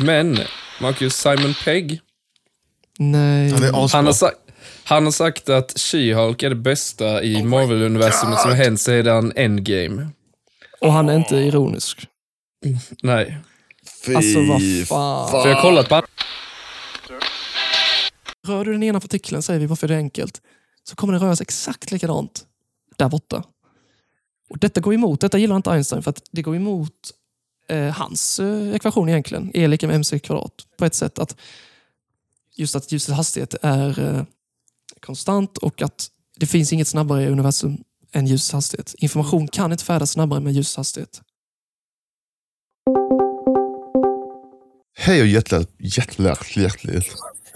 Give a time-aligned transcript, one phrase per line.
[0.00, 0.38] Men,
[0.80, 2.00] Marcus, Simon Pegg,
[2.98, 3.52] Nej.
[3.92, 4.36] Han har, sagt,
[4.84, 10.08] han har sagt att She-Hulk är det bästa i Marvel-universumet som har hänt sedan Endgame.
[10.80, 12.06] Och han är inte ironisk.
[13.02, 13.38] Nej.
[14.06, 15.30] Fy Alltså vad fan.
[15.30, 16.02] För jag har kollat på
[18.46, 20.40] Rör du den ena partikeln, säger vi bara för det är enkelt,
[20.84, 22.42] så kommer den röra sig exakt likadant
[22.96, 23.44] där borta.
[24.50, 26.92] Och detta går emot, detta gillar inte Einstein för att det går emot
[27.68, 29.50] eh, hans eh, ekvation egentligen.
[29.54, 30.52] E lika med mc kvadrat.
[30.76, 31.36] På ett sätt att
[32.56, 34.22] just att ljusets hastighet är eh,
[35.00, 37.78] konstant och att det finns inget snabbare i universum
[38.12, 38.94] än ljusets hastighet.
[38.98, 41.22] Information kan inte färdas snabbare med ljusets hastighet.
[44.96, 47.14] Hej och hjärtligt, hjärtligt, hjärtligt.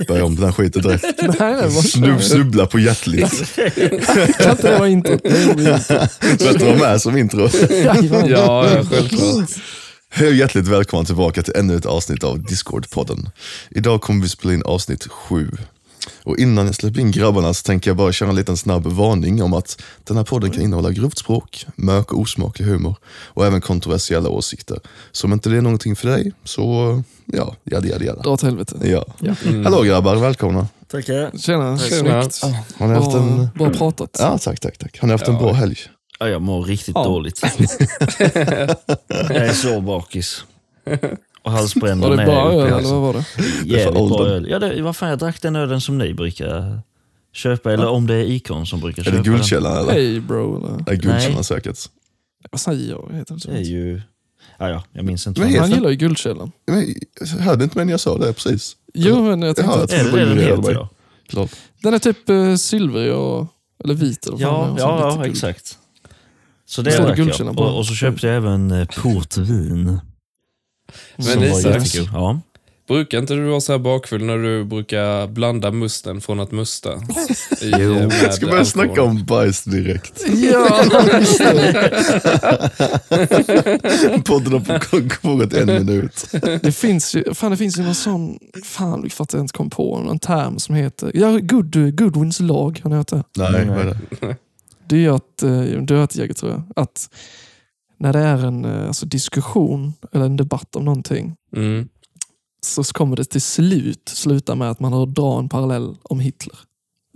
[0.09, 2.23] Börja om den här skiten direkt.
[2.25, 3.55] snubbla på hjärtligt.
[4.39, 5.25] kan inte det vara introt?
[5.25, 5.91] Introt.
[6.41, 7.49] Vet du vad med som intro?
[8.29, 9.51] Ja, självklart.
[10.15, 13.31] Hej och hjärtligt välkomna tillbaka till ännu ett avsnitt av Discord-podden.
[13.71, 15.51] Idag kommer vi spela in avsnitt sju.
[16.23, 19.43] Och innan jag släpper in grabbarna så tänker jag bara köra en liten snabb varning
[19.43, 23.61] om att den här podden kan innehålla grovt språk, mörk och osmaklig humor och även
[23.61, 24.81] kontroversiella åsikter.
[25.13, 28.23] Så om inte det är någonting för dig, så ja, jada jada jada.
[28.23, 28.77] Dra åt helvete.
[28.83, 29.35] Ja.
[29.65, 30.69] Hallå grabbar, välkomna.
[30.91, 31.39] Tackar.
[31.39, 32.31] Tjena, Tjena.
[32.31, 32.55] snyggt.
[32.79, 33.37] Har ni haft en...
[33.37, 34.17] Bra, bra pratat.
[34.19, 34.99] Ja, tack, tack, tack.
[35.01, 35.77] Har ni haft en bra helg?
[36.23, 37.05] Ja, jag mår riktigt Ja.
[37.05, 37.43] dåligt.
[39.09, 40.45] jag är så bakis.
[41.43, 42.91] Och halsbrännan Var det uppe öl eller halsen.
[42.93, 43.25] vad var det?
[43.65, 44.27] Jävligt bra åldern.
[44.33, 44.47] öl.
[44.51, 46.81] Ja, det, vad fan, jag drack den ölen som ni brukar
[47.33, 49.93] köpa, eller om det är Icon som brukar Är köpa det Guldkällan eller?
[49.93, 50.57] Hej bro.
[50.67, 50.71] Eller?
[50.87, 51.45] Nej, Guldkällan Nej.
[51.45, 51.79] säkert.
[52.51, 53.11] Vad säger jag?
[53.13, 53.49] Heter det så?
[53.49, 53.57] den.
[53.57, 54.01] Det är ju...
[54.59, 55.41] Ja, ja, jag minns inte.
[55.41, 56.53] Men vad heter den- Han gillar ju Guldkällan.
[56.67, 56.95] Men,
[57.41, 58.77] hörde inte när jag sa det precis?
[58.95, 60.89] Jo, men jag tänkte Jaha, jag Är det det den heter då?
[61.29, 61.51] Klart.
[61.83, 63.47] den är typ uh, silvrig och,
[63.85, 64.27] eller vit.
[64.27, 65.33] Eller vad fan Ja, det är, och så ja, lite ja guld.
[65.33, 65.79] exakt.
[66.73, 67.67] Så det Guldkällan jag.
[67.67, 70.01] Och, och så köpte jag även eh, portvin.
[71.17, 72.09] Men som var Isak.
[72.13, 72.41] Ja.
[72.89, 76.93] brukar inte du vara så här bakfull när du brukar blanda musten från att musta?
[77.61, 78.11] I, Jo.
[78.23, 80.25] Jag ska börja snacka om bajs direkt.
[80.35, 80.85] Ja.
[84.25, 86.27] Podden har på- pågått en minut.
[86.63, 89.71] Det finns ju, fan, det finns ju någon sån, fan för att jag inte kom
[89.71, 93.23] på någon term som heter, ja, good, Goodwins lag, har ni hört det?
[93.37, 93.67] Nej, Nej.
[93.67, 93.85] vad är
[94.21, 94.37] det?
[94.93, 95.39] Det är ju att,
[95.87, 97.11] du har det Jäger tror jag, att
[97.99, 101.89] när det är en eh, alltså, diskussion eller en debatt om någonting Mm.
[102.67, 106.59] så kommer det till slut sluta med att man har drar en parallell om Hitler.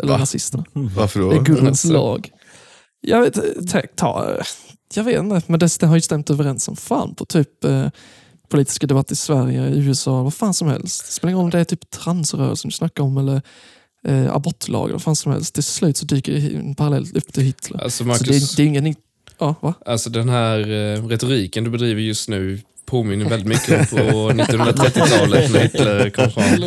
[0.03, 0.19] Eller Va?
[0.19, 0.65] nazisterna.
[0.73, 1.31] Varför då?
[1.31, 1.93] Det är Goodwins Alltså.
[1.93, 2.31] lag.
[3.01, 3.35] Jag vet,
[3.69, 4.37] ta, ta,
[4.95, 7.89] jag vet inte, men det, det har ju stämt överens som fan på typ eh,
[8.49, 11.07] politiska debatter i Sverige, i USA, vad fan som helst.
[11.07, 13.43] Det spelar ingen roll om det är typ transrörelsen du snackar om eller
[14.07, 15.55] eh, abortlag eller vad fan som helst.
[15.55, 17.83] Till slut så dyker en parallell upp till Hitler.
[17.83, 18.95] Alltså Så Marcus, det, är- det är ingen...
[19.39, 19.75] Ja, va?
[19.87, 25.53] alltså den här eh, retoriken du bedriver just nu påminner väldigt mycket om på 1930-talet
[25.53, 26.61] när Hitler kom fram.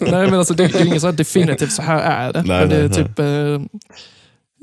[0.00, 2.42] Nej men alltså det, det är ingen så här definitivt så här är det.
[2.42, 3.84] Nej, men det är nej, typ eh,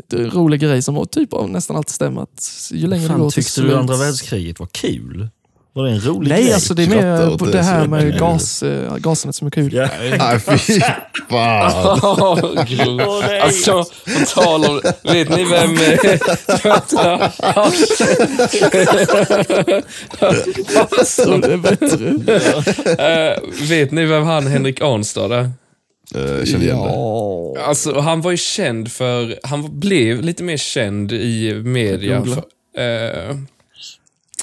[0.10, 2.22] det är en rolig grej som typ av nästan alltid stämmer.
[2.22, 5.30] Att ju längre det Fan, går till tyckte du andra världskriget var kul?
[5.74, 6.54] Var det en rolig Nej, grej?
[6.54, 8.20] alltså det är mer på det det här med mycket.
[8.20, 9.74] gas, eh, gaserna som är kul.
[9.74, 9.88] Ja.
[10.18, 11.02] Nej, fy fan.
[13.22, 13.40] Nej.
[13.42, 14.82] alltså, på tal om...
[15.04, 15.76] Vet ni vem...
[21.06, 22.12] Så det är bättre.
[23.02, 23.38] Eh,
[23.70, 25.52] vet ni vem han Henrik Arnstad är?
[26.16, 26.84] Eh, Jag känner igen det.
[26.90, 27.54] Ja.
[27.68, 29.40] Alltså, han var ju känd för...
[29.44, 32.24] Han blev lite mer känd i media.
[32.26, 32.44] För,
[32.82, 33.36] eh,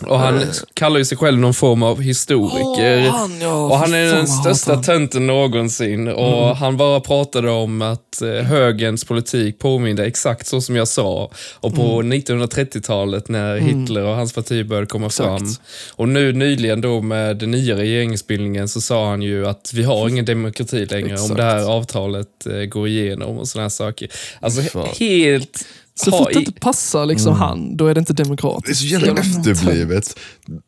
[0.06, 0.42] och han
[0.74, 3.06] kallar ju sig själv någon form av historiker.
[3.08, 3.66] Åh, han, ja.
[3.66, 4.82] Och han är den största han.
[4.82, 6.08] tönten någonsin.
[6.08, 11.30] Och han bara pratade om att eh, högerns politik påminde exakt så som jag sa.
[11.54, 15.28] Och på 1930-talet när Hitler och hans parti började komma Exakt.
[15.28, 15.54] fram.
[15.94, 20.08] Och nu nyligen då med den nya regeringsbildningen så sa han ju att vi har
[20.08, 21.36] ingen demokrati längre om Exakt.
[21.36, 24.08] det här avtalet eh, går igenom och här saker.
[24.40, 24.88] Alltså Fan.
[24.98, 25.66] helt...
[26.04, 28.80] Så fort det inte passar liksom han, då är det inte Det är demokratiskt.
[28.80, 30.18] så jävla efterblivet.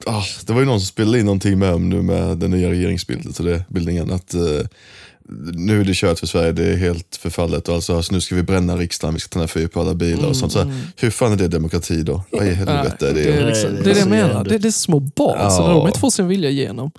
[0.06, 2.70] Ah, det var ju någon som spelade in någonting med om nu med den nya
[2.70, 4.12] regeringsbilden, så det bildningen.
[4.12, 4.40] Att eh,
[5.52, 8.34] nu är det kört för Sverige, det är helt förfallet och alltså, så nu ska
[8.34, 10.52] vi bränna riksdagen, vi ska tända fyr på alla bilar och sånt.
[10.52, 12.24] Så, här, hur fan är det demokrati då?
[12.30, 13.22] Vad i helvete är det?
[13.22, 14.44] det, är liksom, det är det jag så menar.
[14.44, 16.90] Det, det är små barn, så när de inte får sin vilja igenom,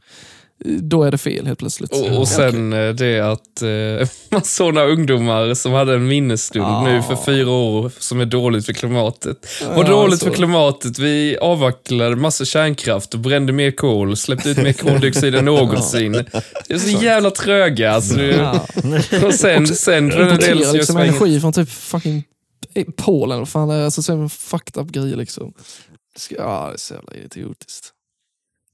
[0.65, 1.91] då är det fel helt plötsligt.
[1.91, 6.65] Och, och sen eh, det att eh, man såg några ungdomar som hade en minnesstund
[6.65, 6.83] Ja.
[6.83, 9.37] nu för fyra år som är dåligt för klimatet.
[9.75, 10.25] Vad Ja, dåligt så.
[10.25, 10.99] för klimatet.
[10.99, 16.11] Vi avvecklade massa kärnkraft och brände mer kol, släppte ut mer koldioxid än någonsin.
[16.67, 17.91] Det är så jävla tröga.
[17.91, 18.65] Alltså, Ja.
[19.27, 22.23] och sen, sen Importerar liksom energi från typ fucking
[22.95, 23.39] Polen.
[23.39, 23.71] Vad fan.
[23.71, 25.53] Alltså, så är det en fucked up grej liksom.
[26.37, 27.89] Ja, det är så jävla idiotiskt.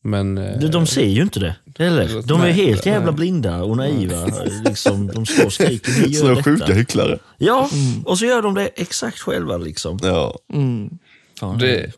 [0.07, 0.37] Men...
[0.37, 1.55] eh, De, de ser ju inte det.
[1.79, 2.21] Eller?
[2.27, 2.93] De är Nej, helt nej.
[2.93, 4.25] jävla blinda och naiva.
[4.65, 5.91] Liksom, de står och skriker.
[6.07, 7.19] Gör Sådana sjuka hycklare.
[7.37, 7.69] Ja,
[8.05, 9.57] och så gör de det exakt själva.
[9.57, 9.99] Liksom.
[10.03, 10.35] Ja.
[10.53, 10.89] Mm.
[11.39, 11.57] Fan.
[11.57, 11.91] Det,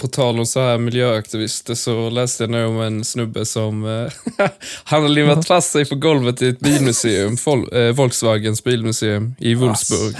[0.00, 4.46] på tal om så här miljöaktivister så läste jag nu om en snubbe som eh,
[4.84, 9.54] han har limmat fast sig på golvet i ett bilmuseum, Vol, eh, Volkswagens bilmuseum i
[9.54, 10.16] Wolfsburg.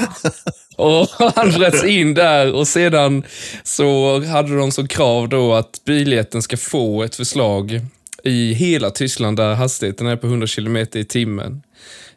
[0.77, 3.23] Och han bröts in där och sedan
[3.63, 7.81] så hade de som krav då att biljätten ska få ett förslag
[8.25, 11.63] i hela Tyskland där hastigheten är på 100 km i timmen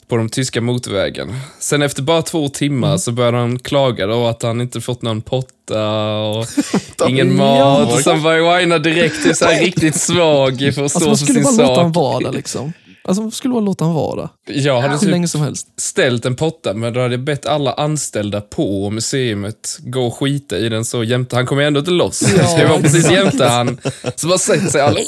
[0.10, 1.36] på de tyska motorvägarna.
[1.60, 5.22] Sen efter bara två timmar så började han klaga då att han inte fått någon
[5.22, 6.46] potta och
[7.10, 7.94] ingen mat.
[7.94, 11.18] Och sen började whina direkt till så här riktigt svag för att Alltså stå man
[11.18, 12.04] för skulle sin bara låta honom sak.
[12.04, 12.74] vara där liksom.
[13.08, 14.30] Alltså man skulle bara låta honom vara.
[14.48, 15.68] Jag hade Hur typ länge som helst.
[15.82, 20.58] ställt en potta, men då hade jag bett alla anställda på museet gå och skita
[20.58, 21.36] i den så jämte.
[21.36, 22.24] Han kom ju ändå inte loss.
[22.38, 23.78] Ja, så jag var precis jämte han.
[24.16, 25.00] Så bara sätter sig alla...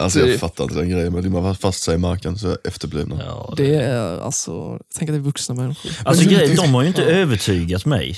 [0.00, 3.20] Alltså jag fattar inte den grejen med limma fast sig i marken så efterblivna.
[3.26, 5.90] Ja, Det är alltså, tänk att det är vuxna människor.
[6.04, 8.16] Alltså grejen, de har ju inte övertygat mig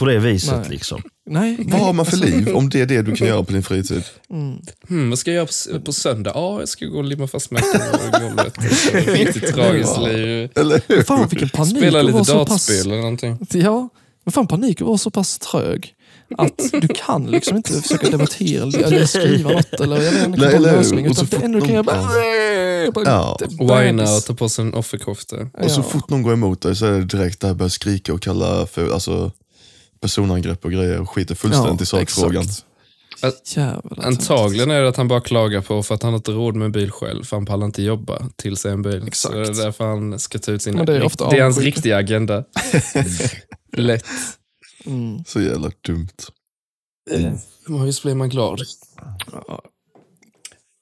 [0.00, 0.58] på det viset.
[0.60, 0.70] Nej.
[0.70, 1.02] Liksom.
[1.30, 3.62] Nej, Vad har man för liv om det är det du kan göra på din
[3.62, 4.04] fritid?
[4.88, 6.32] Hmm, vad ska jag göra på, på söndag?
[6.34, 8.54] Ja, jag ska gå och limma fast mig på golvet.
[8.92, 10.50] Riktigt tragiskt liv.
[10.56, 11.02] Eller hur?
[11.02, 12.48] Fan vilken panik Spela lite så pass...
[12.48, 13.38] dataspel eller någonting.
[13.52, 13.88] Ja,
[14.24, 15.94] men fan panik att vara så pass trög
[16.38, 20.40] att du kan liksom inte försöka debattera eller eller skriva något eller jag vet inte,
[20.40, 21.06] Nej, eller lösning.
[21.06, 22.02] Utan det enda du kan göra bara...
[22.92, 23.38] bara Ja.
[23.82, 25.36] Whina och ta på sig en offerkofta.
[25.62, 25.84] Och så Ja.
[25.84, 28.92] fort någon går emot dig så är det direkt där börja skrika och kalla för
[28.92, 29.32] alltså,
[30.00, 32.44] personangrepp och grejer och skiter fullständigt i sakfrågan.
[33.44, 34.06] Jävlar.
[34.06, 36.66] Antagligen är det att han bara klagar på för att han inte har råd med
[36.66, 39.04] en bil själv, för han pallar inte jobba till sig en bil.
[39.06, 39.34] Exakt.
[39.34, 40.74] Så det är därför han ska ta ut sin...
[40.74, 42.44] Men det är ofta det är hans riktiga agenda.
[43.76, 44.04] Lätt.
[44.86, 45.24] Mm.
[45.24, 46.08] Så jävla dumt.
[47.66, 48.60] Men visst blir man glad.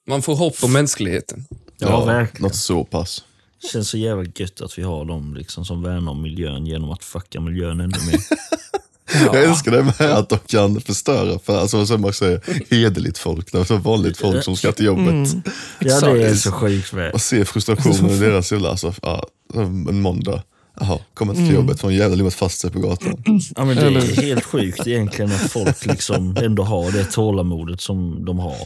[0.07, 1.47] Man får hopp om mänskligheten.
[1.79, 2.43] Ja, verkligen.
[2.43, 3.25] Något så pass.
[3.73, 7.05] känns så jävla gött att vi har dem liksom, som värnar om miljön genom att
[7.05, 8.21] fucka miljön ännu mer.
[9.15, 12.41] Jag älskar det med att de kan förstöra för, alltså, som man säger,
[12.71, 13.53] hederligt folk.
[13.53, 15.09] Det är så vanligt folk som ska till jobbet.
[15.09, 15.43] Mm.
[15.81, 17.13] ja, det är så sjukt väl.
[17.13, 20.43] Och se frustrationen i deras jävla, alltså, ja, en måndag.
[20.81, 23.25] Jaha, kommer inte till jobbet för en jävla limmat fast sig på gatan.
[23.57, 28.25] Ja, men det är helt sjukt egentligen att folk liksom ändå har det tålamodet som
[28.25, 28.57] de har.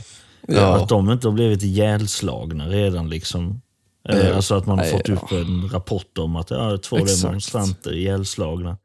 [0.48, 0.76] Ja.
[0.76, 3.10] Att de inte har blivit ihjälslagna redan.
[3.10, 3.60] liksom.
[4.08, 4.36] Eh.
[4.36, 7.22] Alltså att man har fått upp en rapport om att ja, två Exakt.
[7.22, 8.76] demonstranter ihjälslagna.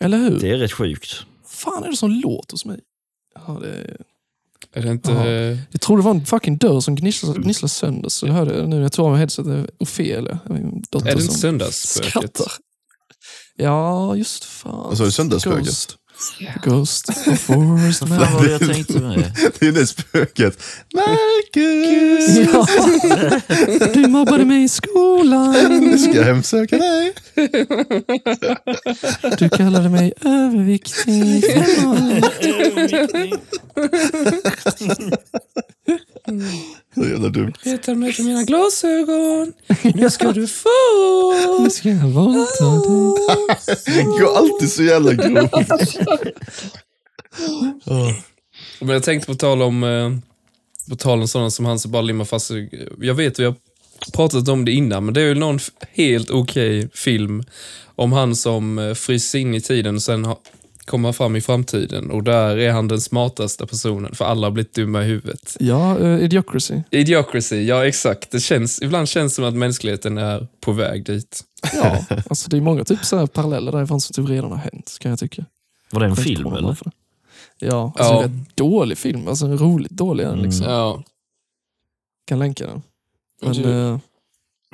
[0.00, 0.38] Eller hur?
[0.40, 1.16] Det är rätt sjukt.
[1.46, 2.80] fan är det som låter hos mig?
[3.34, 3.96] Ja, det,
[4.72, 5.12] Är det inte...
[5.12, 5.58] Jaha.
[5.70, 8.08] jag tror det var en fucking dörr som gnisslade, gnisslade sönder.
[8.08, 9.70] Så jag hörde nu när jag tog av mig headsetet.
[9.78, 12.10] Ofelia, min dotter Är det inte som söndagsspöket?
[12.10, 12.52] skrattar.
[13.56, 14.88] Ja, just fan.
[14.88, 15.64] Vad sa du, söndagsspöket?
[15.64, 15.96] Ghost.
[16.62, 19.32] Ghost of Forest Vad fan var det jag tänkte med?
[19.58, 20.62] Det är det spöket.
[20.94, 22.50] Marcus!
[22.52, 22.66] Ja.
[23.94, 25.80] Du mobbade mig i skolan.
[25.80, 27.12] Nu ska jag hemsöka dig.
[29.38, 31.44] Du kallade mig överviktig.
[36.94, 37.52] Så jävla dumt.
[37.96, 39.52] Mig på mina glasögon.
[39.94, 40.68] Nu ska du få.
[41.62, 43.96] Nu ska jag våldta dig.
[43.96, 45.98] Det går alltid så jävla grovt.
[48.80, 50.10] Men jag tänkte på tal om, eh,
[50.90, 52.50] på tal om sådana som han som bara limmar fast.
[52.98, 53.54] Jag vet, vi har
[54.12, 55.58] pratat om det innan, men det är ju någon
[55.92, 57.42] helt okej film
[57.96, 60.24] om han som eh, fryser in i tiden och sen
[60.90, 62.10] ha, kommer fram i framtiden.
[62.10, 65.56] Och där är han den smartaste personen, för alla har blivit dumma i huvudet.
[65.60, 66.82] Ja, uh, Idiocracy.
[66.90, 68.30] Idiocracy, ja exakt.
[68.30, 71.40] Det känns, ibland känns det som att mänskligheten är på väg dit.
[71.82, 74.96] Ja, alltså det är många typ så här paralleller därifrån som typ redan har hänt,
[75.00, 75.44] kan jag tycka.
[75.90, 76.76] Var det en film komma eller?
[77.58, 78.22] Ja, alltså Ja.
[78.22, 79.28] en dålig film.
[79.28, 80.66] Alltså en roligt dålig är den liksom.
[80.66, 81.02] Ja,
[82.26, 82.82] Kan länka den.
[83.42, 84.00] Men,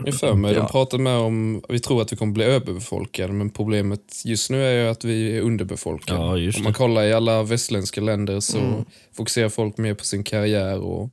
[0.04, 0.54] jag för mig.
[0.54, 0.60] Ja.
[0.60, 4.64] De pratar med om, vi tror att vi kommer bli överbefolkade, men problemet just nu
[4.64, 6.20] är ju att vi är underbefolkade.
[6.20, 8.84] Ja, just Om man kollar i alla västländska länder så Mm.
[9.16, 10.78] fokuserar folk mer på sin karriär.
[10.78, 11.10] Och,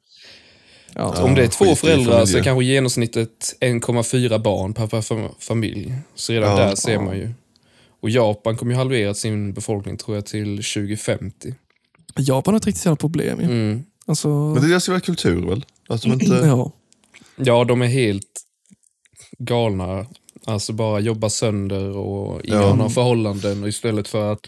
[0.96, 1.24] ja, Ja.
[1.24, 5.94] om det är två föräldrar så är kanske genomsnittet 1,4 barn per, per fam- familj.
[6.16, 6.66] Så redan Ja.
[6.66, 7.02] där ser Ja.
[7.02, 7.30] man ju.
[8.02, 11.54] Och Japan kommer ju halvera sin befolkning tror jag till 2050.
[12.18, 13.46] Japan har ett riktigt jävla problem ju.
[13.46, 13.84] Mm.
[14.06, 15.66] Alltså, Men det är deras jävla kultur väl?
[15.90, 16.26] Att de inte...
[16.26, 16.72] ja.
[17.36, 18.26] Ja, de är helt
[19.40, 20.06] galna.
[20.46, 22.90] Alltså bara jobba sönder och inga Ja.
[22.90, 23.64] förhållanden.
[23.64, 24.48] Och istället för att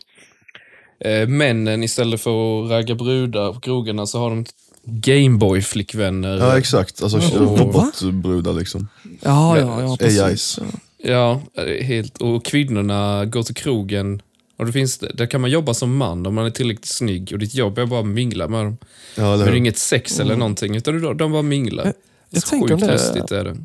[0.99, 4.45] eh, männen istället för att ragga brudar på krogarna så har de
[4.87, 6.37] Gameboy-flickvänner.
[6.37, 7.57] Ja exakt, alltså Oh.
[7.57, 8.87] robotbrudar liksom.
[9.03, 10.21] Ja, Ja, ja, ja, precis.
[10.21, 10.59] AIs.
[10.97, 11.41] Ja.
[11.81, 12.17] Helt.
[12.21, 14.21] Och kvinnorna går till krogen
[14.57, 17.39] Och det finns, där kan man jobba som man om man är tillräckligt snygg och
[17.39, 18.77] ditt jobb är bara att mingla med dem.
[19.17, 21.93] Ja, det är inget sex eller någonting, utan de, de bara minglar.
[22.29, 23.57] Jag Så tänker om Sjukt det- hästigt är det.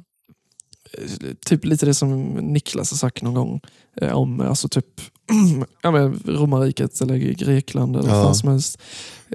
[1.47, 3.61] Typ lite det som Niklas har sagt någon gång
[3.97, 4.87] eh, om alltså typ
[5.83, 8.23] ja, men romarriket eller Grekland eller Ja.
[8.25, 8.79] vad som helst.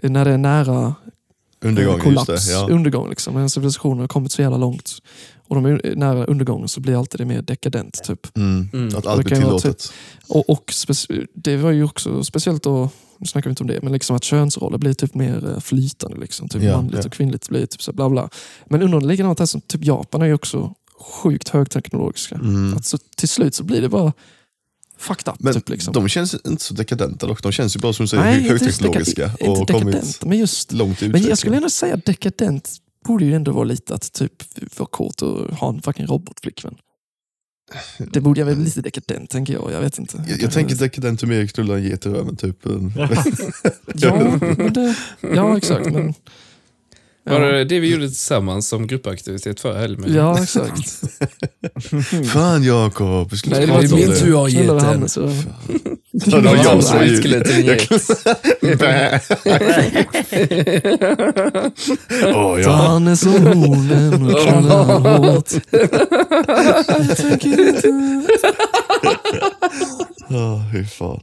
[0.04, 2.52] Eh, När det är nära eh, Undergång, just kollaps, det.
[2.54, 2.68] Ja.
[2.70, 3.10] undergång.
[3.10, 3.38] Liksom.
[3.38, 4.92] En civilisation har kommit så jävla långt
[5.48, 8.04] och de är nära undergången så blir alltid det mer dekadent.
[8.04, 8.38] Typ.
[8.38, 8.70] Mm.
[8.74, 8.88] Mm.
[8.88, 9.94] Att Och allt det blir tillåtet.
[10.28, 13.82] Och, och speci- det var ju också speciellt då, nu snackar vi inte om det,
[13.84, 16.18] men liksom att könsroller blir typ mer eh, flytande.
[16.18, 16.50] Liksom.
[16.50, 17.06] Typ Ja, manligt ja.
[17.06, 18.30] och kvinnligt blir typ så bla bla.
[18.66, 22.36] Men underliggande här som typ Japan är ju också sjukt högteknologiska.
[22.36, 22.74] Mm.
[22.78, 24.14] Att så, till slut så blir det bara
[24.98, 25.40] fucked up.
[25.40, 25.94] Men typ, liksom.
[25.94, 27.44] de känns inte så dekadenta dock.
[27.44, 30.26] De känns ju bara som du säger Nej, inte högteknologiska dekadent, och inte kommit dekadent,
[30.26, 33.96] men just långt i men jag skulle ändå säga dekadent borde ju ändå vara lite
[33.96, 34.32] att typ
[34.80, 36.76] vara kåt och ha en fucking robotflickvän.
[37.98, 39.72] Det borde jag väl lite dekadent, tänker jag.
[39.72, 40.26] Jag vet inte.
[40.28, 42.66] jag, jag tänker dekadent hur mer knulla en get i röven typ.
[43.94, 45.92] Ja, men det, ja exakt.
[45.92, 46.14] Men,
[47.26, 50.14] Var ja, det det vi gjorde tillsammans som gruppaktivitet förra helgen?
[50.16, 51.02] ja, exakt.
[52.34, 54.20] Fan Jakob, vi skulle Nej, det var inte det.
[54.20, 54.82] hur jag gett.
[54.82, 55.54] Hannes i röven.
[56.12, 57.90] Ja, det var jag som skulle till get.
[62.24, 62.72] Åh Ta ja.
[62.72, 65.52] Hannes och hornen och knulla han hårt.
[66.88, 67.88] Jag tänker inte...
[70.30, 71.20] Åh, fy fan.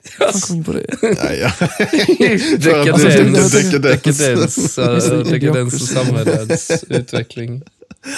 [0.18, 0.86] Han kom in på det.
[2.58, 4.76] Dekadens, dekadens.
[4.76, 5.78] dekadens och idiocracy.
[5.78, 7.62] samhällets utveckling.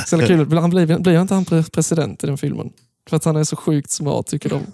[0.06, 2.70] Sen är det kul, han blir, blir inte han pre- president i den filmen?
[3.08, 4.66] För att han är så sjukt smart tycker de.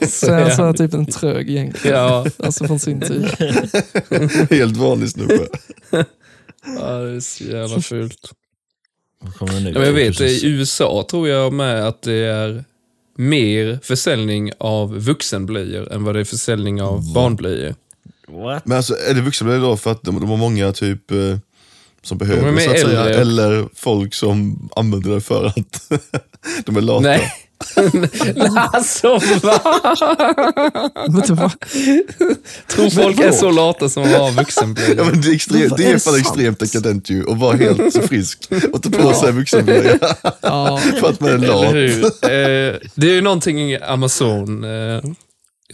[0.08, 1.96] Så är han så här typ en trög egentligen.
[1.96, 3.26] Ja, Alltså från sin tid.
[4.50, 5.46] Helt vanlig snubbe.
[6.78, 8.30] ja, det är så jävla fult.
[9.40, 10.42] Ja, men jag vet, 2006.
[10.44, 12.64] i USA tror jag med att det är
[13.14, 17.74] mer försäljning av vuxenblöjor än vad det är försäljning av barnblöjor.
[18.28, 18.66] What?
[18.66, 21.38] Men alltså är det vuxna då för att de, de har många typ eh,
[22.02, 25.90] som behöver så att säga, eller folk som använder det för att
[26.64, 27.00] de är lata.
[27.00, 27.32] Nej.
[28.72, 29.58] alltså va?
[32.66, 35.04] Tror folk är så lata som har Ja, vuxenblöjor?
[35.04, 38.82] men det är, det är fan extremt dekadent ju att vara helt så frisk och
[38.82, 39.98] ta på sig vuxenblöja
[40.40, 41.74] ja, för att man är lat.
[42.22, 45.00] Eh, det är ju någonting Amazon eh,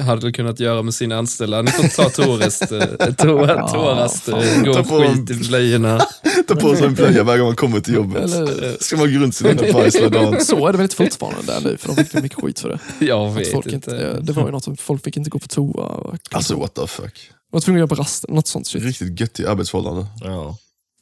[0.01, 1.63] hade kunnat göra med sina anställda.
[1.63, 2.69] Ni får ta toarast,
[3.19, 5.99] toa, toarast eh, gå Ta på skit i blöjorna.
[6.49, 8.25] Ta på sig en blöja varje gång man kommer till jobbet.
[8.25, 10.41] eller Ska man gå runt sin lilla bajs hela dagen.
[10.45, 13.07] Så är det väl inte fortfarande där nu, för de fick mycket skit för det.
[13.07, 13.91] Jag Att vet folk inte.
[13.91, 14.21] inte.
[14.21, 16.17] Det var ju något som folk fick inte gå på toa.
[16.31, 17.31] Alltså what the fuck.
[17.51, 18.83] var tvungna att göra på rasten, något sånt shit.
[18.83, 20.07] Riktigt göttig arbetsförhållande.
[20.21, 20.57] Ja.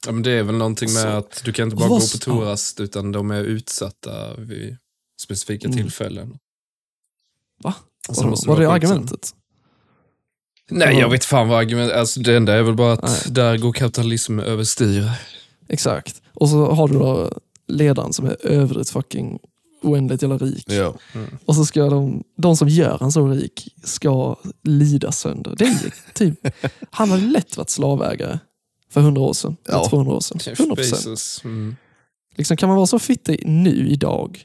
[0.05, 2.07] Ja, men det är väl någonting med Så- att du kan inte bara vad gå
[2.07, 4.77] på toarast utan de är utsatta vid
[5.21, 5.77] specifika Mm.
[5.77, 6.37] tillfällen.
[7.63, 7.73] Va?
[8.07, 8.91] Och så Var, måste var du det vara skitsam.
[8.97, 9.33] argumentet?
[10.69, 13.21] Nej, jag vet fan vad argumentet alltså, Det enda är väl bara att Nej.
[13.27, 15.11] där går kapitalism överstyr.
[15.69, 16.21] Exakt.
[16.33, 17.31] Och så har du då
[17.67, 19.39] ledaren som är överdrivet fucking
[19.81, 20.65] oändligt jävla rik.
[20.67, 20.93] Ja.
[21.45, 25.55] Och så ska de, de som gör han så rik ska lida sönder.
[25.57, 26.47] Det är typ,
[26.91, 28.39] han hade lätt varit slavägare
[28.91, 29.57] för 100 år sedan.
[29.63, 29.73] Ja.
[29.73, 30.39] Eller 200 år sedan.
[30.45, 31.05] Jeff 100 procent.
[31.05, 31.41] Bezos.
[31.43, 31.75] Mm.
[32.35, 34.43] Liksom, kan man vara så fittig nu idag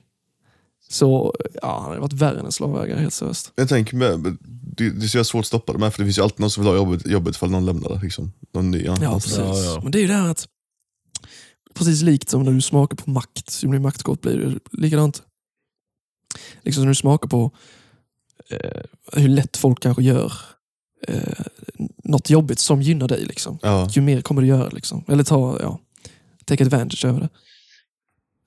[0.93, 3.53] så ja, han hade varit värre än en slavägare helt seriöst.
[3.55, 4.37] Jag tänker med,
[4.77, 6.51] det, det är så svårt att stoppa det med, för det finns ju alltid någon
[6.51, 8.01] som vill ha jobbet, jobbet ifall någon lämnar det.
[8.03, 8.33] Liksom.
[8.55, 9.13] Någon ny Ja, anställd.
[9.21, 9.39] precis.
[9.39, 9.81] Ja, ja.
[9.83, 10.49] Men det är ju det här att
[11.75, 15.23] precis likt som när du smakar på makt, ju mer maktkort blir det likadant.
[16.63, 17.51] Liksom när du smakar på
[18.51, 18.83] eh,
[19.13, 20.33] hur lätt folk kanske gör
[21.09, 21.45] eh,
[22.05, 23.25] något jobbigt som gynnar dig.
[23.25, 23.59] Liksom.
[23.63, 23.89] Ja.
[23.93, 24.69] Ju mer kommer du göra.
[24.69, 25.05] Liksom.
[25.09, 25.79] Eller ta, ja,
[26.45, 27.29] take advantage över det.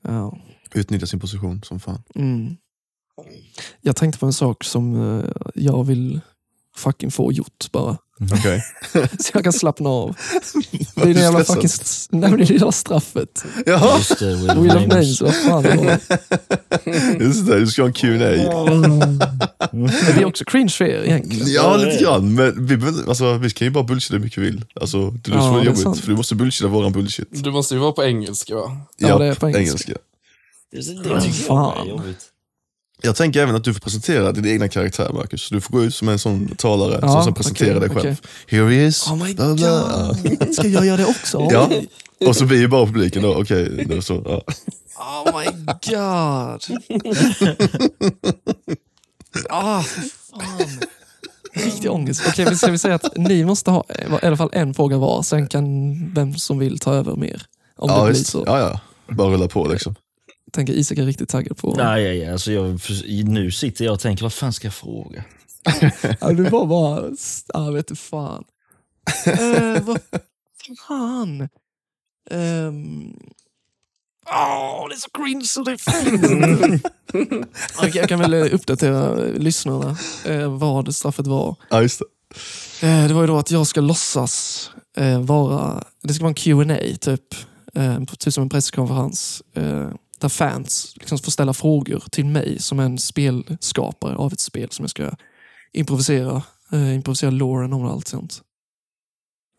[0.01, 0.37] Ja.
[0.75, 2.03] Utnyttja sin position som fan.
[2.15, 2.57] Mm.
[3.81, 6.19] Jag tänkte på en sak som eh, jag vill
[6.75, 7.97] fucking få gjort bara.
[8.33, 8.63] Okej.
[9.19, 10.15] Så jag kan slappna av.
[10.95, 11.69] Det är du det jävla fucking
[12.09, 13.45] nej, men det är det jävla straffet.
[13.65, 15.21] Jaha, Just det, Will, of Names.
[15.21, 15.99] Vad fan det
[17.19, 17.59] just det.
[17.59, 18.17] Du ska ha en Q&A.
[20.15, 21.47] Det är också cringe för er egentligen.
[21.47, 22.35] Ja, lite grann.
[22.35, 24.65] Men vi, alltså, vi kan ju bara bullshita hur mycket vi vill.
[24.81, 27.27] Alltså, det är Ja, det är jobbigt, för du måste bullshita våran bullshit.
[27.31, 28.77] Du måste ju vara på engelska va?
[28.97, 29.93] Ja, det är på engelska.
[30.71, 32.31] Det, det tycker jag är jobbigt.
[33.01, 35.49] Jag tänker även att du får presentera din egna karaktär, Marcus.
[35.49, 38.17] Du får gå ut som en sån talare Ja, som, som presenterar okej, dig själv.
[38.19, 38.59] okej.
[38.59, 39.07] Here he is.
[39.07, 40.15] Oh my Bla, bla.
[40.39, 40.53] god.
[40.53, 41.47] Ska jag göra det också?
[41.51, 41.69] Ja.
[42.27, 44.01] Och så blir ju bara publiken då, okej.
[44.01, 44.41] så, ja.
[44.97, 45.45] Oh my
[45.91, 46.61] god.
[49.49, 50.67] Ah, fan.
[51.53, 52.21] Riktig ångest.
[52.27, 54.97] Okej, okay, ska vi säga att ni måste ha eh, i alla fall en fråga
[54.97, 55.63] var, sen kan
[56.13, 57.41] vem som vill ta över mer.
[57.77, 58.43] Om Ja, det blir så.
[58.47, 58.79] ja, ja.
[59.15, 59.95] Bara rulla på liksom.
[60.55, 61.73] Tänker Isak är riktigt taggad på.
[61.77, 62.79] Nej, nej, nej, alltså jag,
[63.25, 65.23] nu sitter jag och tänker, vad fan ska jag fråga?
[66.21, 67.11] Ja, du var bara...
[67.53, 68.43] Ja, vet du fan.
[69.25, 69.99] eh, vad
[70.87, 71.49] fan?
[72.31, 73.13] Um...
[74.27, 76.85] Åh, det är så cringe så det är fint.
[77.77, 81.55] Okej, jag kan väl eh, uppdatera lyssnarna eh, vad straffet var.
[81.69, 82.05] Ja, just det.
[82.87, 85.83] Eh, det var ju då att jag ska låtsas eh, vara...
[86.03, 87.35] Det ska vara en Q&A typ.
[87.75, 89.43] Eh, typ som en presskonferens.
[90.25, 94.83] Där fans liksom får ställa frågor till mig som en spelskapare av ett spel som
[94.83, 95.11] jag ska
[95.73, 96.43] improvisera.
[96.71, 97.31] Eh, improvisera
[97.73, 98.41] om och allt sånt.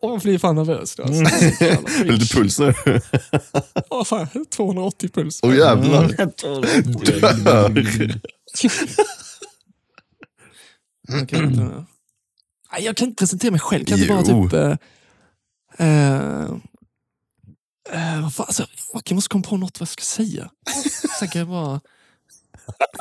[0.02, 1.00] Och jag blir fan nervös.
[1.00, 1.22] Alltså.
[1.64, 2.74] Är det lite puls nu?
[3.90, 5.40] Åh, fan, 280 puls.
[5.42, 6.04] Åh jävlar.
[11.22, 11.84] Okej, vänta nu.
[12.72, 13.84] Nej, jag kan inte presentera mig själv.
[13.84, 14.80] Kan inte bara typ...
[15.78, 16.48] Eh, eh,
[17.92, 20.50] eh, vad fan, alltså, fuck, jag måste komma på något vad jag ska säga.
[21.18, 21.80] Sen kan jag bara...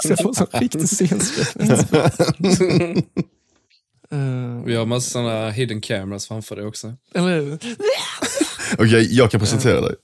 [0.04, 1.56] Så jag får en sån riktig scenskräck.
[4.12, 6.94] Eh, Vi har massa såna hidden cameras framför dig också.
[7.15, 7.58] eller?
[8.77, 9.96] Okej, jag kan presentera dig.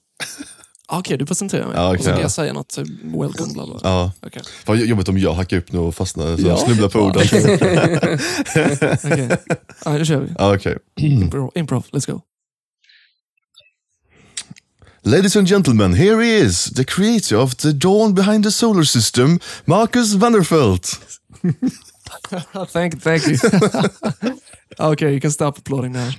[0.87, 1.75] Ah, Okej, du presenterar mig.
[1.75, 2.21] Ja, och okej, så kan ja.
[2.21, 2.77] jag säga något.
[3.03, 3.79] Welcome, bla bla.
[3.83, 4.11] Ja.
[4.21, 4.41] Okej.
[4.65, 6.57] Fan, jobbigt om jag hackar upp nu och fastnar så Ja.
[6.57, 7.21] snubblar på orden.
[9.03, 9.37] Okej.
[9.85, 10.33] Ja, nu kör vi.
[10.37, 10.77] Ja, okej.
[10.99, 12.21] Improv, improv, let's go.
[15.03, 19.39] Ladies and gentlemen, here he is, the creator of the dawn behind the solar system,
[19.65, 21.19] Marcus Vanderfelt.
[22.69, 23.25] thank you, thank
[24.23, 24.39] you.
[24.79, 26.11] okay, you can stop applauding now.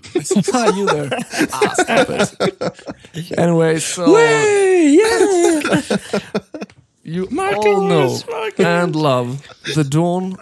[0.52, 1.10] Are you there?
[1.52, 3.38] Ah, stop it.
[3.38, 4.04] Anyway, so
[7.04, 8.18] you all know
[8.58, 9.46] and love
[9.76, 10.36] the dawn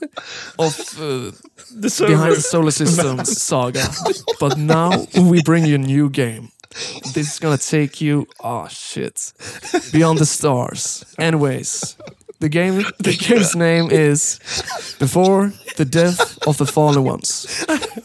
[0.58, 1.30] of uh,
[2.06, 3.86] behind the solar system saga,
[4.40, 6.50] but now we bring you a new game.
[7.14, 9.32] This is gonna take you, oh shit,
[9.92, 11.04] beyond the stars.
[11.18, 11.96] Anyways,
[12.38, 14.38] the game, the game's name is
[14.98, 17.64] Before the Death of the Fallen Ones,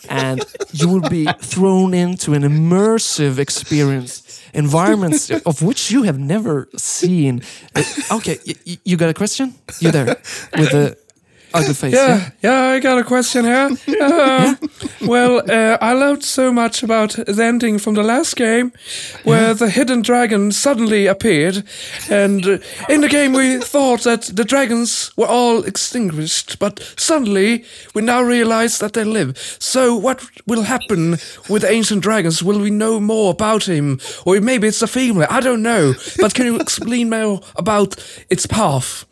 [0.10, 0.44] and
[0.74, 7.42] you will be thrown into an immersive experience, environments of which you have never seen.
[7.76, 9.54] Uh, okay, y- y- you got a question?
[9.80, 10.06] You there
[10.58, 10.98] with the
[11.64, 11.94] face?
[11.94, 13.70] Yeah, yeah, I got a question here.
[14.06, 14.56] Uh,
[15.02, 18.72] well, uh, I loved so much about the ending from the last game,
[19.24, 21.64] where the hidden dragon suddenly appeared,
[22.10, 22.58] and uh,
[22.90, 27.64] in the game we thought that the dragons were all extinguished, but suddenly
[27.94, 29.38] we now realize that they live.
[29.60, 31.12] So, what will happen
[31.50, 32.44] with the ancient dragons?
[32.44, 35.28] Will we know more about him, or maybe it's a female?
[35.30, 35.94] I don't know.
[36.20, 37.96] But can you explain more about
[38.30, 39.06] its path?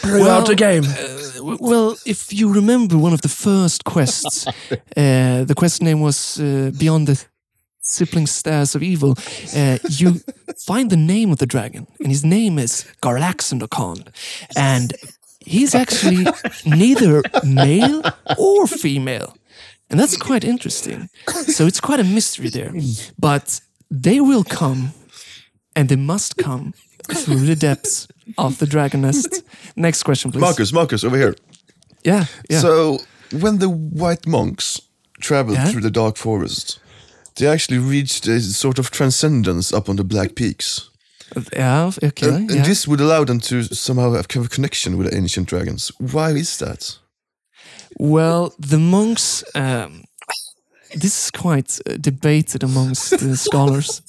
[0.00, 0.84] Throughout the game.
[0.84, 4.46] Uh, well, if you remember one of the first quests,
[4.96, 7.24] uh, the quest name was uh, Beyond the
[7.80, 9.16] Sibling Stairs of Evil.
[9.54, 10.20] Uh, you
[10.66, 14.08] find the name of the dragon, and his name is Garlaxandocon.
[14.56, 14.94] And
[15.40, 16.26] he's actually
[16.64, 18.02] neither male
[18.38, 19.36] or female.
[19.90, 21.10] And that's quite interesting.
[21.28, 22.72] So it's quite a mystery there.
[23.18, 24.94] But they will come,
[25.76, 26.72] and they must come
[27.12, 29.42] through the depths of the dragon nest.
[29.76, 30.40] Next question, please.
[30.40, 31.34] Marcus, Marcus, over here.
[32.04, 32.60] Yeah, yeah.
[32.60, 32.98] So,
[33.40, 34.80] when the white monks
[35.20, 35.66] traveled Yeah?
[35.70, 36.80] through the dark forest,
[37.36, 40.90] they actually reached a sort of transcendence up on the Black Peaks.
[41.52, 42.28] yeah, okay.
[42.28, 42.62] And, and yeah.
[42.64, 45.90] this would allow them to somehow have kind of a connection with the ancient dragons.
[45.98, 46.98] Why is that?
[47.98, 49.44] Well, the monks.
[49.54, 50.04] Um,
[51.00, 54.02] this is quite uh, debated amongst the scholars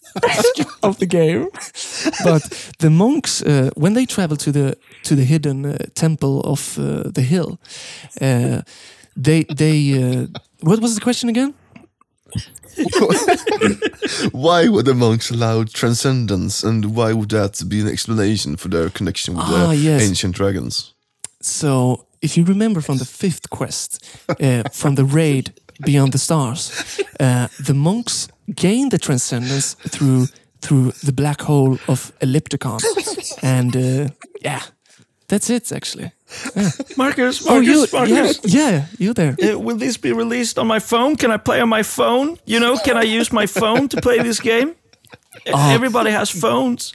[0.81, 1.47] of the game,
[2.23, 6.77] but the monks, uh, when they travel to the to the hidden uh, temple of
[6.77, 7.57] uh, the hill,
[8.21, 8.61] uh,
[9.23, 9.93] they they.
[10.03, 10.27] Uh,
[10.61, 11.53] what was the question again?
[14.31, 18.89] Why were the monks allowed transcendence, and why would that be an explanation for their
[18.89, 20.01] connection with Ah, the yes.
[20.01, 20.93] ancient dragons?
[21.41, 23.99] So, if you remember from the fifth quest,
[24.41, 25.53] uh, from the raid
[25.85, 26.71] Beyond the Stars,
[27.19, 30.27] uh, the monks gain the transcendence through
[30.61, 32.79] through the black hole of Ellipticon,
[33.43, 34.07] and uh,
[34.41, 34.61] yeah,
[35.27, 36.11] that's it actually.
[36.55, 38.39] Marcus, Marcus, oh, you, Marcus.
[38.43, 39.35] yeah, yeah, you there?
[39.41, 41.15] Uh, will this be released on my phone?
[41.15, 42.37] Can I play on my phone?
[42.45, 44.69] You know, can I use my phone to play this game?
[44.69, 44.75] Uh,
[45.53, 45.73] Oh.
[45.75, 46.93] Everybody has phones.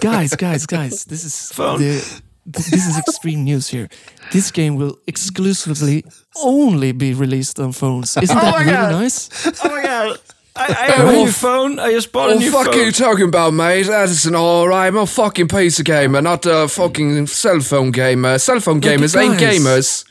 [0.00, 1.78] guys, guys, guys, this is Phone.
[1.78, 3.88] the, this is extreme news here.
[4.32, 6.04] This game will exclusively
[6.42, 8.16] only be released on phones.
[8.16, 8.92] Isn't Oh that my really God.
[8.92, 9.46] nice?
[9.64, 10.18] Oh my god.
[10.56, 11.24] I, I have a oh.
[11.24, 11.78] new phone.
[11.78, 12.74] I just bought a What the new fuck phone.
[12.74, 13.86] are you talking about, mate?
[13.86, 14.88] That is an alright.
[14.88, 18.38] I'm a fucking PC gamer, not a fucking cell phone gamer.
[18.38, 19.58] Cell phone gamers ain't guys.
[19.60, 20.04] gamers.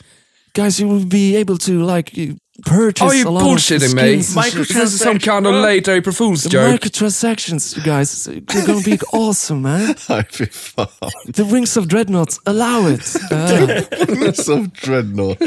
[0.53, 4.01] guys, you will be able to like you- purchase Are you bullshitting me?
[4.01, 4.19] and.
[4.67, 6.81] This is some kind of late April Fool's The joke.
[6.81, 9.95] microtransactions, you guys, they're gonna be awesome, man.
[10.07, 13.15] The Wings of Dreadnoughts allow it.
[13.31, 13.81] Uh,
[14.49, 15.41] of Dreadnought.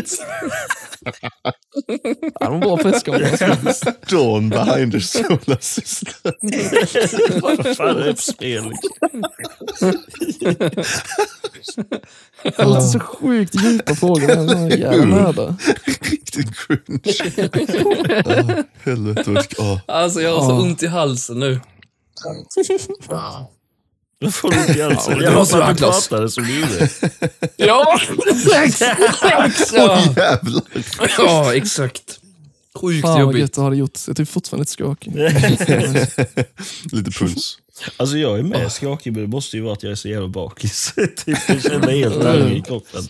[2.41, 3.81] Ja, de var presskonferens.
[4.11, 6.33] Dawn behind the solar system.
[7.43, 8.73] Vad fan är det för spel?
[12.43, 15.07] Det låter så sjukt djupa frågor.
[15.07, 15.55] nördar.
[16.11, 17.01] Riktigt cringe.
[18.27, 19.45] Ah, helvete.
[19.59, 19.81] ah.
[19.87, 21.61] Alltså jag har så ont i halsen nu.
[24.23, 25.11] Då får du inte göra så.
[25.13, 26.35] Ja, det Jag måste vara Atlas.
[26.35, 26.89] som du gjorde.
[27.57, 28.01] Ja,
[28.65, 29.73] exakt!
[29.73, 30.63] Ja, Jävlar.
[31.19, 32.19] ja exakt.
[32.75, 33.41] Sjukt Fan vad jobbigt.
[33.41, 33.99] gött det gjort.
[34.07, 35.13] Jag är typ fortfarande lite skakig.
[36.93, 37.59] Lite puls.
[37.97, 40.29] Alltså jag är med skakig, men det måste ju vara att jag är så jävla
[40.29, 40.93] bakis.
[41.25, 43.03] typ, jag känner mig helt ärlig i kroppen.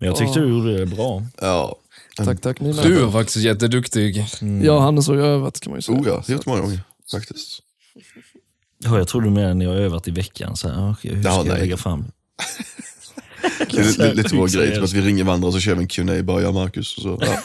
[0.00, 1.22] Men jag tyckte du gjorde det bra.
[1.40, 1.76] Ja.
[2.16, 2.60] Tack, tack.
[2.60, 2.84] Ni med.
[2.84, 4.24] Du var faktiskt jätteduktig.
[4.62, 5.98] Ja, Hannes har ju övat kan man ju säga.
[5.98, 6.80] Oh ja, det har gjort många gånger.
[7.12, 7.60] Faktiskt.
[8.84, 10.56] Ja, jag trodde mer när jag övat i veckan.
[10.56, 11.58] Så här, okej, hur ska Ja, jag nej.
[11.60, 12.04] lägga fram?
[13.58, 15.82] Det är lite, lite vår grej, typ att vi ringer varandra och så kör vi
[15.82, 16.96] en Q&A bara jag och Marcus.
[16.96, 17.38] Och så, ja.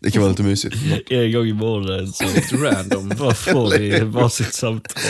[0.00, 0.76] Det kan vara lite mysigt.
[1.10, 3.08] En gång i månaden så Lite random.
[3.18, 5.02] bara får vi varsitt samtal.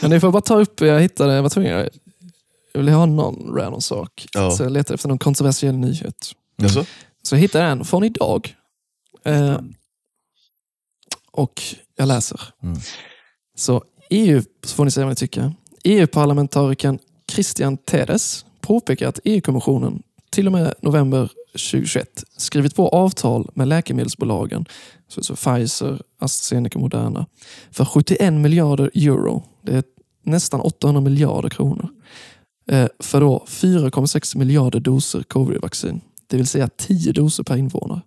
[0.00, 1.90] Men ni får bara ta upp, jag hittade, jag var tvungen, jag
[2.80, 4.26] ville ha någon random sak.
[4.32, 4.50] Ja.
[4.50, 6.32] Så jag letade efter någon kontroversiell nyhet.
[6.62, 6.84] Alltså?
[7.22, 8.54] Så jag hittade en från idag.
[9.24, 9.58] Eh,
[11.32, 11.62] och
[11.96, 12.40] jag läser.
[12.62, 12.80] Mm.
[13.56, 15.52] Så EU, så får ni säga vad ni tycker.
[15.84, 16.98] EU-parlamentarikern
[17.32, 24.66] Christian Tedes påpekar att EU-kommissionen till och med november 2021 skrivit på avtal med läkemedelsbolagen,
[25.08, 27.26] så, Pfizer, AstraZeneca, och Moderna,
[27.70, 29.44] för 71 miljarder euro.
[29.62, 29.84] Det är
[30.22, 31.88] nästan 800 miljarder kronor.
[32.70, 36.00] Eh, för då 4,6 miljarder doser covid-vaccin.
[36.26, 38.00] Det vill säga 10 doser per invånare.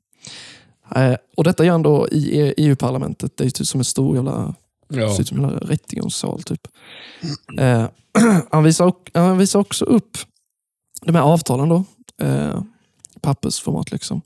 [0.96, 3.38] Eh, och detta gör han då i EU-parlamentet.
[3.38, 4.56] Det är typ som en stor jävla
[4.94, 5.14] Ja.
[5.16, 6.68] Ser ut som en rättegångssal typ.
[7.60, 7.86] Eh,
[8.52, 10.18] han, visar, han visar också upp
[11.02, 11.84] de här avtalen då.
[12.22, 12.62] Eh,
[13.22, 14.22] pappersformat liksom.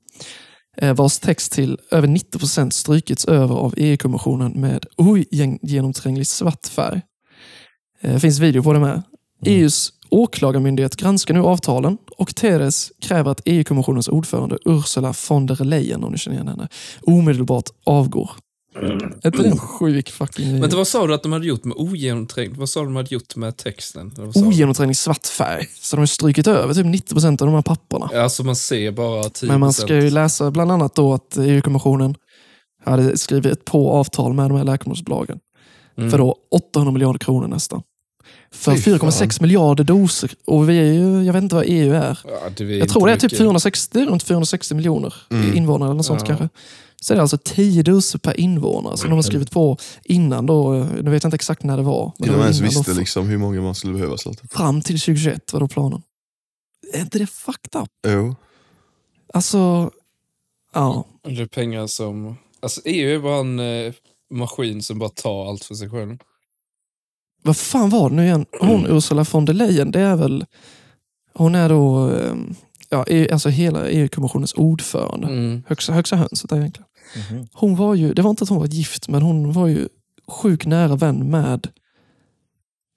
[0.78, 7.02] Eh, vars text till över 90 procent strykits över av EU-kommissionen med ogenomtränglig svart färg.
[8.02, 9.04] Eh, det finns video på det med.
[9.46, 16.04] EUs åklagarmyndighet granskar nu avtalen och Teres kräver att EU-kommissionens ordförande Ursula von der Leyen,
[16.04, 16.68] om ni känner igen henne,
[17.02, 18.32] omedelbart avgår.
[18.82, 20.60] Är inte det en sjuk fucking...
[20.60, 22.58] Men vad sa du att de hade gjort med ogenomträngt?
[22.58, 24.12] Vad sa du de hade gjort med texten?
[24.36, 25.68] Ogenomtränglig svart färg.
[25.82, 28.10] Så de har strukit över typ 90 procent av de här papperna.
[28.13, 31.38] Ja, Alltså man ser bara 10 Men man ska ju läsa bland annat då att
[31.38, 32.16] EU-kommissionen
[32.86, 35.40] hade skrivit på avtal med de här läkemedelsbolagen
[35.98, 36.12] Mm.
[36.12, 37.82] för då 800 miljarder kronor nästan.
[38.54, 39.10] För Fy fan.
[39.12, 40.32] 4,6 miljarder doser.
[40.48, 42.20] Och vi är ju, jag vet inte vad EU är.
[42.26, 43.38] Ja, det är Jag tror det är typ mycket.
[43.38, 45.13] 460, det är runt 460 miljoner
[45.56, 46.26] invånare eller något sånt Ja.
[46.28, 46.50] kanske.
[47.02, 50.74] Så är det alltså 10 doser per invånare som de har skrivit på innan då.
[50.74, 52.14] Nu vet jag inte exakt när det var.
[52.18, 52.80] men Innan man ens innan då.
[52.80, 54.18] visste liksom hur många man skulle behöva.
[54.18, 56.02] Så att, Fram till 2021 var då planen.
[56.94, 57.90] Är inte det fucked up?
[58.08, 58.36] jo.
[59.34, 59.92] Alltså,
[60.74, 61.06] ja.
[61.24, 62.38] Det är pengar som...
[62.60, 63.94] Alltså EU är bara en eh,
[64.32, 66.18] maskin som bara tar allt för sig själv.
[67.44, 68.46] Vad fan var det nu igen?
[68.60, 70.46] Hon Ursula von der Leyen, det är väl...
[71.34, 72.36] Hon är då eh,
[72.89, 75.28] ja, EU alltså hela EU-kommissionens ordförande.
[75.28, 75.63] Mm.
[75.67, 76.88] Högsta, högsta hönset egentligen.
[77.32, 77.47] Mhm.
[77.54, 79.88] Hon var ju, det var inte att hon var gift, men hon var ju
[80.28, 81.67] sjukt nära vän med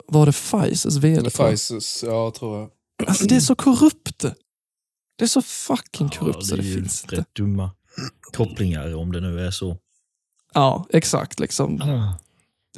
[0.06, 1.30] var det Pfizers vd?
[1.30, 2.70] Pfizers, ja tror jag.
[3.08, 4.24] Alltså det är så korrupt.
[5.18, 7.16] Det är så fucking korrupt Ja, så det är finns inte.
[7.16, 7.70] rätt dumma
[8.36, 9.76] kopplingar om det nu är så.
[10.54, 11.40] Ja, exakt.
[11.40, 11.80] Liksom.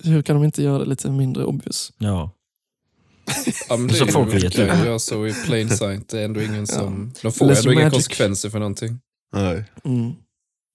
[0.02, 1.92] Hur kan de inte göra det lite mindre obvious?
[1.98, 2.30] Ja.
[3.68, 4.78] Ja, men det Så är folk har ju gett kan upp.
[4.80, 6.08] ju göra så i plain sight.
[6.08, 7.12] Det är ändå ingen som...
[7.22, 8.98] De får Less ändå inga konsekvenser för någonting.
[9.34, 9.64] Nej.
[9.84, 10.12] Mm.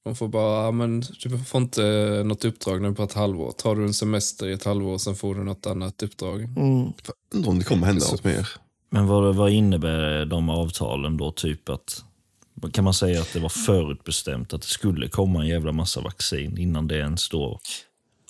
[0.05, 1.81] De får bara, ja, men du får inte
[2.25, 3.51] något uppdrag nu på ett halvår.
[3.51, 6.41] Tar du en semester i ett halvår, sen får du något annat uppdrag.
[6.43, 6.93] Mm.
[7.33, 8.47] Undrar om det kommer hända Så- något mer.
[8.89, 11.31] Men vad, vad innebär de avtalen då?
[11.31, 12.03] Typ att
[12.73, 16.57] kan man säga att det var förutbestämt att det skulle komma en jävla massa vaccin
[16.57, 17.59] innan det ens då...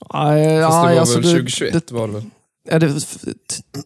[0.09, 2.23] Aj, Fast det aj, var alltså väl det- 2021 det- var det väl?
[2.71, 2.99] Ja, det,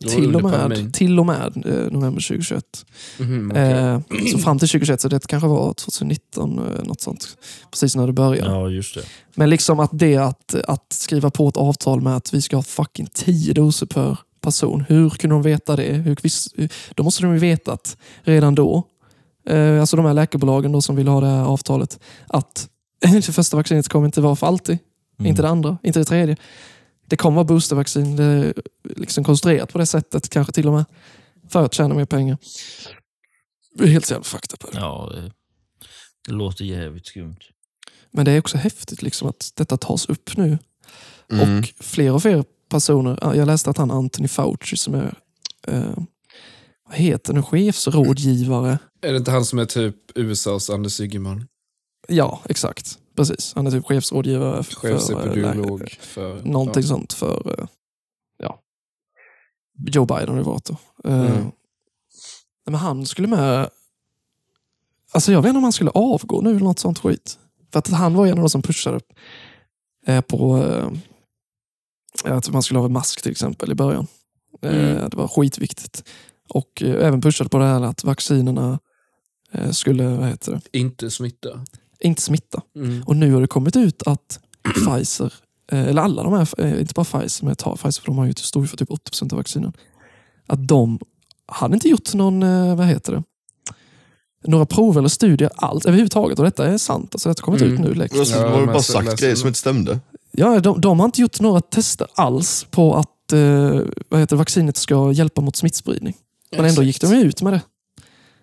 [0.09, 2.85] till, och med, till och med eh, november 2021.
[3.17, 3.71] Mhm, okej.
[3.71, 3.99] Eh,
[4.31, 7.37] så fram till 2021, så det kanske var 2019, eh, något sånt.
[7.71, 8.51] Precis när det började.
[8.51, 9.01] Ja, just det.
[9.35, 12.63] Men liksom att det att, att skriva på ett avtal med att vi ska ha
[12.63, 14.85] fucking 10 doser per person.
[14.87, 15.93] Hur kunde de veta det?
[15.93, 16.17] Hur,
[16.95, 18.83] då måste de ju vetat redan då,
[19.49, 22.67] eh, alltså de här läkarbolagen då som vill ha det här avtalet, att
[23.11, 24.77] det första vaccinet kommer inte vara för alltid.
[25.19, 25.29] Mm.
[25.29, 26.35] Inte det andra, inte det tredje.
[27.11, 28.15] Det kommer vara boostervaccin.
[28.15, 30.85] Det är liksom konstruerat på det sättet, kanske till och med.
[31.49, 32.37] För att tjäna mer pengar.
[33.73, 34.77] Det är helt jävla fakta på det.
[34.77, 35.31] Ja, det,
[36.27, 37.37] Det låter jävligt skumt.
[38.11, 40.57] Men det är också häftigt liksom att detta tas upp nu.
[41.31, 41.59] Mm.
[41.59, 45.13] Och fler och fler personer, ja, jag läste att han Anthony Fauci som är
[45.67, 45.97] eh,
[46.89, 48.79] vad heter det, chefsrådgivare.
[49.01, 51.47] Är det inte han som är typ USAs Anders Ygeman?
[52.07, 52.97] Ja, exakt.
[53.21, 53.53] Precis.
[53.55, 56.43] Han är typ chefsrådgivare för, eh, Chefsepidemiolog för...
[56.43, 56.87] någonting ja.
[56.87, 57.67] sånt för eh,
[58.37, 58.59] ja,
[59.87, 60.65] Joe Biden har det varit.
[60.65, 60.77] Då.
[61.09, 61.51] Eh, Mm.
[62.65, 63.69] Men han skulle med...
[65.11, 67.39] Alltså jag vet inte om han skulle avgå nu eller något sånt skit.
[67.71, 68.99] För att han var en av de som pushade
[70.27, 70.63] på
[72.23, 74.07] att man skulle ha en mask till exempel i början.
[74.61, 75.09] Mm.
[75.09, 76.09] Det var skitviktigt.
[76.49, 78.79] Och även pushade på det här att vaccinerna
[79.71, 81.65] skulle, vad heter det, Inte smitta.
[82.03, 82.61] Inte smitta.
[82.75, 83.03] Mm.
[83.05, 84.39] Och nu har det kommit ut att
[84.85, 85.33] Pfizer,
[85.71, 88.33] eh, eller alla de här, eh, inte bara Pfizer, men Pfizer för de har ju
[88.33, 89.73] stod för typ 80% av vaccinen.
[90.47, 90.99] Att de
[91.47, 93.23] hade inte gjort någon, eh, vad heter det,
[94.47, 96.39] några prov eller studier alls överhuvudtaget.
[96.39, 97.15] Och detta är sant.
[97.15, 97.73] Alltså, detta har kommit Mm.
[97.73, 97.93] ut nu.
[97.93, 98.17] läckt.
[98.19, 99.99] Alltså, Ja, de har ju men bara sagt läser grejer som inte stämde.
[100.31, 104.77] Ja, de, de har inte gjort några tester alls på att eh, vad heter vaccinet
[104.77, 106.13] ska hjälpa mot smittspridning.
[106.55, 107.61] Men ändå gick de ut med det.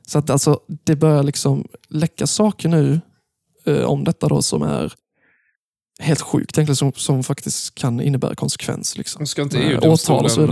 [0.07, 3.01] Så att alltså, det börjar liksom läcka saker nu
[3.69, 4.93] eh, om detta då som är
[6.01, 8.99] helt sjukt egentligen, som, som faktiskt kan innebära konsekvens.
[8.99, 9.27] Liksom.
[9.27, 10.51] Ska inte så EU-domstolen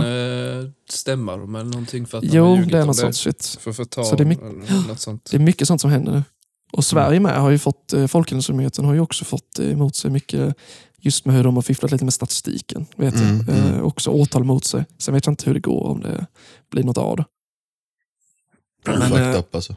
[0.63, 3.57] eh, stämma dem eller någonting för att de Jo, det är något sånt shit.
[3.61, 5.27] För förtal Så det är mycket- sånt.
[5.31, 6.23] Det är mycket sånt som händer nu.
[6.71, 10.11] Och Sverige med har ju fått, eh, Folkhälsomyndigheten har ju också fått eh, emot sig
[10.11, 10.55] mycket
[10.99, 12.85] just med hur de har fifflat lite med statistiken.
[12.95, 13.23] Vet jag.
[13.23, 13.73] Mm, mm.
[13.73, 14.85] Eh, också åtal mot sig.
[14.97, 16.25] Sen vet jag inte hur det går om det
[16.71, 17.25] blir något av det.
[18.85, 19.75] Men, Fucked eh, up alltså.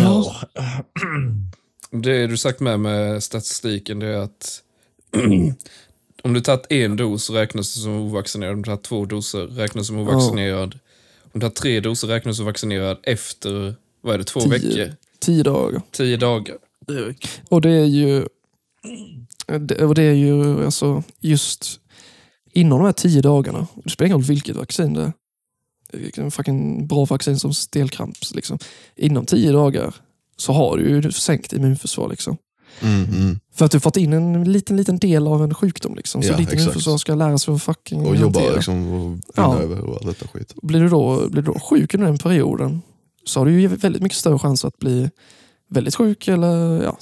[0.00, 0.36] Ja.
[1.92, 4.62] Det du sagt med med statistiken det är att
[6.22, 8.52] om du tagit en dos räknas det som ovaccinerad.
[8.52, 10.78] Om du tagit två doser räknas som ovaccinerad.
[11.22, 14.50] Om du tagit tre doser räknas som vaccinerad efter, vad är det, två Tio.
[14.50, 14.94] veckor?
[15.18, 15.82] Tio dagar.
[15.90, 16.56] Tio dagar.
[17.48, 18.26] Och det är ju,
[19.80, 21.80] och det är ju alltså just
[22.52, 26.86] inom de här tio dagarna, det spelar ingen roll vilket vaccin det är, en fucking
[26.86, 28.34] bra vaccin som stelkramps.
[28.34, 28.58] Liksom.
[28.96, 29.94] Inom tio dagar
[30.36, 32.08] så har du ju sänkt immunförsvar.
[32.08, 32.36] Liksom.
[32.80, 33.40] Mm, mm.
[33.54, 35.94] För att du fått in en liten, liten del av en sjukdom.
[35.94, 36.22] Liksom.
[36.22, 36.60] Så Ja, ditt exakt.
[36.62, 38.54] immunförsvar ska lära sig att fucking Och jobba hantera.
[38.56, 39.58] liksom och Ja.
[39.58, 40.54] över och allt detta skit.
[40.62, 42.82] Blir du, då, blir du då sjuk under den perioden
[43.24, 45.10] så har du ju väldigt mycket större chans att bli
[45.70, 46.98] väldigt sjuk eller ja,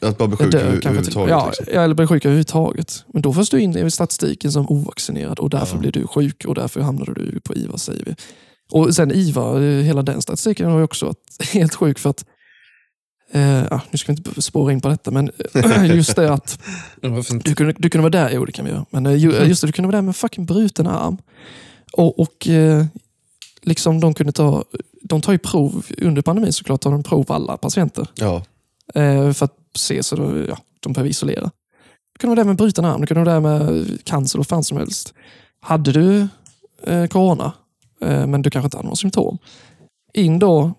[0.00, 1.14] Att bara bli sjuk överhuvudtaget.
[1.30, 1.66] ja, liksom.
[1.74, 3.04] ja, eller bli sjuk överhuvudtaget.
[3.12, 5.80] Men då förs du in i statistiken som ovaccinerad och därför Ja.
[5.80, 8.14] blir du sjuk och därför hamnar du på IVA säger vi.
[8.72, 12.24] Och sen IVA, eh, hela den statistiken har ju också varit helt sjuk för att
[13.70, 16.58] ja, nu ska vi inte spåra in på detta, men eh, just det att
[17.44, 18.84] du kunde, du kunde vara där, jo det kan vi göra.
[18.90, 21.16] Men eh, ju- just det, du kunde vara där med fucking bruten arm.
[21.92, 22.84] Och, och eh,
[23.62, 24.64] liksom de kunde ta,
[25.02, 28.06] de tar ju prov, under pandemin såklart tar de prov på alla patienter.
[28.14, 28.42] Ja,
[29.34, 31.50] för att se så då, ja, de behöver isolera.
[32.12, 34.64] Du kunde vara där med bruten arm, du kunde vara där med cancer och fan
[34.64, 35.14] som helst.
[35.60, 36.28] Hade du
[37.10, 37.52] corona,
[38.00, 39.38] men du kanske inte hade några symptom.
[40.14, 40.74] In då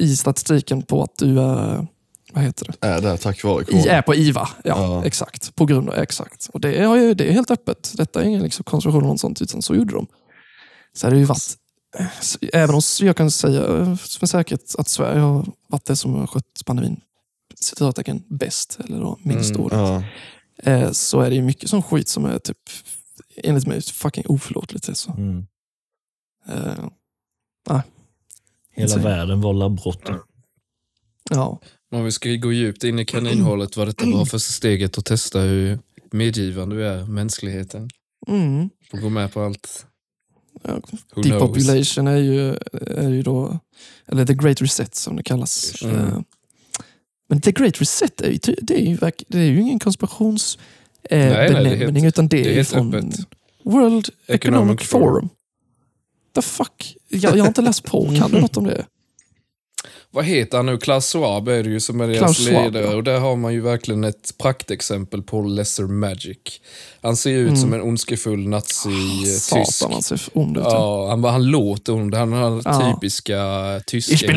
[0.00, 1.86] i statistiken på att du är,
[2.32, 2.86] vad heter det?
[2.88, 4.48] är där tack vare I, är på IVA.
[4.64, 5.04] Ja, Ja.
[5.04, 5.54] exakt.
[5.54, 6.48] På grund av, exakt.
[6.52, 7.92] Och det är, ju- det är helt öppet.
[7.96, 10.06] Detta är ingen liksom konstruktion eller något sånt, utan så gjorde de.
[10.92, 11.56] Så hade det ju varit,
[11.98, 12.06] eh,
[12.52, 13.88] även om jag kan säga eh,
[14.20, 17.00] med säkerhet att Sverige har varit det som har skött pandemin
[17.60, 20.02] citattecken bäst, eller då minst Mm, ordet, Ja.
[20.72, 22.56] eh, så är det ju mycket sån skit som är typ,
[23.36, 24.88] enligt mig, fucking oförlåtligt.
[24.88, 25.10] Alltså.
[25.10, 25.46] Mm.
[26.48, 26.84] Eh,
[28.74, 30.10] Hela Så- världen vållar brott.
[31.30, 31.60] ja.
[31.92, 35.40] Om vi ska gå djupt in i kaninhålet var detta bra första steget att testa
[35.40, 35.78] hur
[36.10, 37.90] medgivande vi är mänskligheten.
[38.28, 38.70] Mm.
[38.90, 39.86] Får gå med på allt.
[40.62, 40.80] Ja?
[41.22, 42.54] Depopulation är ju,
[42.86, 43.58] är ju då,
[44.06, 45.82] eller the great reset som det kallas.
[45.82, 46.24] Mm.
[47.28, 50.58] Men the great reset är ju, det är ju, det är ju ingen konspirations
[51.02, 53.20] eh, det är utan det är, Det är helt från öppet.
[53.64, 55.12] World Economic, Economic Forum.
[55.12, 55.28] Forum.
[56.34, 56.96] The fuck?
[57.08, 58.86] Jag, jag har inte läst på, kan du något om det?
[60.12, 60.78] Vad heter han nu?
[60.78, 62.84] Klaus Schwab är det ju som är deras ledare.
[62.84, 62.96] ja.
[62.96, 66.38] Och där har man ju verkligen ett praktexempel på lesser magic.
[67.02, 69.52] Han ser ju ut som en ondskefull nazi-tysk.
[69.52, 69.64] Mm.
[69.64, 70.62] Satan, han ser ond ut.
[70.66, 72.14] Ja, han, han låter ond.
[72.14, 72.92] Han har Ja.
[72.94, 73.44] typiska
[73.86, 74.14] tyska...
[74.14, 74.36] Ich bin.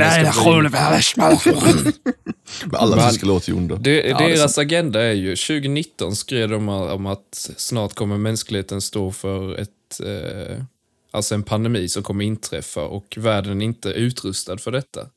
[2.66, 3.76] Men alla tyskar låter ju onda.
[3.76, 9.12] Det, Ja, deras agenda är ju, 2019 skrev de om att snart kommer mänskligheten stå
[9.12, 9.70] för ett,
[10.04, 10.64] eh,
[11.14, 15.08] alltså en pandemi som kommer inträffa och världen är inte utrustad för detta.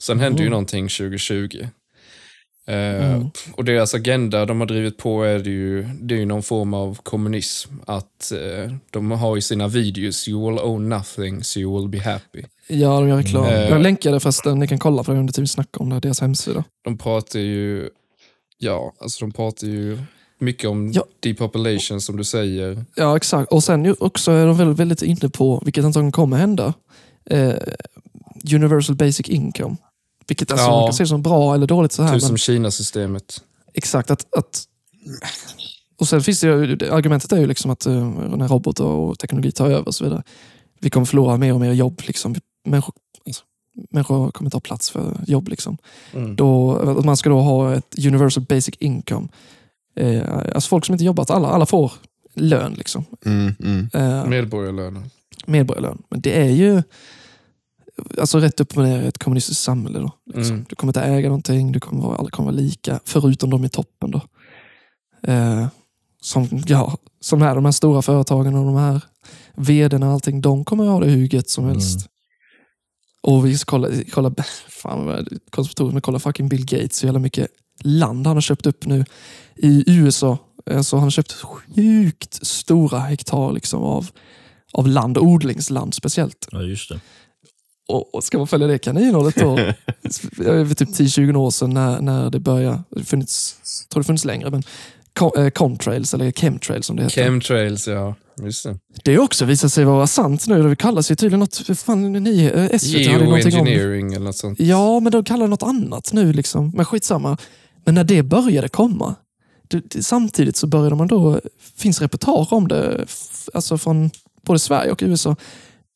[0.00, 1.66] Sen hände ju någonting 2020.
[2.66, 6.42] Eh, Och deras agenda de har drivit på är det ju, det är ju någon
[6.42, 7.72] form av kommunism.
[7.86, 12.10] Att eh, de har ju sina videos, you will own nothing so you will be
[12.10, 12.42] happy.
[12.66, 13.44] Ja, de gör reklam.
[13.44, 13.72] Mm.
[13.72, 16.20] Jag länkade förresten, ni kan kolla på det under tiden vi snackar om det, deras
[16.20, 16.64] hemsida.
[16.84, 17.88] De pratar ju,
[18.58, 19.98] ja, alltså de pratar ju
[20.38, 21.04] mycket om Ja.
[21.20, 22.84] depopulation som du säger.
[22.94, 23.52] Ja, exakt.
[23.52, 26.74] Och sen ju också är de väldigt, väldigt inne på, vilket antagligen kommer hända,
[27.30, 27.54] eh,
[28.54, 29.76] Universal Basic Income.
[30.28, 30.70] Vilket alltså, Ja.
[30.76, 32.14] man kan se som bra eller dåligt så här.
[32.14, 33.42] Typ som Kina-systemet.
[33.74, 34.10] Exakt.
[34.10, 34.64] Att, att,
[36.00, 39.52] och sen finns det ju, argumentet är ju liksom att uh, när robotar och teknologi
[39.52, 40.22] tar över och så vidare.
[40.80, 42.02] Vi kommer förlora mer och mer jobb.
[42.06, 42.34] Liksom.
[42.64, 42.94] Människor,
[43.26, 43.42] alltså,
[43.90, 45.48] människor kommer ta plats för jobb.
[45.48, 45.78] Liksom.
[46.14, 46.36] Mm.
[46.36, 49.28] Då, att man ska då ha ett universal basic income.
[49.98, 50.22] Eh,
[50.54, 51.92] alltså folk som inte jobbat, alla, alla får
[52.34, 52.72] lön.
[52.72, 53.04] Liksom.
[53.24, 53.88] Mm, mm.
[53.94, 55.10] Eh, Medborgarlönen.
[55.46, 56.02] medborgarlön.
[56.08, 56.82] Men det är ju
[58.18, 59.98] alltså rätt upp och ner ett kommunistiskt samhälle.
[59.98, 60.54] Då, liksom.
[60.54, 60.66] Mm.
[60.68, 63.68] Du kommer inte äga någonting, du kommer vara, alla kommer vara lika, förutom de i
[63.68, 64.10] toppen.
[64.10, 64.20] Då.
[65.32, 65.66] Eh,
[66.20, 69.00] som, ja, som är de här stora företagen och de här
[69.54, 72.08] vdarna och allting, de kommer ha det hur gött som helst.
[73.22, 74.34] Och vi ska kolla, kolla
[74.68, 77.48] fan vad det konspiratoriskt, men kolla fucking Bill Gates, så jävla mycket
[77.82, 79.04] land han har köpt upp nu
[79.58, 80.38] i USA.
[80.70, 84.06] Alltså han har köpt sjukt stora hektar liksom av,
[84.72, 86.48] av land, odlingsland speciellt.
[86.52, 87.00] Ja, just det.
[87.88, 89.58] Och, och ska man följa det kaninhållet då,
[90.44, 94.06] jag vet typ 10-20 år sedan när, när det började, det funnits, jag tror det
[94.06, 94.62] funnits längre, men
[95.18, 97.24] co- eh, contrails eller chemtrails som det heter.
[97.24, 98.14] Chemtrails, ja.
[98.42, 98.78] Just det.
[99.04, 100.62] det också visat sig vara sant nu.
[100.68, 104.60] Det kallas ju tydligen något, fan, ni, eh, SVT hade någonting om eller något sånt.
[104.60, 106.32] Ja, men de kallar det något annat nu.
[106.32, 106.72] Liksom.
[106.74, 107.36] Men skitsamma.
[107.84, 109.14] Men när det började komma,
[110.00, 111.40] samtidigt så började man då,
[111.76, 113.06] finns reportage om det,
[113.54, 114.10] alltså från
[114.42, 115.36] både Sverige och USA,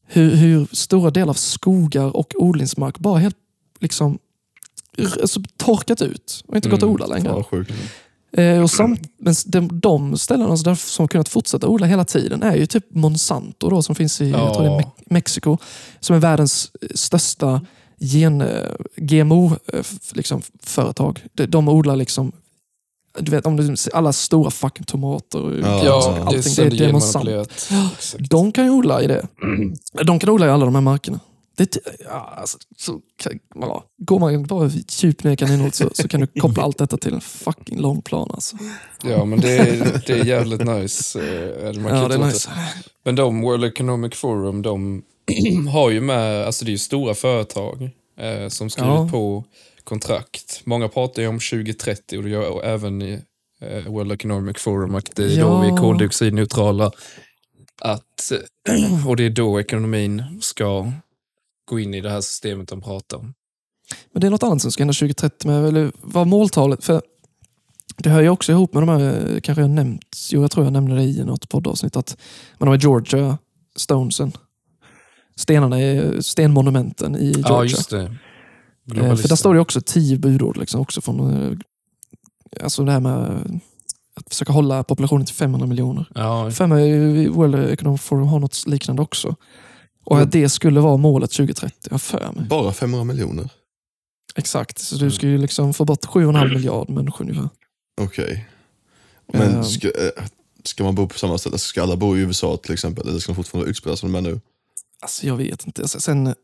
[0.06, 3.37] hur, hur stora delar av skogar och odlingsmark bara helt
[3.80, 4.18] liksom
[5.20, 6.94] alltså, torkat ut och inte gått att Mm.
[6.94, 7.28] odla längre.
[8.37, 12.42] Eh, och samt, men de, de ställena där som har kunnat fortsätta odla hela tiden
[12.42, 14.54] är ju typ Monsanto då, som finns i Ja.
[14.61, 15.58] Me- Mexiko.
[16.00, 17.61] Som är världens eh, största
[17.98, 20.08] gen, eh, GMO-företag.
[20.14, 20.42] Liksom,
[21.32, 22.32] de, de odlar liksom
[23.18, 25.42] du vet, om du ser alla stora fucking tomater.
[25.42, 27.51] och Ja, Ja, allting, det är det, är genmanipulerat.
[27.53, 28.31] Exakt.
[28.31, 29.27] De kan ju odla i det.
[30.07, 31.20] De kan odla i alla de här markerna.
[31.57, 36.09] Det, ja, alltså, så kan, ja, går man bara djupt ner i kaninhålet så, så
[36.09, 38.31] kan du koppla allt detta till en fucking lång plan.
[38.35, 38.57] Alltså.
[39.05, 41.20] Ja, men det är, det är jävligt nice.
[41.20, 41.75] eh.
[41.81, 42.51] Man Ja, det är nice.
[43.05, 45.03] Men de, World Economic Forum, de
[45.72, 49.09] har ju med, alltså det är ju stora företag eh, som skriver Ja.
[49.11, 49.44] på
[49.85, 50.61] kontrakt.
[50.64, 53.23] Många pratar ju om 2030 och det gör även i
[53.61, 55.61] eh, World Economic Forum att det är då Ja.
[55.61, 56.90] vi är koldioxidneutrala.
[57.81, 58.33] Att,
[59.09, 60.92] och det är då ekonomin ska
[61.68, 63.35] gå in i det här systemet de pratar om.
[64.12, 65.49] Men det är något annat som ska hända 2030.
[65.49, 66.85] Med, eller vad måltalet...
[66.85, 67.03] För
[67.97, 70.66] det hör ju också ihop med de här, eh, kanske jag nämnt, jo jag tror
[70.66, 72.16] jag nämnde det i något poddavsnitt, att
[72.59, 73.38] med de här Georgia
[73.77, 74.33] Stonesen.
[75.37, 75.77] Stenarna,
[76.23, 77.45] stenmonumenten i Georgia.
[77.49, 78.16] Ja, just det.
[78.90, 81.59] För där står det också tio budord, liksom, också från eh,
[82.64, 83.61] alltså det här med
[84.14, 86.07] att försöka hålla populationen till 500 miljoner.
[86.14, 86.90] Ja, För mig
[87.25, 89.37] eh, World Economic Forum har något liknande också.
[90.05, 92.45] Och att det skulle vara målet 2030, jag har för mig.
[92.49, 93.49] Bara 500 miljoner?
[94.35, 97.49] Exakt, så du ska ju liksom få bort 7,5 miljard människor ungefär.
[98.01, 98.49] Okej.
[99.33, 99.64] Men Ehm.
[99.64, 100.25] ska, eh,
[100.64, 101.59] ska man bo på samma ställe?
[101.59, 103.09] Ska alla bo i USA till exempel?
[103.09, 104.40] Eller ska de fortfarande utspridda som de är nu?
[105.01, 105.88] Alltså jag vet inte.
[105.88, 106.35] Sen,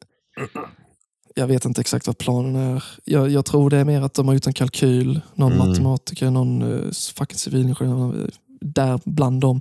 [1.39, 2.85] jag vet inte exakt vad planen är.
[3.05, 5.69] Jag, jag tror det är mer att de har gjort en kalkyl, någon Mm.
[5.69, 8.29] matematiker, någon uh, fucking civilingenjör eh,
[8.61, 9.61] där bland dem.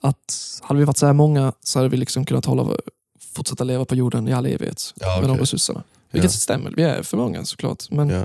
[0.00, 2.76] Att hade vi varit så här många så hade vi liksom kunnat hålla,
[3.20, 5.82] fortsätta leva på jorden i all evighet Ja, med de resurserna.
[6.10, 6.38] Vilket Ja.
[6.38, 7.90] stämmer, vi är för många såklart.
[7.90, 8.24] Men Ja.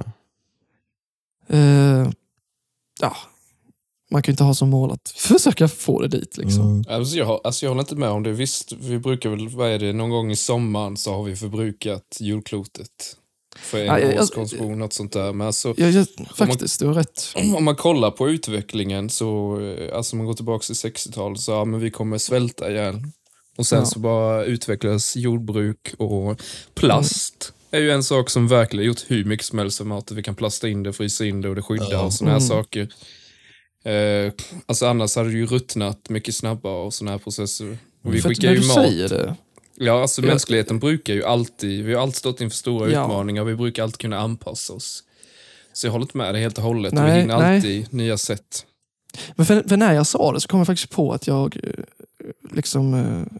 [1.48, 2.10] eh,
[3.02, 3.16] ja,
[4.12, 6.38] man kan ju inte ha som mål att försöka få det dit.
[6.38, 6.62] Liksom.
[6.62, 6.84] Mm.
[6.89, 8.32] Alltså jag, alltså jag håller inte med om det.
[8.32, 12.17] Visst, vi brukar väl, vad är det, någon gång i sommaren så har vi förbrukat
[12.19, 13.15] jordklotet.
[13.58, 15.34] För en Ja, års konsumtion, något sånt där.
[15.34, 17.34] Men alltså, Jag, jag, faktiskt, du har rätt.
[17.58, 21.65] om man kollar på utvecklingen så, eh, alltså man går tillbaka till 60-talet så, ja
[21.65, 22.95] men vi kommer svälta ihjäl.
[23.58, 23.86] Och sen Ja.
[23.86, 26.41] så bara utvecklas jordbruk och
[26.74, 27.54] plast.
[27.72, 30.12] är ju en sak som verkligen gjort hur mycket som helst för mat.
[30.12, 32.02] Vi kan plasta in det, frysa in det och det skyddar Ja.
[32.02, 32.48] och såna här Mm.
[32.50, 32.89] saker.
[33.84, 34.34] Eh,
[34.65, 37.78] alltså annars hade det ju ruttnat mycket snabbare och såna här processer.
[38.04, 39.10] Och vi skickar ju mat.
[39.10, 39.36] det,
[39.82, 43.03] Ja, alltså mänskligheten brukar ju alltid, vi har alltid stått inför stora Ja.
[43.03, 45.03] utmaningar, vi brukar alltid kunna anpassa oss.
[45.74, 47.56] Så jag håller inte med dig helt och hållet, och Nej, vi hinner nej.
[47.56, 48.66] alltid nya sätt.
[49.36, 51.84] Men för, för när jag sa det så kom jag faktiskt på att jag eh,
[52.51, 53.38] liksom eh,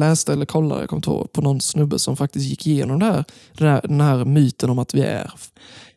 [0.00, 3.24] läste eller kollade jag kom på, på någon snubbe som faktiskt gick igenom det här,
[3.52, 5.32] den, här, den här myten om att vi är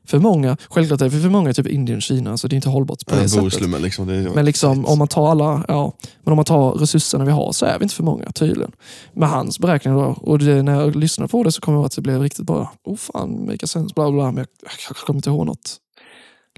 [0.09, 2.69] för många, självklart är det för många typ Indien och Kina, så det är inte
[2.69, 3.41] hållbart på det Ja, sättet.
[3.41, 4.07] Bohuslän liksom.
[4.07, 5.93] Det Men liksom, om man tar alla, ja,
[6.23, 8.71] men om man tar resurserna vi har så är vi inte för många tydligen.
[9.13, 11.95] Med hans beräkningar då, och det, när jag lyssnade på det så kom jag att
[11.95, 12.73] det blev riktigt bra.
[12.83, 14.25] Oh fan, make sense, bla bla.
[14.31, 15.77] Men jag, jag kommer inte ihåg något.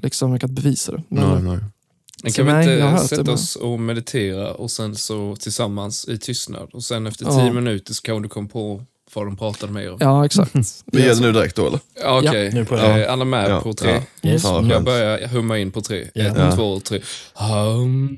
[0.02, 1.04] Liksom, jag kan inte bevisa det.
[1.08, 1.60] Men, nej, nej.
[2.24, 6.18] Men Så kan vi inte sätta men- oss och meditera och sen så tillsammans i
[6.18, 7.32] tystnad och sen efter Ja.
[7.40, 8.84] tio minuter så kan du komma på
[9.14, 9.98] vad de pratade med om.
[10.00, 10.52] Ja, exakt.
[10.86, 11.80] Vi gör det nu direkt då eller?
[12.02, 14.02] Ja, Okej, Ja, nu på- Eh, alla med Ja, på tre.
[14.22, 14.30] ja.
[14.30, 14.44] Yes.
[14.44, 16.08] Vad Jag börjar humma in på tre.
[16.14, 16.24] Ja.
[16.26, 16.52] Ett, Ja.
[16.52, 17.00] två, tre.
[17.36, 18.18] Mm,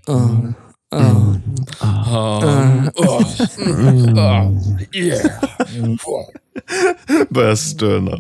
[4.18, 4.52] ah,
[4.94, 5.32] yeah.
[7.30, 8.18] Börjar stöna.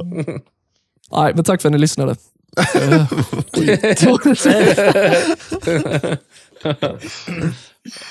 [1.11, 2.15] nej, men tack för att ni lyssnade.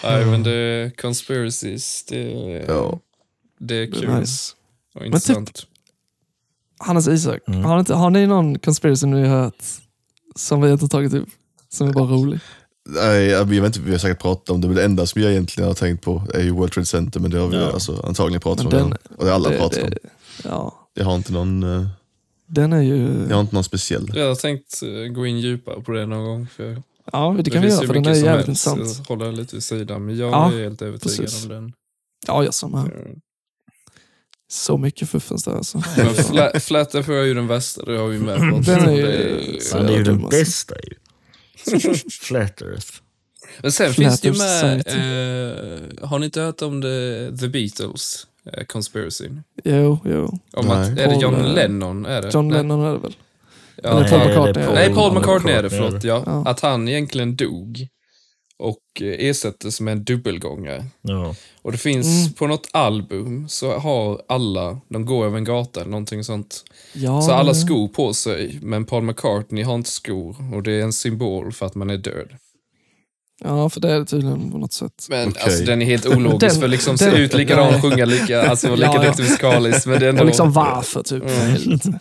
[0.04, 2.04] Nej, men det är conspiracies.
[2.04, 2.18] Det,
[2.68, 2.98] Ja.
[3.62, 4.52] Det är det kul nice.
[4.94, 5.66] och typ- intressant.
[6.78, 7.64] Hannes Isak, Mm.
[7.64, 9.64] har, inte, har ni någon conspiracy ni har hört
[10.36, 11.28] som vi inte tagit upp?
[11.68, 12.40] Som är bara rolig?
[12.88, 15.30] Nej, jag vet inte, vi har säkert pratat om det, men det enda som jag
[15.30, 17.72] egentligen har tänkt på är ju World Trade Center, men det har vi Ja.
[17.72, 19.16] alltså, antagligen pratat Men om den- redan.
[19.18, 19.90] Och det har alla det, pratat om.
[19.90, 19.98] det,
[20.44, 21.86] ja, Jag har inte någon, eh,
[22.46, 23.26] den är ju...
[23.28, 24.10] jag har inte någon speciell.
[24.14, 26.46] Jag har tänkt eh, gå in djupare på det någon gång.
[26.46, 26.82] För
[27.12, 28.80] Ja, det kan vi göra ju för den är som jävligt intressant.
[28.98, 31.42] Jag håller lite vid sidan, men jag Ja, är helt övertygad precis.
[31.42, 31.72] om den.
[32.26, 33.14] Ja, jag samma här.
[34.52, 35.80] Så mycket fuffens där alltså.
[36.30, 38.58] Fla, Flat Earth är ju den värsta, det har vi med på.
[38.70, 39.02] Den är ju-
[39.52, 40.94] Det Så Men det är ju den bästa ju.
[42.20, 42.86] Flat Earth.
[43.62, 44.86] Men sen Flat finns det ju med,
[46.02, 49.28] eh, har ni inte hört om the, the Beatles eh, conspiracy?
[49.64, 50.38] Jo, jo.
[50.52, 50.76] Om Nej.
[50.76, 52.06] att, är det Paul, John eh, Lennon?
[52.06, 52.34] Är det?
[52.34, 52.56] John Nej.
[52.58, 53.16] Lennon är det väl?
[53.82, 54.66] Ja, att Paul McCartney.
[54.74, 56.00] Nej, Paul Paul McCartney är det, är förlåt.
[56.02, 56.08] det.
[56.08, 56.22] Ja.
[56.26, 56.44] Ja.
[56.46, 57.86] Att han egentligen dog
[58.62, 60.84] och eh, ersattes med en dubbelgångare.
[61.02, 61.34] Ja.
[61.62, 62.32] Och det finns Mm.
[62.32, 66.64] på något album så har alla, de går över en gata eller någonting sånt.
[66.92, 70.82] Ja, Så alla skor på sig, men Paul McCartney har inte skor och det är
[70.82, 72.28] en symbol för att man är död.
[73.44, 75.06] Ja, för det är det tydligen på något sätt.
[75.10, 75.42] Men Okej.
[75.42, 77.74] alltså den är helt ologisk Den- för liksom den- se ut likadan nej.
[77.74, 79.08] och sjunga lika, alltså vara lika Ja, ja.
[79.08, 79.86] duktig musikaliskt.
[79.86, 80.20] Men det är ändå...
[80.20, 81.24] Och liksom varför, typ.
[81.30, 82.00] helvete.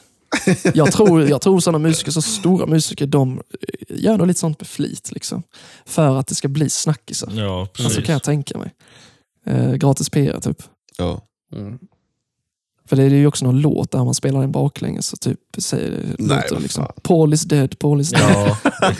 [0.73, 3.41] Jag tror, jag tror sådana musiker, så stora musiker, de
[3.89, 5.11] gör nog lite sånt med flit.
[5.11, 5.43] Liksom.
[5.85, 7.31] För att det ska bli snackisar.
[7.35, 7.85] Ja, precis.
[7.85, 8.73] Alltså kan jag tänka mig.
[9.45, 10.63] Eh, gratis PR typ.
[10.97, 11.21] Ja.
[11.55, 11.79] Mm.
[12.91, 16.15] För det är ju också någon låt där man spelar den baklänges och typ säger,
[16.17, 16.87] låter liksom.
[17.01, 18.31] Paul is dead, Paul is dead.
[18.31, 18.57] Ja,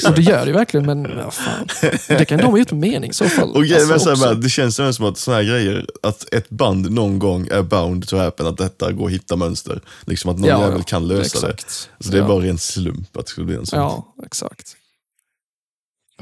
[0.10, 1.68] Och det gör det ju verkligen, men ja, fan.
[2.08, 3.50] Det kan de ha gjort med mening i så fall.
[3.52, 4.36] Och grejen med Alltså, så här, också.
[4.36, 7.62] med, det känns som som att såna här grejer, att ett band någon gång är
[7.64, 9.82] bound to happen, att detta går att hitta mönster.
[10.06, 11.90] Liksom att någon Ja, jävel kan lösa Exakt.
[12.00, 12.06] det.
[12.06, 12.28] Så det är Ja.
[12.28, 13.80] bara ren slump att det skulle bli en sån.
[13.80, 14.76] Ja, exakt.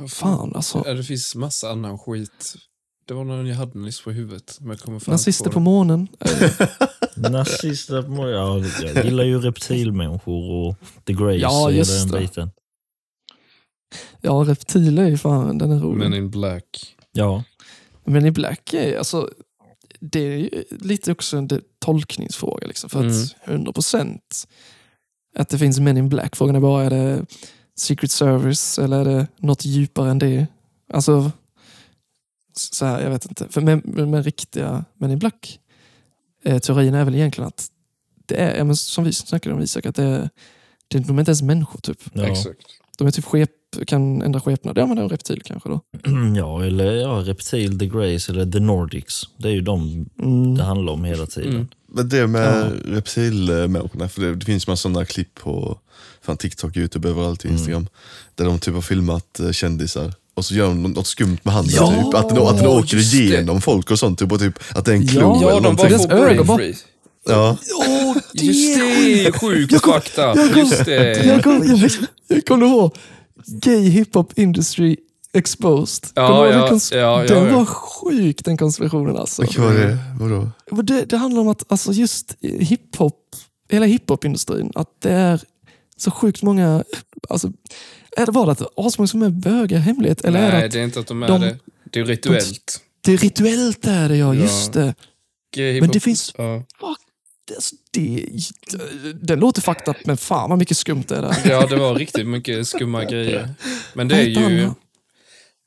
[0.07, 0.81] Fan alltså.
[0.81, 2.55] Det finns massa annan skit.
[3.09, 4.57] Det var någon jag hade nyss på huvudet.
[4.61, 5.63] Men jag kommer fan Nazister på det.
[5.63, 6.07] månen.
[7.15, 8.63] Nazister på många- ja,
[8.95, 12.19] Jag gillar ju reptilmänniskor och the Greys Ja, just den det.
[12.19, 12.51] biten.
[14.21, 15.97] Ja, reptiler är ju fan, den är rolig.
[16.09, 16.95] Men in black.
[17.11, 17.43] Ja,
[18.05, 19.29] Men i Black är alltså,
[19.99, 21.49] det är ju lite också en
[21.85, 22.67] tolkningsfråga.
[22.67, 23.11] Liksom, för Mm.
[23.13, 24.47] att 100%
[25.35, 26.35] att det finns Men in Black.
[26.35, 27.25] Frågan är bara, är det
[27.79, 30.47] Secret Service eller är det något djupare än det?
[30.93, 31.31] Alltså,
[32.59, 33.47] så här, jag vet inte.
[33.49, 35.59] För med, med, med riktiga Men in Black,
[36.43, 37.67] eh, teorin är väl egentligen att
[38.25, 40.29] det är, ja, men som vi snackade om Isak, att det är,
[40.87, 41.97] det, de är inte ens människor typ.
[42.13, 42.23] ja.
[42.27, 42.57] Exakt.
[42.97, 43.49] De är typ skep,
[43.87, 44.77] kan ändra skepnad.
[44.77, 45.81] Ja men det är en reptil kanske då.
[46.37, 49.23] ja eller ja, Reptil, the Greys eller the Nordics.
[49.37, 50.55] Det är ju de Mm.
[50.57, 51.53] det handlar om hela tiden.
[51.55, 51.67] Mm.
[51.87, 55.79] Men det med reptilmänniskorna, för det, det finns massa sådana klipp på
[56.21, 57.55] fan, TikTok, Youtube, överallt, Mm.
[57.55, 57.87] Instagram.
[58.35, 61.73] Där de typ har filmat eh, kändisar och så gör de något skumt med handen.
[61.75, 62.13] Ja, typ.
[62.13, 63.17] Att, den, att den åker just det.
[63.17, 64.19] igenom folk och sånt.
[64.19, 65.99] Typ, och typ, att det är en klo Ja, eller Ja, de någonting.
[65.99, 66.75] får ögon brain.
[67.27, 67.57] Ja.
[67.77, 69.93] Åh, Just det, sjukt jag kom-
[70.55, 71.25] Just det.
[71.25, 71.91] Jag kommer jag,
[72.27, 72.95] jag kom ihåg
[73.47, 74.97] Gay Hiphop Industry
[75.33, 76.09] Exposed.
[76.15, 77.55] Ja, Kommer ja, den kons- ja, ja, den ja.
[77.57, 79.41] var sjuk den konspirationen alltså.
[79.41, 79.97] Vilket var det?
[80.19, 80.49] Vadå?
[80.83, 83.15] Det, det handlar om att alltså just hiphop,
[83.69, 85.41] hela hiphop-industrin, att det är
[85.97, 86.83] så sjukt många,
[87.29, 87.51] alltså,
[88.17, 90.21] är det bara att asmånga som är bögar i hemlighet?
[90.25, 91.57] Eller är det Nej, att det är inte att de är de- det.
[91.91, 92.81] Det är rituellt.
[93.01, 94.41] det är rituellt är det ja, Ja.
[94.41, 94.95] just det.
[95.55, 96.63] Gay Men det finns- Ja.
[97.47, 98.25] det, alltså, det,
[99.21, 101.35] det låter fucked up, men fan vad mycket skumt det är där.
[101.49, 103.49] ja, det var riktigt mycket skumma grejer.
[103.93, 104.69] Men det är ju...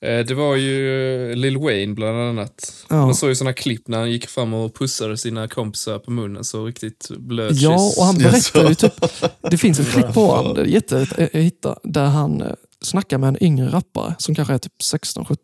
[0.03, 2.85] eh, Det var ju Lil Wayne bland annat.
[2.91, 2.97] Ja.
[2.97, 6.45] Man såg ju såna klipp när han gick fram och pussade sina kompisar på munnen
[6.45, 8.95] så riktigt blöt Ja, och han berättar ju typ,
[9.51, 13.19] det finns ett klipp på honom, det är jätte, jag hittade, där han eh, snackar
[13.19, 15.37] med en yngre rappare som kanske är typ 16-17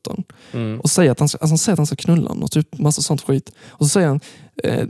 [0.53, 0.81] Mm.
[0.81, 3.03] och säger att han, alltså han säger att han ska knulla honom och typ massa
[3.03, 3.53] sånt skit.
[3.69, 4.21] Och så säger han
[4.65, 4.85] eh,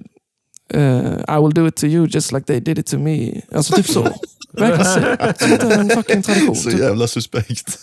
[0.75, 3.41] eh, I will do it to you just like they did it to me.
[3.53, 4.09] Alltså typ så.
[4.53, 6.57] Verkligen så- som att det är en fucking tradition.
[6.57, 6.80] Så typ.
[6.80, 7.78] jävla suspekt.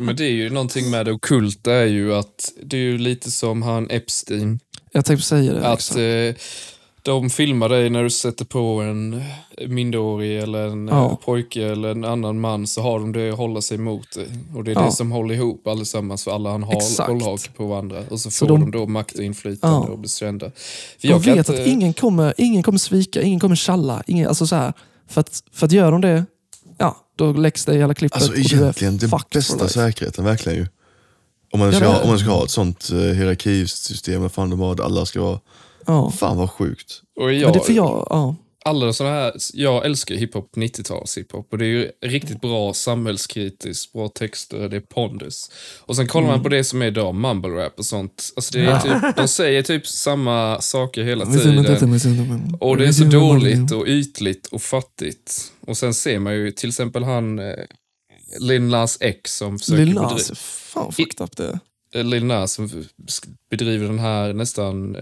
[0.00, 3.30] Men det är ju någonting med det ockulta är ju att det är ju lite
[3.30, 4.60] som han Epstein.
[4.92, 5.66] Jag tänkte säga det.
[5.68, 5.98] Att exakt.
[5.98, 6.34] eh,
[7.02, 9.22] de filmar dig när du sätter på en
[9.68, 11.06] minderårig eller en Ja.
[11.10, 14.56] eh, pojke eller en annan man så har de det att hålla sig mot det.
[14.58, 14.84] Och det är Ja.
[14.86, 18.02] det som håller ihop allesammans för alla han har hållhake på varandra.
[18.10, 19.92] Och så Så får de, de- då makt och inflytande Ja.
[19.92, 20.50] och blir kända.
[21.00, 24.02] För de vet inte- att ingen kommer, ingen kommer svika, ingen kommer tjalla.
[24.06, 24.72] Ingen, alltså så här,
[25.08, 26.24] för, att, för att gör de det,
[26.78, 28.22] ja, då läggs det i alla klippet.
[28.22, 30.66] Alltså egentligen den bästa säkerheten, verkligen ju.
[31.52, 32.02] Om man Ja, ska, det det.
[32.02, 35.40] om man ska ha ett sånt uh, hierarkisystem, fan de har, alla ska vara...
[35.86, 36.10] Ja.
[36.10, 37.02] Fan vad sjukt.
[37.16, 38.36] Och Men jag, det är för jag, ja.
[38.66, 43.92] Alla såna här, jag älskar hiphop, 90-tals hiphop och det är ju riktigt bra samhällskritiskt,
[43.92, 45.50] bra texter, det är pondus.
[45.80, 48.32] Och sen kollar man på det som är idag, mumble rap och sånt.
[48.36, 51.58] Alltså det är typ, de säger typ samma saker hela tiden.
[52.60, 55.52] Och det är så dåligt och ytligt och fattigt.
[55.60, 57.54] Och sen ser man ju till exempel han eh,
[58.40, 61.58] Lil Nas X som försöker Lil Nas, fan fucked up det
[61.94, 62.84] eh, Lil Nas som
[63.50, 64.96] bedriver den här nästan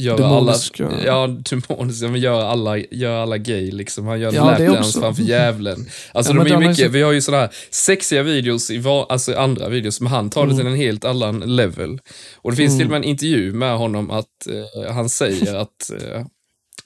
[0.00, 0.86] gör Demoniska.
[0.86, 4.06] alla, ja, demoniska, men gör alla, gör alla gay liksom.
[4.06, 5.86] Han gör Ja, lapdance framför djävulen.
[6.12, 9.06] Alltså Ja, de är mycket, så- vi har ju sådana här sexiga videos i va,
[9.08, 10.72] alltså andra videos, men han tar det till Mm.
[10.72, 11.98] en helt annan level.
[12.36, 14.46] Och det finns till och med en intervju med honom att
[14.86, 16.20] eh, han säger att eh,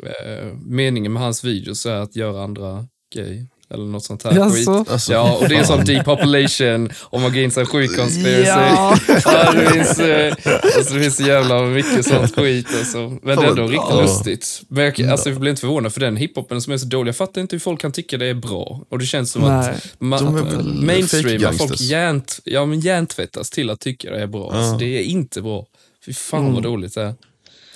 [0.03, 3.47] eh, meningen med hans videos är att göra andra gay.
[3.75, 4.69] Eller något sånt här skit.
[4.69, 8.45] Alltså, Ja, och det är som depopulation, om man går in i en sjuk conspiracy.
[8.49, 8.97] Ja.
[9.25, 10.35] Ja, det, finns, eh,
[10.77, 12.67] alltså, det finns så jävla mycket sånt skit.
[12.79, 12.99] Alltså.
[13.23, 14.01] Men det är ändå riktigt bra.
[14.03, 14.63] lustigt.
[14.69, 17.09] Men jag, alltså, jag blir inte förvånad för den hiphopen som är så dålig.
[17.09, 18.81] Jag fattar inte hur folk kan tycka det är bra.
[18.89, 19.51] Och det känns som Nej.
[19.71, 24.53] att, ma- mainstream, folk hjärnt, ja, men hjärntvättas till att tycka det är bra.
[24.53, 25.67] Alltså, det är inte bra.
[26.07, 26.55] Fy fan Mm.
[26.55, 27.15] vad dåligt det är.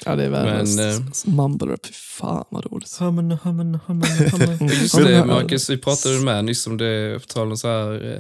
[0.04, 0.76] Ja, det är värdelöst.
[0.76, 2.96] Men, eh, Mumble rap, fy fan vad dåligt.
[3.00, 4.58] Hummen, hummen, hummen, hummen.
[4.82, 8.14] Just Ja, det, Marcus, vi pratade med nyss om det, på tal om så här...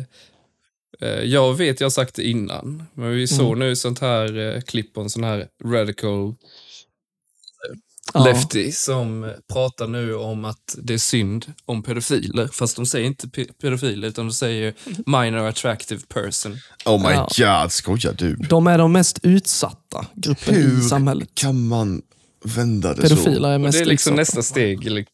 [1.00, 3.58] Eh, eh, jag vet, jag har sagt det innan, men vi såg Mm.
[3.58, 6.34] nu sånt här eh, klipp på en sån här radical
[8.14, 8.24] Ja.
[8.24, 12.48] lefty som pratar nu om att det är synd om pedofiler.
[12.52, 14.74] Fast de säger inte pe- pedofiler, utan de säger
[15.06, 16.58] minor attractive person.
[16.84, 17.60] Oh my Ja.
[17.62, 18.36] god, skojar du?
[18.36, 21.28] De är de mest utsatta gruppen i Hur samhället.
[21.34, 22.02] kan man
[22.44, 24.38] vända det Pedofiler är Och mest det är liksom utsatta.
[24.38, 25.06] nästa steg.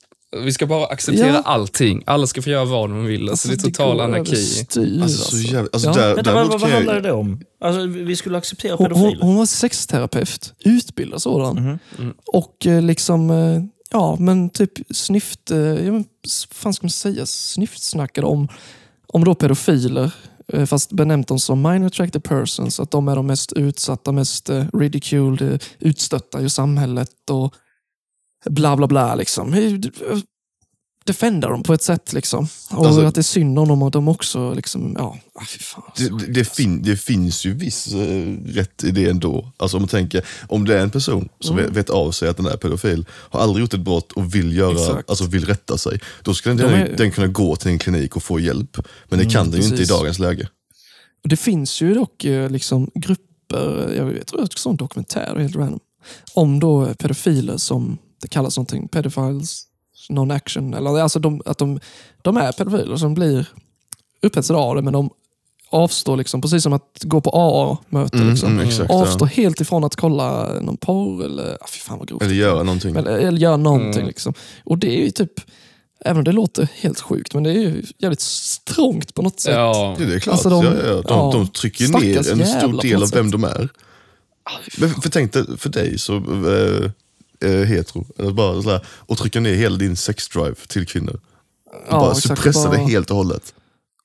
[0.43, 1.43] Vi ska bara acceptera Ja.
[1.45, 2.03] allting.
[2.07, 3.29] Alla ska få göra vad de vill.
[3.31, 4.31] Alltså, det är total anarki.
[4.33, 5.03] överstyr, så?
[5.03, 5.95] Alltså, så jävla, alltså, Ja.
[5.95, 7.41] där, Vänta, vad, vad kan handlar det om?
[7.61, 9.23] Alltså, vi skulle acceptera Hon, hon, pedofiler?
[9.27, 11.57] hon var sexterapeut, utbildad sådan.
[11.57, 11.79] Mhm.
[11.99, 12.15] Mm.
[12.27, 16.05] Och eh, liksom, eh, ja men typ snyft, eh, ja, men,
[16.51, 18.49] fan ska man säga, snyftsnackade om,
[19.07, 20.11] om då pedofiler.
[20.67, 25.65] Fast benämnt dem som minor attracted persons, att de är de mest utsatta, mest ridiculed,
[25.79, 27.55] utstötta i samhället och
[28.45, 29.15] bla bla bla.
[29.15, 29.55] Liksom.
[31.07, 32.13] Defenda dem på ett sätt.
[32.13, 32.49] Liksom.
[32.71, 35.59] Och Alltså- att det är synd om dem och de också, liksom, ja, ah, fy
[35.59, 35.83] fan.
[35.97, 39.53] det, det, det, fin, det finns ju viss eh, rätt i det ändå.
[39.57, 41.73] Alltså om man tänker, om det är en person som Mm.
[41.73, 44.73] vet, av sig att den är pedofil, har aldrig gjort ett brott och vill, göra,
[44.73, 45.11] Exakt.
[45.11, 48.17] alltså vill rätta sig, då skulle den, De är- den kunna gå till en klinik
[48.17, 48.79] och få hjälp.
[49.09, 50.49] Men det kan den ju inte i dagens läge.
[51.23, 55.57] Och Det finns ju dock eh, liksom grupper, jag, tror jag såg en dokumentär, helt
[55.57, 55.81] random,
[56.35, 59.63] om då pedofiler som det kallas någonting, pedophiles
[60.09, 60.77] non-action.
[60.77, 61.81] Eller alltså de, att de,
[62.23, 63.49] de är pedofiler som blir
[64.23, 65.11] upphetsade av det, men de
[65.71, 68.17] avstår, liksom, precis som att gå på AA-möte.
[68.17, 68.53] Mm, liksom.
[68.53, 69.43] mm, exakt, avstår ja.
[69.43, 72.23] helt ifrån att kolla någon porr eller, ah, fy fan vad grovt.
[72.23, 72.97] Eller göra någonting.
[72.97, 73.93] Eller, eller göra någonting.
[73.93, 74.07] Mm.
[74.07, 74.35] Liksom.
[74.65, 75.33] Och det är ju typ,
[76.05, 79.55] även om det låter helt sjukt, men det är ju jävligt strångt på något sätt.
[79.55, 79.97] Ja.
[79.99, 80.33] Det är klart.
[80.33, 83.33] Alltså, de- ja, ja, de, ja, de trycker ner en stor del av vem sätt.
[83.33, 83.69] de är.
[84.79, 86.91] Men för, tänk dig, för dig så eh,
[87.49, 91.21] hetero, eller bara sådär, och trycka ner hela din sexdrive till kvinnor.
[91.89, 93.55] Ja, bara exakt, suppressa bara det helt och hållet.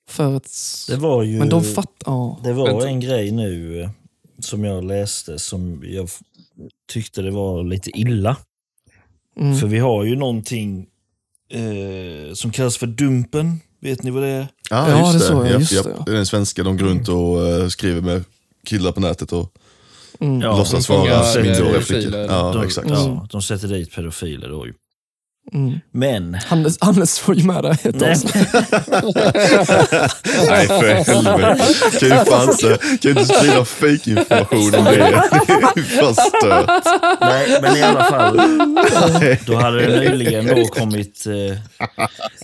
[0.10, 0.52] För ett...
[0.88, 1.40] Det var ju...
[1.40, 1.92] Men de fattar...
[2.06, 2.40] Ja.
[2.44, 2.88] Det var Vänta.
[2.88, 3.90] en grej nu eh,
[4.40, 6.10] som jag läste som jag
[6.92, 8.38] tyckte det var lite illa.
[9.38, 9.58] Mm.
[9.58, 10.88] För vi har ju någonting
[11.52, 13.60] eh, som kallas för Dumpen.
[13.82, 14.48] Vet ni vad det är?
[14.70, 15.50] Ah, Ja, just det det.
[15.50, 16.12] just det, ja.
[16.12, 18.24] är den svenska, de går runt och eh, skriver med
[18.66, 19.54] killar på nätet och
[20.22, 20.42] Mm.
[20.42, 22.02] Ja, låtsas vara minderåriga pedofiler.
[22.02, 22.20] flickor.
[22.20, 22.90] Ja, de, exakt.
[22.90, 24.74] Ja, de sätter dit pedofiler då ju.
[25.54, 25.80] Mm.
[25.92, 26.34] Men...
[26.34, 28.16] Hannes, Hannes får ju med det ett Nej.
[30.50, 31.66] Nej för helvete.
[32.00, 35.24] Kan ju fan inte, kan inte sprida fake information om det.
[35.76, 36.86] Det är fan stört.
[37.22, 38.38] nej, men i alla fall.
[39.46, 41.26] Då hade det nyligen då kommit...
[41.28, 41.58] Eh,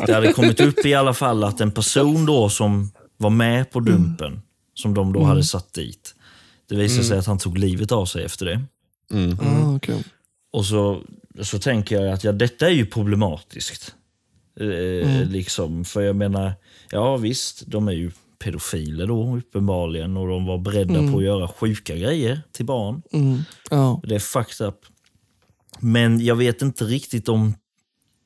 [0.06, 3.80] det hade kommit upp i alla fall att en person då som var med på
[3.80, 4.42] Dumpen,
[4.74, 6.15] som de då hade satt dit.
[6.68, 8.62] Det visade sig att han tog livet av sig efter det.
[9.42, 10.04] Ah, okej.
[10.52, 11.02] Och så,
[11.42, 13.96] så tänker jag att ja, detta är ju problematiskt.
[14.60, 15.86] Eh, liksom.
[15.86, 16.54] För jag menar,
[16.92, 21.48] ja visst, de är ju pedofiler då uppenbarligen och de var beredda på att göra
[21.48, 23.02] sjuka grejer till barn.
[23.12, 23.44] Mm.
[23.70, 24.02] Ja.
[24.04, 24.86] Det är fucked up.
[25.80, 27.56] Men jag vet inte riktigt om...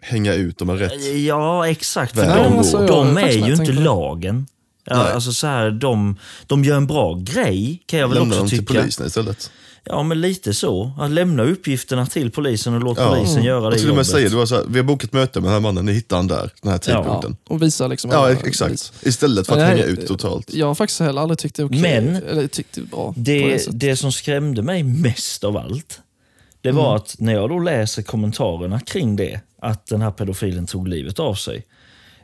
[0.01, 1.17] Hänga ut dem är rätt.
[1.25, 2.15] Ja, exakt.
[2.15, 4.47] För Nej, de, alltså, de är ju inte lagen.
[4.89, 5.13] Ja, Nej.
[5.13, 6.15] alltså så här, de,
[6.47, 8.73] de gör en bra grej, kan jag väl Lämna också dem till tycka.
[8.73, 9.51] polisen istället.
[9.83, 10.91] Ja, men lite så.
[10.99, 13.15] Att lämna uppgifterna till polisen och låta Ja.
[13.15, 14.07] polisen göra Och det till och med jobbet.
[14.07, 16.15] säger, det var så här, vi har bokat möte med den här mannen, ni hittar
[16.15, 17.03] han där, den här Ja.
[17.03, 17.37] tidpunkten.
[17.47, 18.11] Och visa liksom.
[18.11, 18.59] Ja, exakt.
[18.69, 18.93] bevis.
[19.01, 20.53] Istället för att hänga ut totalt.
[20.53, 21.81] Jag har faktiskt heller aldrig tyckt det okej.
[21.81, 23.13] Men Eller tyckt det bra.
[23.17, 25.99] Det, det som skrämde mig mest av allt,
[26.61, 30.87] det var att när jag då läser kommentarerna kring det, att den här pedofilen tog
[30.87, 31.63] livet av sig,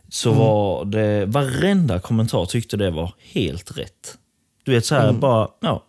[0.10, 4.18] så var det varenda kommentar tyckte det var helt rätt.
[4.64, 5.84] Du vet så här, bara, ja,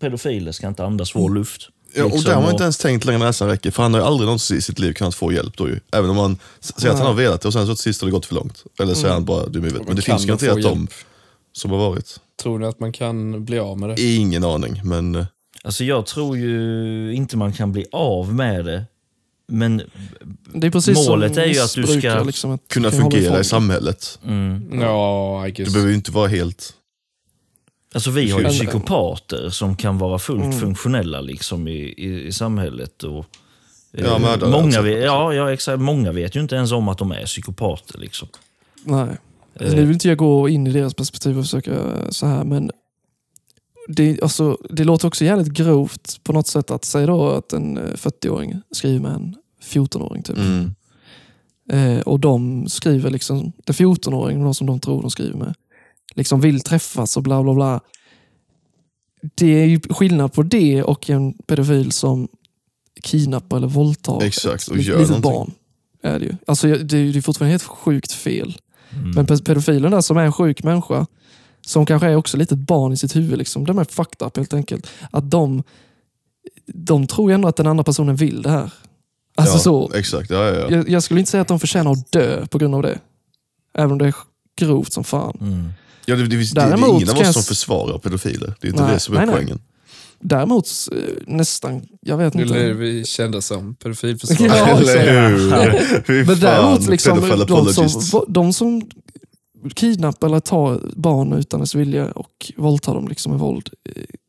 [0.00, 1.68] pedofiler ska inte andas vår luft.
[1.96, 3.94] Ja, och Liksom, där har man och- inte ens tänkt längre näsan räcker, för han
[3.94, 5.80] har ju aldrig någonsin i sitt liv kunnat få hjälp då ju.
[5.92, 8.06] Även om man säger att han har velat det och sen så till sist har
[8.08, 8.64] det gått för långt.
[8.80, 9.86] Eller så är han bara dum i huvudet.
[9.86, 10.88] Men det finns garanterat de
[11.52, 12.20] som har varit.
[12.42, 14.02] Tror ni att man kan bli av med det?
[14.02, 15.24] Ingen aning, men eh,
[15.64, 18.84] Alltså jag tror ju inte man kan bli av med det.
[19.48, 19.82] Men
[20.54, 23.40] Det är precis Målet som är ju att du ska liksom, att kunna du fungera
[23.40, 24.18] i samhället.
[24.24, 25.72] mm, Ja, I Du guess.
[25.72, 26.72] behöver ju inte vara helt...
[27.94, 30.58] Alltså vi har ju psykopater som kan vara fullt Mm.
[30.60, 33.02] funktionella liksom i, i, i samhället.
[33.02, 33.24] Och,
[33.92, 34.82] eh, Ja, mördare många, också.
[34.82, 37.98] vet, ja, ja, exakt, många vet ju inte ens om att de är psykopater.
[37.98, 38.28] Liksom.
[38.84, 39.08] Nej.
[39.60, 39.72] Eh.
[39.74, 41.72] Nu vill inte jag gå in i deras perspektiv och försöka
[42.10, 42.70] så här, men
[43.88, 47.76] det, alltså, det låter också jävligt grovt på något sätt att säga då att en
[47.76, 50.22] eh, 40-åring skriver med en 14-åring.
[50.22, 50.36] Typ.
[50.36, 50.74] Mm.
[51.70, 55.54] Eh, och de skriver, liksom, den 14-åringen, de som de tror de skriver med,
[56.14, 57.80] liksom vill träffas och bla bla bla.
[59.34, 62.28] Det är ju skillnad på det och en pedofil som
[63.02, 65.52] kidnappar eller våldtar Exakt, och ett gör litet barn.
[66.02, 66.36] Är det, ju.
[66.46, 68.58] Alltså, det är ju fortfarande helt sjukt fel.
[68.90, 69.10] Mm.
[69.10, 71.06] Men pe- pedofilen där som är en sjuk människa,
[71.66, 74.36] som kanske är också lite ett barn i sitt huvud, liksom, de är fucked up
[74.36, 74.86] helt enkelt.
[75.10, 75.62] Att de,
[76.66, 78.72] de tror ju ändå att den andra personen vill det här.
[79.36, 80.66] Alltså ja, så, Exakt, ja, ja, ja.
[80.70, 82.98] jag, jag skulle inte säga att de förtjänar att dö på grund av det.
[83.74, 84.14] Även om det är
[84.56, 85.38] grovt som fan.
[85.40, 85.72] Mm.
[86.06, 88.54] ja det, det, det, det är Däremot ingen av oss jag som försvarar pedofiler.
[88.60, 89.34] Det är inte Nej, det som är nej, nej.
[89.34, 89.60] poängen.
[90.20, 92.58] Däremot eh, nästan, jag vet inte.
[92.58, 94.52] är vi kända som pedofilförsvarare.
[94.56, 94.78] Ja.
[94.78, 96.14] Eller hur?
[96.26, 98.82] Men fan, däremot, liksom, de, som, de som
[99.70, 103.70] kidnappar eller tar barn utan dess vilja och våldtar dem liksom med våld,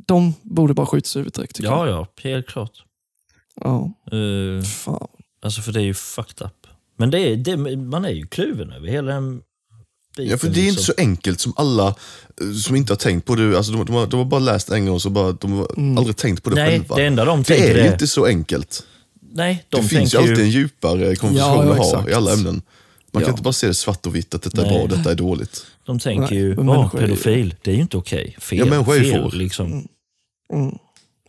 [0.08, 1.56] de borde bara skjutas i huvudet direkt.
[1.56, 1.96] tycker Ja, jag.
[1.98, 2.72] ja, helt klart.
[3.62, 5.08] Ja, Eh, fan.
[5.42, 6.68] alltså för det är ju fucked up.
[6.98, 9.42] Men det är, det, man är ju kluven över hela den
[10.18, 10.32] biten.
[10.32, 11.10] Ja, för det är inte så liksom.
[11.10, 13.58] enkelt som alla eh, som inte har tänkt på det.
[13.58, 15.68] Alltså, de, de, har, de har bara läst en gång och så bara, de har
[15.98, 16.96] aldrig tänkt på det Nej, själva.
[16.96, 17.92] det enda de det tänker är ju är...
[17.94, 18.84] inte så enkelt.
[19.32, 22.10] Nej, de det finns ju tänker alltid en djupare konversation Ja, ja, att ha exakt.
[22.10, 22.62] i alla ämnen.
[23.16, 23.34] Man kan Ja.
[23.34, 24.74] inte bara se det svart och vitt, att detta är Nej.
[24.74, 25.66] bra och detta är dåligt.
[25.86, 28.36] De tänker Nej, ju, ja, människor är pedofil, det är ju inte okej.
[28.40, 29.38] Fel, Ja, människor är ju fel får.
[29.38, 29.88] liksom.
[30.54, 30.78] Mm.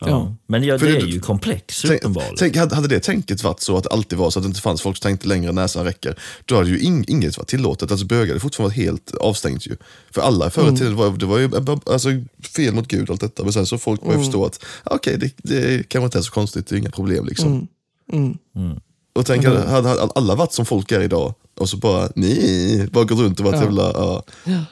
[0.00, 0.08] Ja.
[0.08, 0.36] Ja.
[0.46, 2.36] Men ja, det det- är ju komplex, Tänk, uppenbarligen.
[2.38, 4.82] tänk, hade det tänket varit så att det alltid var så att det inte fanns
[4.82, 7.90] folk som tänkte längre än näsan räcker, då hade ju ing, inget varit tillåtet.
[7.90, 9.76] Alltså bögar hade fortfarande varit helt avstängt ju.
[10.10, 11.50] För alla förr i tiden, det var, det var ju
[11.86, 12.08] alltså,
[12.56, 13.42] fel mot Gud allt detta.
[13.44, 16.66] Men sen så folk började förstå att okej, det, det kanske inte är så konstigt,
[16.66, 17.68] det är inga problem liksom.
[18.12, 18.38] Mm.
[19.16, 19.20] Mm.
[19.20, 22.86] Och tänk, hade, hade hade alla varit som folk är idag och så bara, nej,
[22.92, 23.62] bara gått runt och varit Ja.
[23.62, 24.22] jävla, ja,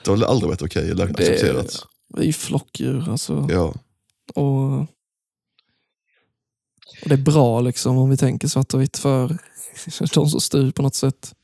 [0.05, 1.87] det hade aldrig varit okej eller Det är- accepterat.
[2.17, 3.49] Vi är ju flockdjur alltså.
[3.51, 3.75] Ja.
[4.35, 4.79] Och,
[7.03, 9.39] och det är bra liksom om vi tänker svart och vitt för
[10.15, 11.35] de som styr på något sätt.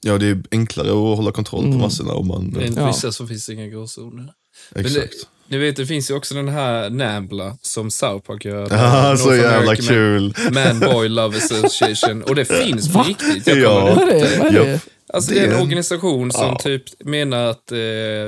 [0.00, 1.78] ja, det är enklare att hålla kontroll på Mm.
[1.80, 2.42] massorna om man...
[2.56, 2.86] Enligt Ja.
[2.86, 4.32] vissa så finns det inga gråzoner.
[4.74, 5.14] Men det, Exakt.
[5.50, 8.68] Ni vet, det finns ju också den här Nambla som South Park gör.
[8.72, 10.34] Ah, så North jävla American kul.
[10.52, 12.22] Man Boy Love Association.
[12.22, 13.46] Och det finns på riktigt.
[13.46, 13.94] Jag Ja.
[13.94, 14.38] Vad är det?
[14.38, 14.80] Vad är det?
[15.12, 16.58] Alltså Det är en organisation som Ja.
[16.62, 17.78] typ menar att eh,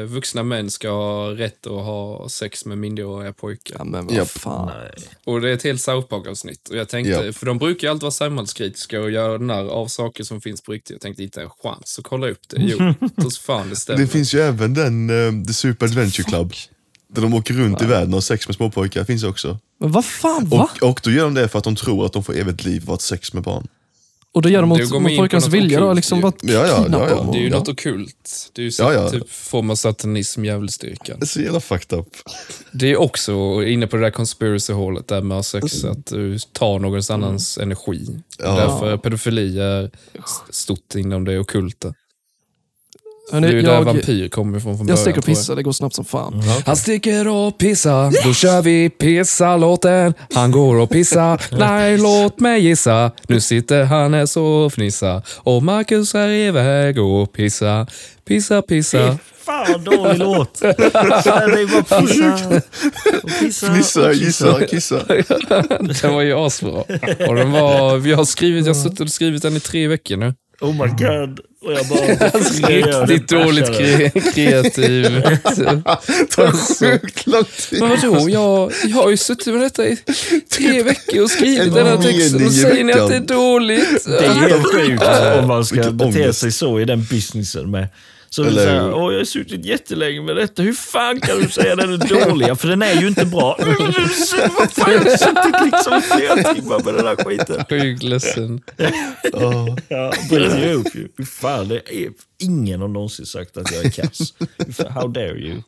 [0.07, 3.77] vuxna män ska ha rätt att ha sex med minderåriga pojkar.
[3.79, 4.29] Ja, men vad Japp.
[4.31, 4.67] fan.
[4.79, 4.93] Nej.
[5.25, 6.69] Och det är ett helt South Park-avsnitt.
[6.69, 7.33] Och jag tänkte, Ja.
[7.33, 10.73] för de brukar ju alltid vara samhällskritiska och göra narr av saker som finns på
[10.73, 10.91] riktigt.
[10.95, 12.57] Jag tänkte inte en chans att kolla upp det.
[12.61, 12.95] Jo,
[13.25, 14.01] hos fan det stämmer.
[14.01, 16.53] Det finns ju även den, uh, The Super Adventure Club.
[17.15, 19.59] Där de åker runt i världen och har sex med småpojkar, finns också.
[19.81, 20.71] Men vad fan, va?
[20.81, 22.83] Och, och då gör de det för att de tror att de får evigt liv
[22.87, 23.67] av att ha sex med barn.
[24.35, 25.93] Och då gör de mot, mot pojkarnas vilja då?
[25.93, 27.29] Liksom bara Ja, ja, ja, ja.
[27.33, 27.59] Det är ju Ja.
[27.59, 28.51] något ockult.
[28.53, 29.11] Det är ju så, Ja, ja.
[29.11, 31.17] typ form av satanism, djävulsdyrkan.
[31.21, 32.07] Det är så jävla fucked up.
[32.73, 33.33] Det är också
[33.67, 38.07] inne på det där conspiracy-hålet där med sex, att du tar någons annans energi.
[38.39, 38.57] Ja.
[38.57, 39.91] Därför pedofili är
[40.51, 41.95] stort inom det ockulta.
[43.31, 44.99] Det Hörni, är ju där jag, vampyr kommer ifrån från jag början.
[44.99, 45.37] sticker och jag.
[45.37, 46.43] pissar, det går snabbt som fan.
[46.67, 50.15] Han sticker och pissar, då kör vi pissa-låten.
[50.35, 53.11] Han går och pissar, nej låt mig gissa.
[53.29, 55.23] Nu sitter han här så och fnissar.
[55.39, 57.87] Och Marcus är iväg och pissa,
[58.29, 59.19] pissa, pissa.
[59.45, 60.61] Fan vad dålig låt.
[60.61, 62.61] Det är bara pissa
[63.23, 65.01] och pissa Fnissa, gissa, kissa.
[66.03, 66.73] Den var ju asbra.
[67.29, 70.17] Och den var, jag har skrivit, jag har suttit och skrivit den i tre veckor
[70.17, 70.35] nu.
[70.63, 71.41] Oh my god.
[71.65, 72.29] Och jag bara...
[72.69, 75.23] Riktigt dåligt kre- kreativ.
[76.31, 77.81] tar sjukt lång tid.
[77.81, 79.97] Men vadå, jag, jag har ju suttit med detta i
[80.57, 84.05] tre veckor och skrivit En den här texten och säger ni att det är dåligt.
[84.05, 85.03] Det är helt sjukt
[85.41, 87.89] om man ska bete sig så i den businessen med.
[88.35, 88.95] Så Eller så här, hur?
[88.95, 90.63] Åh, jag har suttit jättelänge med detta.
[90.63, 92.59] Hur fan kan du säga den är dålig?
[92.59, 93.59] För den är ju inte bra.
[94.59, 97.65] Vad fan, jag har suttit liksom i flera timmar med den här skiten.
[97.69, 98.61] Sjukt ledsen.
[99.33, 99.77] Ja.
[99.89, 101.09] Ja, bryter ju upp ju.
[101.17, 102.11] Fy fan, det är,
[102.43, 104.35] ingen har någonsin sagt att jag är kass.
[104.89, 105.63] How dare you?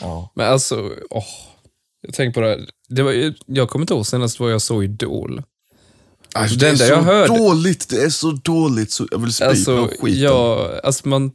[0.00, 0.32] Ja.
[0.34, 1.24] Men alltså, åh.
[2.06, 2.60] Jag tänker på det här.
[2.88, 5.42] Det var, jag kommer inte ihåg senast vad jag såg Idol.
[6.36, 9.32] Alltså, Det det är så jag hörde- dåligt, det är så dåligt så jag vill
[9.32, 10.20] spy på Alltså, den skiten.
[10.22, 11.30] jag, alltså man,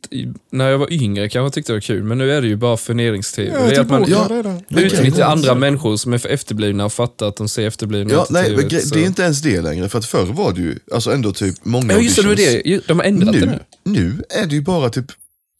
[0.51, 2.55] när jag var yngre kanske jag tyckte det var kul, men nu är det ju
[2.55, 3.67] bara förnedrings-tv.
[3.69, 4.29] det är att man Ja,
[4.69, 8.55] utnyttjar andra människor som är för efterblivna och fattar att de ser efterblivna Ja, nej,
[8.55, 9.89] men TV, så- det är inte ens det längre.
[9.89, 12.63] För att förr var det ju alltså ändå typ många Ja, just det, det auditions.
[12.63, 12.87] det.
[12.87, 13.59] De har ändrat det Nu, nu.
[13.83, 15.05] nu är det ju bara typ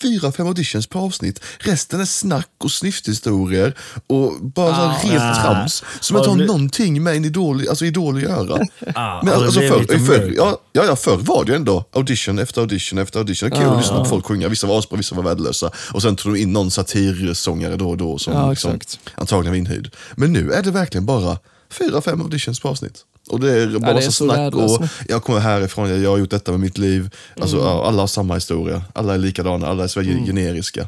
[0.02, 1.39] fyra, fem auditions per avsnitt.
[1.60, 3.78] Resten är snack och snyfthistorier
[4.08, 5.41] och bara här rent Ah.
[5.41, 8.60] trams som inte har blivit- någonting med en idol, alltså idol att göra.
[8.95, 13.00] Ah, Men alltså förr, förr, ja, ja, förr var det ju ändå audition efter audition
[13.00, 13.52] efter audition.
[13.52, 13.72] Kul Ja.
[13.72, 14.47] att lyssna på folk sjunga.
[14.47, 15.72] Vissa var asbra, vissa var värdelösa.
[15.93, 18.80] Och sen tog de in någon satirsångare då och då som Ja, liksom,
[19.16, 19.91] antagligen var inhyrd.
[20.16, 21.38] Men nu är det verkligen bara
[21.72, 23.06] fyra, fem auditions per avsnitt.
[23.30, 26.10] Och det är bara det är så så snack och jag kommer härifrån, jag, jag
[26.10, 27.16] har gjort detta med mitt liv.
[27.42, 27.68] Alltså, Mm.
[27.70, 30.88] ja, alla har samma historia, alla är likadana, alla är så generiska.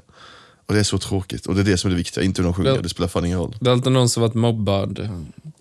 [0.67, 1.45] Och det är så tråkigt.
[1.45, 2.81] Och det är det som är det viktiga, inte hur de sjunger, Ja.
[2.81, 3.55] det spelar fan ingen roll.
[3.59, 5.09] Det är alltid någon som varit mobbad.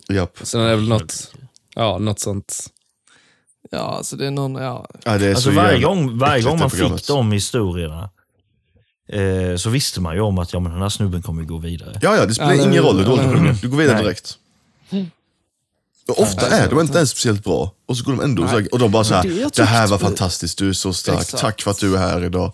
[0.09, 0.37] Japp.
[0.41, 1.33] Sen är det väl något,
[1.75, 2.65] ja, något sånt.
[3.71, 4.87] Ja, alltså det är någon, ja.
[5.03, 8.09] Ja, det är Alltså så varje gång, varje gång det man fick de historierna
[9.09, 11.99] eh, så visste man ju om att ja, men den här snubben kommer gå vidare.
[12.01, 13.33] Ja, ja, det spelar Eller ingen roll hur dåligt hur?
[13.33, 13.57] sjunger.
[13.61, 14.03] Du går vidare Nej.
[14.03, 14.37] direkt.
[16.07, 17.71] Och ofta är de inte ens speciellt bra.
[17.87, 19.63] Och så går de ändå så här, och de bara så Det här, jag det
[19.63, 21.41] här var fantastiskt, du är så stark, Exakt.
[21.41, 22.53] tack för att du är här idag.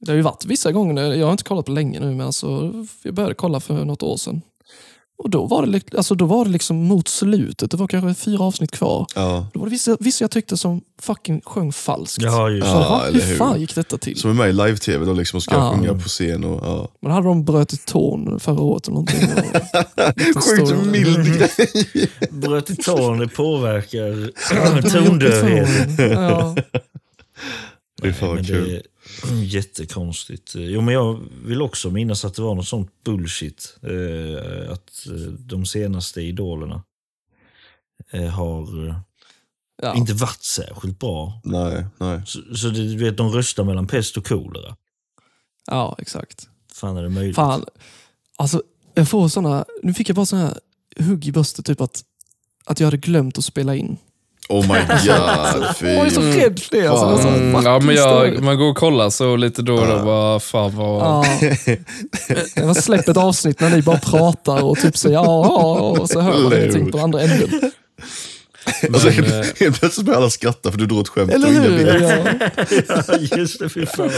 [0.00, 2.72] Det har ju varit vissa gånger, jag har inte kollat på länge nu, men alltså,
[3.02, 4.42] jag började kolla för något år sedan.
[5.18, 8.44] Och då var det, alltså, då var det liksom mot slutet, det var kanske fyra
[8.44, 9.06] avsnitt kvar.
[9.14, 9.46] Ja.
[9.54, 12.22] Då var det vissa, vissa jag tyckte som fucking sjöng falskt.
[12.22, 12.80] Ja, just Så, det.
[12.84, 13.36] Ja, hur hur?
[13.36, 14.16] fan gick detta till?
[14.20, 15.72] Som är med i live-tv då liksom och ska Ja.
[15.74, 16.44] sjunga på scen.
[16.44, 16.88] Och, ja.
[17.02, 19.28] Men hade de brutit tån förra året eller någonting.
[20.42, 21.50] Sjukt mild grej.
[22.30, 24.30] Bröt i tån, det påverkar
[24.90, 26.10] tondövheten.
[26.12, 26.56] Ja.
[28.02, 28.82] Det är fan kul.
[29.30, 30.52] Är jättekonstigt.
[30.54, 33.76] Jo, men jag vill också minnas att det var något sånt bullshit.
[33.82, 36.82] Eh, att eh, de senaste idolerna
[38.12, 38.96] eh, har eh,
[39.82, 39.94] Ja.
[39.94, 41.40] inte varit särskilt bra.
[41.44, 42.22] Nej, nej.
[42.26, 44.76] Så, så det, du vet, de röstar mellan pest och kolera.
[45.66, 46.48] ja, exakt.
[46.74, 47.36] Fan är det möjligt?
[47.36, 47.64] Fan.
[48.36, 48.62] Alltså,
[48.94, 50.58] jag får såna, nu fick jag bara såna här
[51.04, 52.04] hugg i bröstet, typ att,
[52.64, 53.96] att jag hade glömt att spela in.
[54.48, 54.78] Oh my
[55.58, 55.86] god, fy.
[55.86, 56.86] Jag är så rädd för det.
[56.86, 59.74] Alltså, det är så Mm, ja, men jag, man går och kollar så lite då
[59.74, 60.04] och då.
[60.04, 61.02] Bara, fan vad...
[61.02, 61.24] Ja.
[62.56, 66.20] Jag har släppt ett avsnitt när ni bara pratar och typ säger ja, och så
[66.20, 67.70] hör man ingenting på andra änden.
[68.94, 71.32] Och så Men, helt, eh, helt plötsligt börjar alla skratta för du drog ett skämt
[71.32, 71.84] Eller och ingen hur?
[71.84, 72.02] vet.
[72.88, 73.04] Ja.
[73.08, 73.68] ja, just det.
[73.68, 74.10] Fy fan.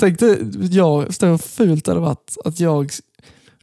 [0.00, 0.38] Tänk dig,
[0.70, 2.90] jag förstår hur fult det hade varit att jag,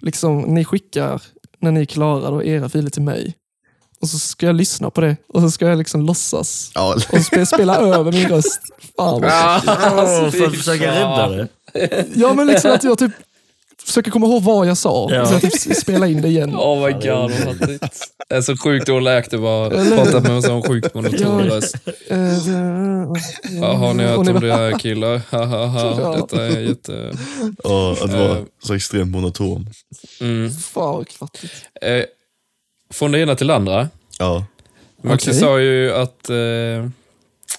[0.01, 1.21] liksom, ni skickar
[1.61, 3.35] när ni är klara då, era filer till mig.
[4.01, 6.71] Och så ska jag lyssna på det och så ska jag liksom låtsas.
[6.75, 8.59] Ja, Och jag spela över min röst.
[8.97, 9.31] Fan vad
[10.23, 11.47] Åh, för att försöka rädda det.
[12.15, 13.11] Ja, men liksom att jag typ
[13.85, 15.07] försöker komma ihåg vad jag sa.
[15.11, 15.25] Ja.
[15.25, 16.55] Så jag typ spelar in det igen.
[16.55, 17.83] Oh my god, vad fattigt.
[18.29, 19.65] Det är så sjukt dålig actor bara.
[19.81, 21.55] Eller- Pratat med en sån sjukt monoton Ja.
[21.55, 21.75] röst.
[22.07, 25.21] Eh, det- Ja, har ni hört om bara- det här killar?
[25.29, 26.15] Ja.
[26.21, 27.11] Detta är jätte...
[27.63, 28.43] ja, att vara Eh.
[28.63, 29.69] så extremt monoton.
[30.21, 30.51] Mm.
[30.51, 31.53] Fan vad kvattigt.
[32.89, 33.89] Eh, från det ena till det andra.
[34.19, 34.45] Ja.
[35.01, 35.39] Maxi Okej.
[35.39, 36.89] sa ju att eh,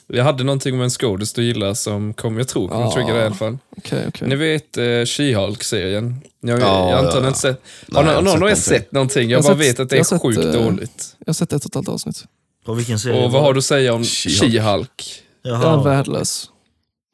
[0.08, 2.92] vi hade någonting med en skådis du gillar som kom, jag tror, kommer Ja.
[2.94, 3.58] trigga det i alla fall.
[3.76, 4.28] Okej, okej.
[4.28, 6.14] Ni vet eh, She-Hulk-serien?
[6.40, 7.20] Jag, Ja, jag antar ja.
[7.20, 7.62] ni inte sett.
[7.86, 9.30] Nej, Har jag någon, någon av er sett sett någonting?
[9.30, 11.16] Jag, Jag bara sett- vet att det jag är sett, sjukt eh, dåligt.
[11.18, 12.24] Jag har sett ett och ett halvt avsnitt.
[12.64, 13.24] På vilken serie?
[13.24, 14.40] Och vad har du att säga om She-Hulk.
[14.42, 15.20] She-Hulk?
[15.42, 16.50] Jag är värdelös.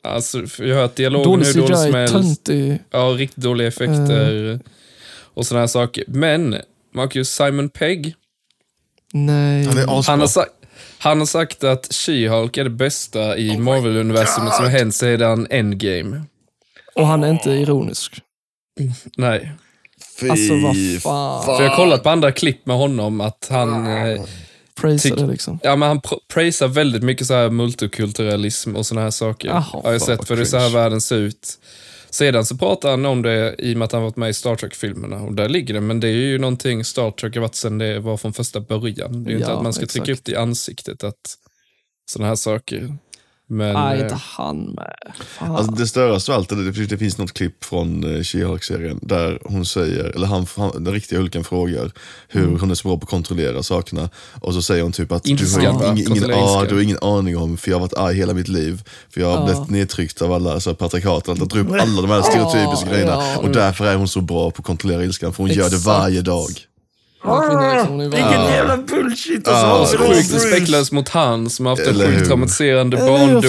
[0.04, 2.14] Alltså, jag har hört dialogen Dålig hur dålig som CGI, helst.
[2.14, 2.78] töntig.
[2.90, 4.60] Ja, riktigt dåliga effekter
[5.34, 6.04] och sådana här saker.
[6.08, 6.56] Men,
[6.95, 8.14] Marcus Simon Pegg,
[9.12, 9.64] Nej.
[9.64, 10.53] Han är han har, sagt,
[10.99, 16.22] Han har sagt att She-Hulk är det bästa i Marvel-universumet som har hänt sedan Endgame.
[16.95, 18.20] Och han är inte ironisk.
[19.16, 19.53] Nej.
[20.20, 21.45] Fy Alltså vad fan.
[21.45, 23.86] För jag har kollat på andra klipp med honom att han...
[23.86, 24.22] Eh,
[24.82, 25.59] det liksom.
[25.62, 29.49] ja, men han pr- prisar väldigt mycket så här multikulturalism och såna här saker.
[29.49, 31.59] Jaha, har jag sett, för det är så här världen ser ut.
[32.12, 34.56] Sedan så pratar han om det i och med att han varit med i Star
[34.56, 35.22] Trek-filmerna.
[35.22, 37.98] Och där ligger det, men det är ju någonting Star Trek har varit sedan det
[38.00, 39.24] var från första början.
[39.24, 40.18] Det är ju inte Ja, att man ska trycka exakt.
[40.20, 41.36] upp det i ansiktet, att
[42.10, 42.96] såna här saker.
[43.53, 43.74] Men...
[43.74, 45.12] Nej, eh, inte han med.
[45.38, 49.38] Alltså det största av allt är att det, finns något klipp från eh, She-Hulk-serien där
[49.44, 51.90] hon säger, eller han, han, den riktiga Hulken frågar
[52.28, 52.61] hur Mm.
[52.61, 54.09] hon är så bra på att kontrollera sakerna.
[54.40, 56.66] Och så säger hon typ att du har, ingen, ingen, ilskan.
[56.68, 58.82] du har ingen aning om, för jag har varit arg hela mitt liv.
[59.11, 59.44] För jag har Ja.
[59.44, 62.92] blivit nedtryckt av alla alltså, patriarkat, allt, att dra upp alla de här stereotypiska Ja,
[62.92, 63.12] grejerna.
[63.12, 63.38] ja.
[63.38, 65.84] Och därför är hon så bra på att kontrollera ilskan, för hon gör det Exakt.
[65.86, 66.48] varje dag.
[67.24, 69.48] Hon är Vilken jävla bullshit!
[69.48, 73.06] Och så Så då sjukt respektlöst mot han som har haft en sjukt traumatiserande Eller
[73.08, 73.28] barndom.
[73.30, 73.42] jag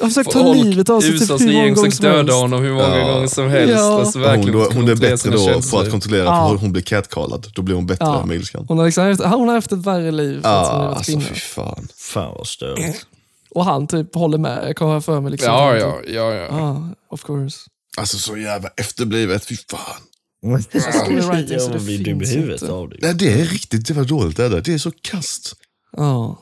[0.00, 2.62] har försökt ta livet av sig typ USAs hur många regering gånger som döda honom
[2.62, 3.12] hur många Ja.
[3.12, 3.74] gånger som helst.
[3.74, 3.98] Ja.
[4.00, 6.48] Alltså, hon, är bättre då på att kontrollera, Ja.
[6.48, 7.46] för hon blir catcallad.
[7.54, 8.26] Då blir hon bättre Ja.
[8.26, 8.64] med ilskan.
[8.68, 11.88] Hon har, liksom, haft- hon har haft ett värre liv Ja, alltså fy fan.
[11.98, 13.06] Fan vad störigt.
[13.54, 14.68] Och han typ håller med.
[14.68, 15.32] Jag kommer för mig.
[15.32, 16.32] Liksom, Ja, ja, ja.
[16.34, 16.46] ja.
[16.50, 16.76] Ah,
[17.14, 17.58] of course.
[17.96, 19.80] Alltså så jävla efterblivet, fy fan.
[20.42, 22.74] Storywriting, så Jag det blir dum i huvudet inte.
[22.74, 22.96] av det.
[23.02, 24.60] Nej, det är riktigt det var dåligt det där.
[24.60, 25.56] Det är så kast.
[25.96, 26.38] Ja.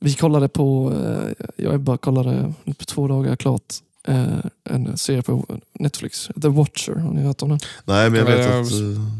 [0.00, 0.92] Vi kollade på,
[1.36, 3.74] eh, jag bara kollade på två dagar klart,
[4.08, 5.46] eh, en serie på
[5.80, 6.92] Netflix, The Watcher.
[6.94, 7.58] Har ni hört om den?
[7.84, 8.70] Nej, men jag vet att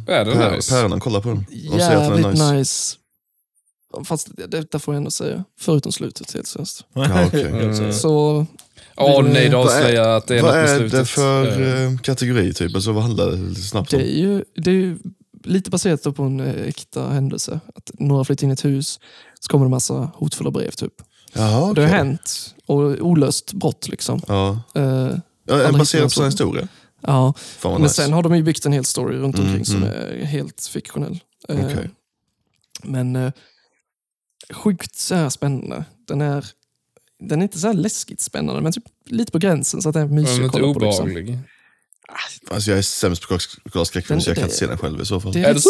[0.08, 0.74] är nice.
[0.74, 1.46] Päronen kollar på den.
[1.50, 2.52] De Jävligt är nice.
[2.52, 2.96] nice.
[4.04, 5.44] Fast det- detta får jag ändå säga.
[5.60, 6.84] Förutom slutet helt seriöst.
[6.92, 7.44] Ja, okej.
[7.46, 7.92] Mm.
[7.92, 8.46] Så
[8.96, 10.98] Åh Vill- nej, det Vad är- avslöjar att det är Vad något med är slutet.
[11.00, 12.74] det för eh, kategori typ?
[12.74, 14.02] Alltså vad handlar det snabbt det om?
[14.02, 14.98] är ju, det är ju
[15.44, 17.60] lite baserat på en eh, äkta händelse.
[17.74, 19.00] Att några flyttar in i ett hus,
[19.40, 20.92] så kommer det en massa hotfulla brev typ.
[21.32, 22.54] Jaha, Det har hänt.
[22.66, 24.20] Och olöst brott liksom.
[24.28, 24.60] Ja.
[24.74, 24.82] Eh,
[25.50, 26.68] Ja, är baserat på någon historia?
[27.00, 27.34] ja.
[27.36, 28.02] Fan vad Men nice.
[28.02, 29.88] sen har de ju byggt en hel story runt Mm, omkring som mm.
[29.88, 31.18] är helt fiktionell.
[31.48, 31.90] Okej.
[32.82, 33.16] Men
[34.50, 35.84] sjukt så här spännande.
[36.08, 36.46] Den är,
[37.20, 40.02] den är inte så här läskigt spännande, men typ lite på gränsen så att den
[40.02, 40.80] är mysig att kolla på.
[40.80, 41.04] Liksom.
[41.04, 41.38] obehaglig.
[42.50, 44.78] Alltså jag är sämst på att kolla skräckfilm Den- så jag kan inte se den
[44.78, 45.32] själv i så fall.
[45.32, 45.68] Det Är är det så,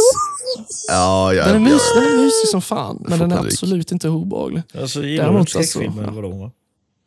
[0.89, 3.53] Ja, ja, den, är mys, den är mysig som fan, men den är panik.
[3.53, 4.63] absolut inte obehaglig.
[4.75, 6.09] Alltså gillar du alltså, skräckfilmer ja.
[6.11, 6.53] eller vadå?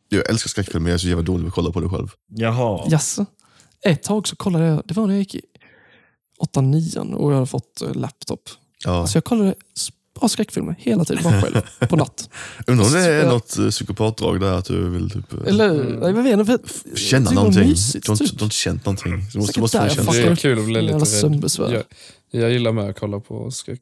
[0.10, 2.08] Jag älskar skräckfilm men jag är så jävla dålig på att kolla på det själv.
[2.28, 2.86] Jaha.
[2.90, 3.26] Jaså?
[3.86, 5.42] Ett tag så kollade jag, det var när jag gick i
[6.56, 8.50] 8-9 och jag hade fått eh, laptop.
[8.86, 9.08] Ja.
[9.08, 9.56] Så jag kollade
[10.22, 12.30] bara skräckfilmer hela tiden, bara själv, på natt.
[12.68, 16.00] Undrar om det är något eh, psykopatdrag där att du vill typ, eh, Eller?
[16.08, 17.70] Jag vet inte, för- känna någonting.
[17.70, 18.38] Mysigt, du, har inte, typ.
[18.38, 19.14] du har inte känt någonting.
[19.34, 20.16] Du måste, måste där kännas.
[20.16, 21.72] Det är kul att bli lite rädd.
[21.74, 21.84] Jag,
[22.42, 23.82] jag gillar med att kolla på skräck.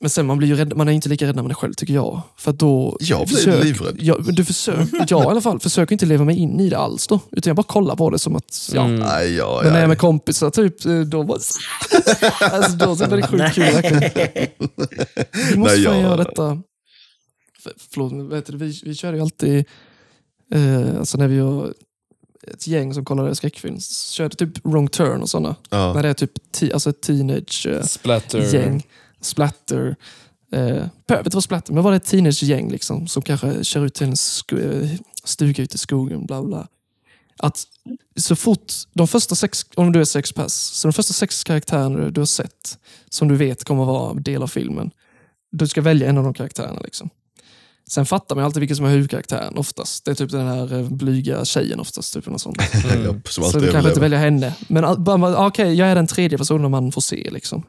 [0.00, 1.72] Men sen man blir ju rädd, man är inte lika rädd när man är själv
[1.74, 2.22] tycker jag.
[2.36, 2.96] För att då...
[3.00, 3.96] Jag blir försök- livrädd.
[4.00, 6.78] Ja, men du försöker, jag i alla fall, försöker inte leva mig in i det
[6.78, 7.20] alls då.
[7.32, 8.84] Utan jag bara kollar på det som att, ja.
[8.84, 9.00] Mm.
[9.00, 11.38] Nej, ja, Men när jag är med kompisar, typ, eh, då bara...
[12.40, 14.10] alltså, då så är det sjukt kul verkligen.
[15.52, 16.62] Vi måste Nej, jag- göra detta.
[17.62, 19.64] För, förlåt, vet du, vi, vi kör ju alltid,
[20.54, 21.74] eh, alltså när vi har
[22.52, 25.56] ett gäng som kollar skräckfilm, så kör det typ wrong turn och sådana.
[25.70, 25.92] Ja.
[25.94, 27.66] När det är typ ti, alltså ett teenage...
[27.70, 28.54] eh, Splatter.
[28.54, 28.86] gäng,
[29.20, 29.96] splatter.
[30.52, 33.94] Eh, behöver inte vara splatter, men var det ett teenagegäng liksom, som kanske kör ut
[33.94, 34.14] till en
[34.62, 34.90] eh,
[35.24, 36.26] stuga ute i skogen.
[36.26, 36.68] Bla bla.
[37.38, 37.64] Att
[38.16, 42.10] så fort, de första sex, om du är sex pass, så de första sex karaktärerna
[42.10, 44.90] du har sett, som du vet kommer vara del av filmen,
[45.52, 46.80] du ska välja en av de karaktärerna.
[46.80, 47.10] Liksom.
[47.88, 50.04] Sen fattar man alltid vilken som är huvudkaraktären oftast.
[50.04, 52.14] Det är typ den här eh, blyga tjejen oftast.
[52.14, 52.56] Typ, något sånt.
[52.96, 53.22] Mm.
[53.24, 54.54] Så du kanske inte väljer henne.
[54.68, 57.30] Men bara, okej, jag är den tredje personen man får se.
[57.30, 57.62] Liksom.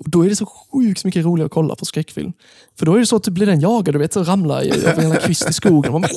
[0.00, 2.32] Och då är det så sjukt mycket roligare att kolla på skräckfilm.
[2.78, 4.66] För då är det så att du blir den jagad, du vet, så ramlar en
[4.80, 5.92] jävla kvist i skogen.
[5.92, 6.10] Man bara,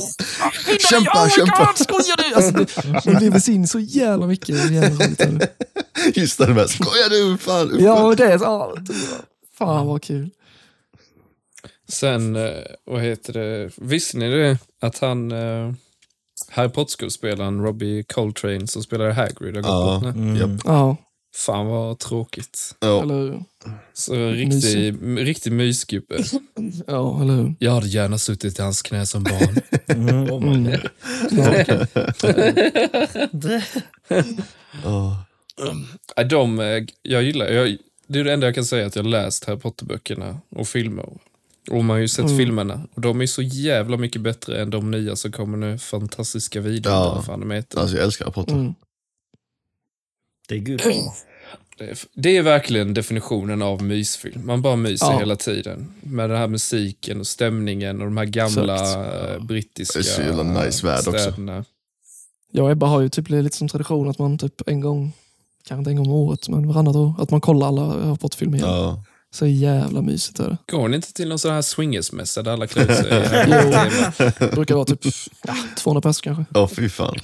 [0.89, 1.65] Kämpa, oh kämpa!
[1.65, 2.36] God, skojar du?
[2.36, 2.51] Alltså,
[2.82, 4.71] det, man lever sig in så jävla mycket.
[4.71, 5.21] Jävla roligt.
[6.13, 6.69] Just det, med.
[6.69, 7.38] skojar du?
[7.38, 7.78] Fan.
[7.80, 8.75] Ja, och det är så, ah,
[9.57, 10.30] fan vad kul.
[11.89, 12.51] Sen, eh,
[12.86, 14.57] vad heter det, visste ni det?
[14.82, 15.71] Att han, eh,
[16.49, 20.01] Harry Potter-skådespelaren Robbie Coltrane som spelar Hagrid har gått Ja.
[20.03, 20.21] bort nu.
[20.39, 20.59] Mm.
[20.65, 20.97] Ja,
[21.36, 22.75] Fan vad tråkigt.
[22.80, 23.01] Ja.
[23.03, 23.43] eller hur?
[23.93, 24.95] Så riktig,
[25.28, 26.17] riktig mysgubbe.
[26.88, 27.55] Ja, eller hur?
[27.59, 29.59] Jag hade gärna suttit i hans knä som barn.
[29.88, 30.32] Mm.
[30.32, 30.43] Oh
[35.61, 35.86] Mm.
[36.15, 39.09] Ja, De, jag gillar, jag, det är det enda jag kan säga att jag har
[39.09, 41.05] läst Harry Potter-böckerna och filmer.
[41.71, 42.38] Och man har ju sett Mm.
[42.38, 42.82] filmerna.
[42.93, 45.78] Och de är så jävla mycket bättre än de nya som kommer nu.
[45.78, 46.93] Fantastiska videor.
[46.93, 47.13] Ja.
[47.15, 47.80] vad fan de heter.
[47.80, 48.53] Alltså jag älskar Harry Potter.
[48.55, 48.73] Mm.
[50.48, 50.82] Det är gud.
[51.78, 54.45] Det är, det är verkligen definitionen av mysfilm.
[54.45, 55.20] Man bara myser Ja.
[55.20, 55.93] hela tiden.
[56.02, 59.30] Med den här musiken och stämningen och de här gamla Exakt.
[59.30, 61.34] eh, brittiska Det är så jävla nice värld också.
[62.52, 65.12] Jag och Ebba har ju typ lite som tradition att man typ en gång,
[65.68, 68.58] kanske inte en gång om året, men varannat år, att man kollar alla Harry Potter-filmer
[68.58, 68.70] igen.
[68.70, 69.04] Ja.
[69.32, 70.58] Så jävla mysigt är det.
[70.72, 73.30] Går ni inte till någon sån här swingersmässa där alla klär sig?
[73.48, 73.72] Jo.
[74.39, 75.00] Det brukar vara typ
[75.48, 76.45] ja, 200 pers kanske.
[76.54, 77.16] Ja, fy fan.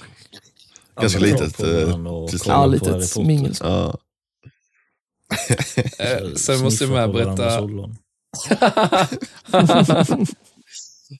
[1.01, 3.23] Ganska litet, eh, och kolla Ja, litet Harry Potter.
[3.23, 3.53] mingel.
[3.59, 3.97] Ja.
[5.99, 7.61] Eh, Sen måste jag med berätta...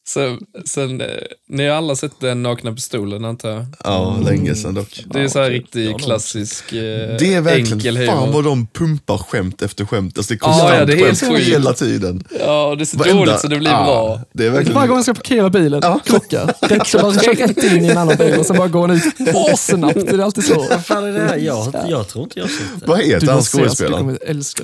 [0.08, 1.08] Sen, sen, eh,
[1.50, 3.66] ni har alla sett den nakna pistolen antar jag?
[3.84, 5.04] ja, länge sedan dock.
[5.06, 5.58] Det är så här okej.
[5.60, 8.08] riktig Ja, klassisk eh, Det är enkel verkligen, humor.
[8.12, 10.18] fan vad de pumpar skämt efter skämt.
[10.18, 11.48] Alltså det är Ja, konstant ja, det är helt skämt sjukt.
[11.48, 12.24] hela tiden.
[12.39, 14.22] Ja, det är så Varenda- dåligt så det blir ja, bra.
[14.34, 14.96] Det är Varje gång verkligen...
[14.96, 16.00] jag ska parkera bilen, Ja.
[16.06, 16.54] krockar.
[16.62, 18.98] Rätt, så bara kör rätt in i en annan bil och sen bara går den
[18.98, 19.94] ut assnabbt.
[20.08, 20.68] Det är alltid så.
[20.70, 21.38] Vad fan är det här?
[21.38, 22.86] Jag, jag tror inte jag har sett det.
[22.88, 24.18] Vad heter han skådespelaren?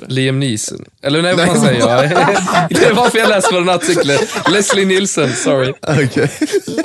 [0.08, 0.84] Liam Neeson.
[1.02, 2.10] Eller nej, vad fan säger jag?
[2.70, 4.18] det är varför jag läser på den här artikeln.
[4.52, 4.84] Leslie
[5.20, 5.72] Nielsen, sorry.
[6.06, 6.30] Okej.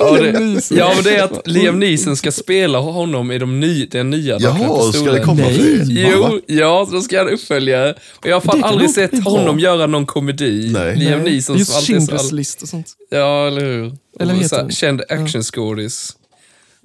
[0.00, 3.86] Ja, det, ja, men det är att Liam Neeson ska spela honom i de ny,
[3.86, 5.82] den nya Jaha, ska det komma Nej.
[5.88, 7.94] Jo, ja, då ska han uppfölja.
[8.16, 10.70] Och jag har fan aldrig sett honom göra någon komedi.
[10.72, 10.96] Nej.
[10.96, 12.36] Liam Nej, Neeson Just som alltid så Schindler's all...
[12.36, 12.86] list och sånt.
[13.10, 13.96] Ja, eller hur?
[14.20, 14.70] Eller Och heter så här?
[14.70, 16.16] Känd actionskådis.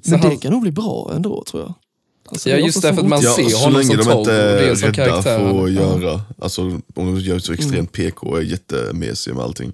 [0.05, 1.73] Så Men han- det kan nog bli bra ändå, tror jag.
[2.31, 4.19] Alltså, Ja, just därför så att man Ja, ser så honom länge som de Tom
[4.19, 7.53] inte och det är som är rädda för att göra, alltså om de gör så
[7.53, 9.73] extremt PK och är jättemesiga med allting.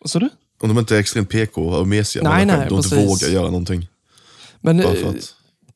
[0.00, 0.28] Vad sa du?
[0.62, 3.44] Om de inte är extremt PK och mesiga Nej, nej, skämt och inte vågar göra
[3.44, 3.88] någonting.
[4.60, 5.34] Men Bara eh, för att.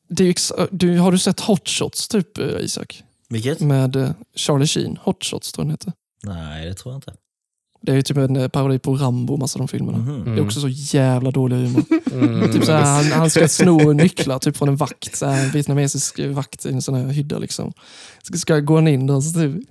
[0.09, 3.03] det är ju ex- du, har du sett Hot Shots, typ, eh, Isak?
[3.29, 3.59] Vilket?
[3.59, 4.97] Med eh, Charlie Sheen.
[5.01, 5.93] Hot Shots, tror jag den heter.
[6.23, 7.13] Nej, det tror jag inte.
[7.81, 9.97] Det är ju typ en parodi på Rambo, och massa av de filmerna.
[9.97, 10.35] Mhm.
[10.35, 11.83] Det är också så jävla dålig humor.
[12.11, 12.53] Mm.
[12.53, 16.65] Typ såhär, han, han ska sno nycklar typ från en vakt, såhär, en vietnamesisk vakt
[16.65, 17.39] i en sån här hydda.
[17.39, 17.73] Liksom.
[18.23, 19.69] Ska, ska gå in där så typ,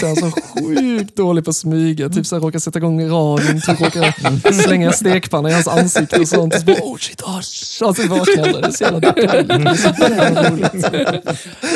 [0.00, 2.08] så är han så sjukt dålig på att smyga.
[2.08, 6.54] Typ såhär, råkar sätta igång radion, typ råkar slänga stekpanna i hans ansikte och sånt.
[6.54, 7.68] Och så bara, oh shit, oh, shit.
[7.68, 8.60] Så vaknar han.
[8.60, 10.70] Det är så jävla dåligt.
[10.84, 10.90] Så.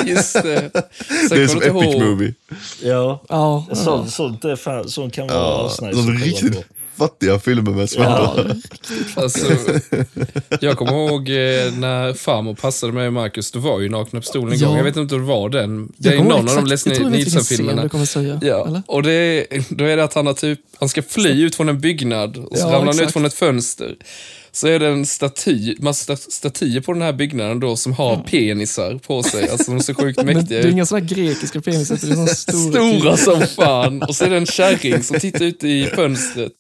[0.07, 0.71] Just det.
[1.29, 2.35] Sen Det är som epic ihåg- movie.
[2.83, 3.75] Ja, Ja, ja.
[3.75, 6.65] sånt, sånt, är fan, sånt kan vara Ja, asnice riktigt.
[7.09, 8.57] Fattiga filmer med svärdar.
[9.17, 9.23] Ja.
[9.23, 9.47] Alltså,
[10.61, 11.35] jag kommer ihåg eh,
[11.79, 14.67] när farmor passade mig och Marcus, det var ju Nakna Pistolen en Ja.
[14.69, 14.77] gång.
[14.77, 15.93] Jag vet inte om det var den.
[15.97, 17.89] Det är någon ihåg av de exakt- Leslie scen Nielsen-filmerna.
[18.43, 18.83] Ja, Eller?
[18.87, 21.69] och det är, då är det att han har typ, han ska fly ut från
[21.69, 23.13] en byggnad och så Ja, ramlar han ut exakt.
[23.13, 23.95] från ett fönster.
[24.55, 28.17] Så är det en staty, massa sta- statyer på den här byggnaden då som har
[28.17, 29.49] penisar på sig.
[29.51, 30.73] Alltså de är så sjukt Men det mäktiga är ut.
[30.73, 32.73] inga sådana grekiska penisar, det är stora.
[32.99, 34.03] Stora som fan.
[34.03, 36.53] Och så är det en kärring som tittar ut i fönstret.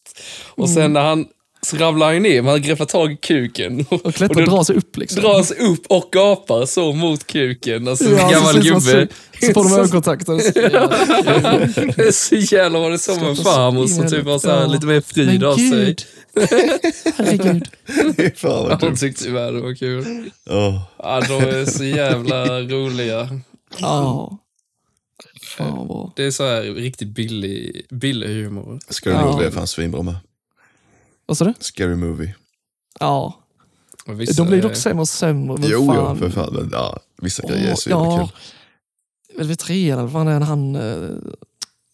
[0.54, 0.74] Och Mm.
[0.74, 1.26] sen när han,
[1.66, 3.86] så ramlar han ner, man greppar tag i kuken.
[3.90, 5.22] Och klättrar och drar sig upp liksom.
[5.22, 7.88] drar sig upp och gapar så mot kuken.
[7.88, 9.08] Alltså Ja, en så gammal ser det ut gubbe.
[9.40, 10.26] Så, så får de ögonkontakt.
[10.26, 14.86] Det är så jävla var det som en farmor som typ var så här, lite
[14.86, 15.96] mer frid av sig.
[16.34, 16.48] Gud.
[17.16, 17.68] Herregud.
[18.38, 18.96] Fan vad dumt.
[18.96, 20.30] tyckte tyvärr det var kul.
[20.44, 20.86] Ja.
[20.98, 23.40] Ja, de är så jävla roliga.
[23.78, 24.38] Ja.
[25.42, 26.10] Fan vad.
[26.16, 28.80] Det är så här riktigt billig, billig humor.
[28.88, 29.30] Scary Ja.
[29.32, 30.16] Movie är fan svinbra med.
[31.26, 31.54] Vad sa du?
[31.60, 32.34] Scary Movie.
[33.00, 33.38] Ja.
[34.06, 35.58] Och vissa De blir är- dock sämre och sämre.
[35.60, 36.18] Men Jo, jo, fan.
[36.18, 36.54] för fan.
[36.54, 38.18] Men, ja, vissa grejer är så jävla ja.
[38.18, 39.38] kul.
[39.38, 41.08] Väl vid trean, eller vad fan är han eh,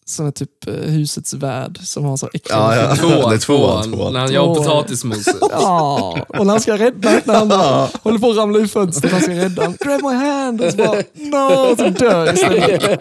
[0.09, 2.95] som är typ eh, husets värd som har så äckliga Ja, ja.
[2.95, 4.13] Tvåan, Det är tvåan, tvåan, tvåan.
[4.13, 5.35] När han gör potatismoset.
[5.51, 9.11] Ja, och när han ska rädda, när han bara håller på att ramla ur fönstret,
[9.11, 9.77] han ska rädda honom.
[9.79, 10.61] Grab my hand!
[10.61, 11.75] Och så bara, no!
[11.77, 12.81] Så dör istället.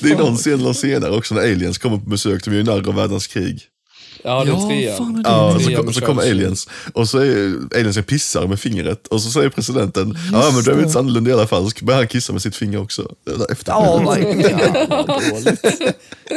[0.00, 2.44] Det är någon scen någon senare också när aliens kommer på besök.
[2.44, 3.62] De gör ju narr av världens krig.
[4.24, 4.96] Ja, det är Ja, trean.
[4.96, 5.28] fan är det?
[5.30, 9.30] Ja, så, med så kommer aliens och så är aliensen pissar med fingret och så
[9.30, 11.70] säger presidenten ja men det är väl inte så annorlunda i alla fall.
[11.70, 13.14] Så börjar han kissa med sitt finger också.
[13.50, 13.72] Efter.
[13.72, 14.88] Ja, oh my god.
[14.88, 15.60] vad dåligt.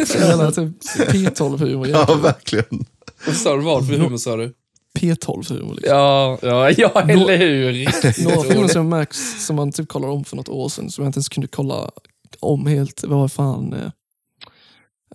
[0.07, 1.88] Så jävla typ P12-humor.
[1.88, 2.21] ja, egentligen.
[2.21, 2.85] verkligen.
[3.25, 3.61] Vad sa du?
[3.61, 4.53] Vad för humor sa du?
[4.99, 5.75] P12-humor.
[5.75, 5.97] Liksom.
[5.97, 8.23] Ja, ja, ja eller hur?
[8.23, 11.09] Några filmer som märks som man typ kollade om för något år sedan, som jag
[11.09, 11.91] inte ens kunde kolla
[12.39, 13.91] om helt, var fan eh,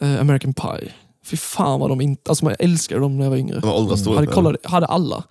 [0.08, 0.92] eh, American Pie.
[1.32, 2.30] Fy fan vad de inte...
[2.30, 3.60] Alltså jag älskade dem när jag var yngre.
[3.60, 5.24] De har åldrats hade, kollade, hade alla.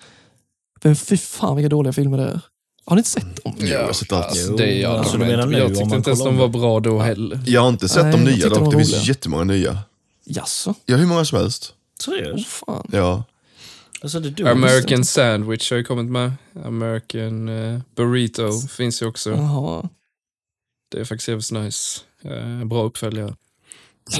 [0.83, 2.41] Men fy fan vilka dåliga filmer det är.
[2.85, 3.55] Har ni inte sett dem?
[3.57, 4.25] Jo, jag har sett allt.
[4.25, 4.91] Alltså, det är jag.
[4.91, 6.59] Alltså, du men menar nu jag om tyckte man inte ens de var det?
[6.59, 7.39] bra då heller.
[7.45, 8.59] Jag har inte sett Nej, de nya de dock.
[8.59, 9.77] var Det finns jättemånga nya.
[10.25, 10.75] Jaså?
[10.85, 11.73] Ja, hur många som helst.
[12.07, 12.47] Oh, Seriöst?
[12.47, 12.87] fan.
[12.91, 13.23] Ja.
[14.01, 14.17] Alltså.
[14.45, 16.33] American Sandwich har ju kommit med.
[16.65, 19.31] American eh, Burrito finns ju också.
[19.31, 19.89] Jaha.
[20.91, 21.99] Det är faktiskt jävligt nice.
[22.23, 23.35] Eh, bra uppföljare.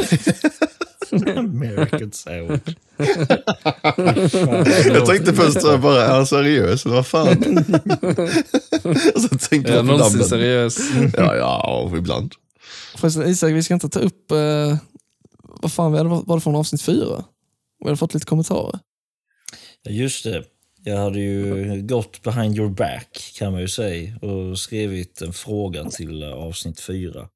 [1.38, 2.76] American sandwich.
[4.86, 7.28] Jag tänkte först här bara, är han seriös eller vad fan?
[9.16, 10.80] och så tänkte Är jag jag på någonsin seriös?
[11.18, 12.34] Ja, ja, ibland.
[12.96, 14.78] Förresten Isak, vi ska inte ta upp eh,
[15.62, 17.24] vad fan var det från avsnitt fyra?
[17.80, 18.80] Vi hade fått lite kommentarer.
[19.84, 20.44] Ja, Just det.
[20.84, 25.84] Jag hade ju gått behind your back kan man ju säga och skrivit en fråga
[25.90, 27.28] till eh, avsnitt fyra.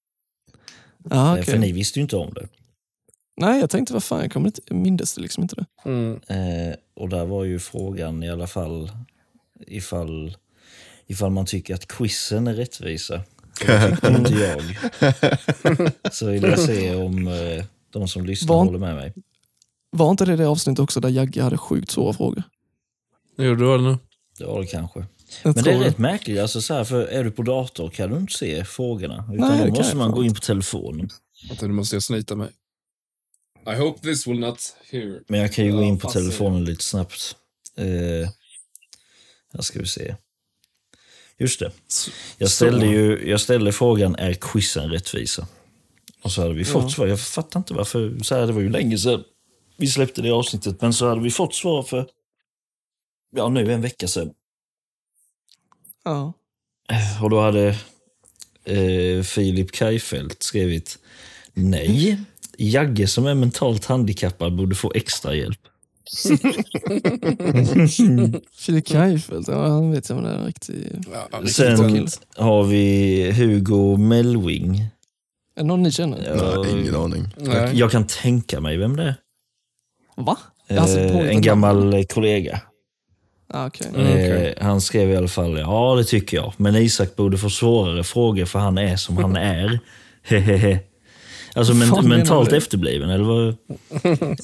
[1.10, 1.46] Ja, Eh, okej.
[1.46, 2.48] För ni visste ju inte om det.
[3.38, 5.66] Nej, jag tänkte vad fan, jag kommer inte, mindes det liksom inte det.
[5.86, 6.20] Mm.
[6.28, 8.92] Eh, och där var ju frågan i alla fall
[9.68, 10.38] ifall,
[11.08, 13.16] ifall man tycker att quizen är rättvisa.
[13.16, 14.34] Och det tyckte inte
[16.04, 16.14] jag.
[16.14, 19.14] Så vill jag se om eh, de som lyssnar Var- håller med mig.
[19.92, 22.44] Var inte det det avsnitt också där Jagge hade sjukt svåra frågor?
[23.38, 23.98] Jo, det var det nog.
[24.38, 25.00] Det var det kanske.
[25.44, 26.40] Jag Men det är rätt märkligt.
[26.40, 29.30] Alltså så här, för är du på dator kan du inte se frågorna.
[29.34, 31.10] Utan Nej, då måste man gå in på telefonen.
[31.50, 32.50] Vänta, nu måste jag snyta mig.
[33.68, 35.24] I hope this will not hear.
[35.28, 37.36] Men jag kan ju gå in på telefonen lite snabbt.
[37.78, 38.30] Eh,
[39.54, 40.16] här ska vi se.
[41.38, 41.72] Just det.
[42.38, 45.48] Jag ställde, ju, jag ställde frågan, är quizen rättvisa?
[46.22, 46.90] Och så hade vi fått Ja.
[46.90, 47.08] svar.
[47.08, 48.18] Jag fattar inte varför.
[48.24, 49.24] Så här, det var ju länge sedan
[49.78, 50.82] vi släppte det avsnittet.
[50.82, 52.10] Men så hade vi fått svar för,
[53.36, 54.34] ja nu en vecka sedan.
[56.04, 56.34] Ja.
[57.24, 57.68] Och då hade
[58.64, 61.00] eh, Filip Kajfeldt skrivit
[61.54, 62.20] nej.
[62.58, 65.60] Jagge som är mentalt handikappad borde få extra hjälp.
[68.58, 71.02] Filip Kajfeldt, ja, han vet jag om det är en riktig...
[71.32, 74.76] Ja, Sen har vi Hugo Melwing.
[75.56, 76.36] Är det någon ni känner?
[76.38, 77.24] Ja, Nej, ingen aning.
[77.38, 79.16] jag, jag kan tänka mig vem det är.
[80.16, 80.38] Va?
[80.70, 82.62] Alltså, Eh, en gammal eh, kollega.
[83.50, 83.88] Ah, okej.
[83.96, 84.56] Mm, okej.
[84.58, 86.54] Eh, han skrev i alla fall, ja det tycker jag.
[86.58, 89.80] Men Isak borde få svårare frågor för han är som han är.
[90.24, 90.80] Hehehe.
[91.56, 92.58] Alltså men, mentalt du?
[92.58, 93.48] efterbliven, eller vad?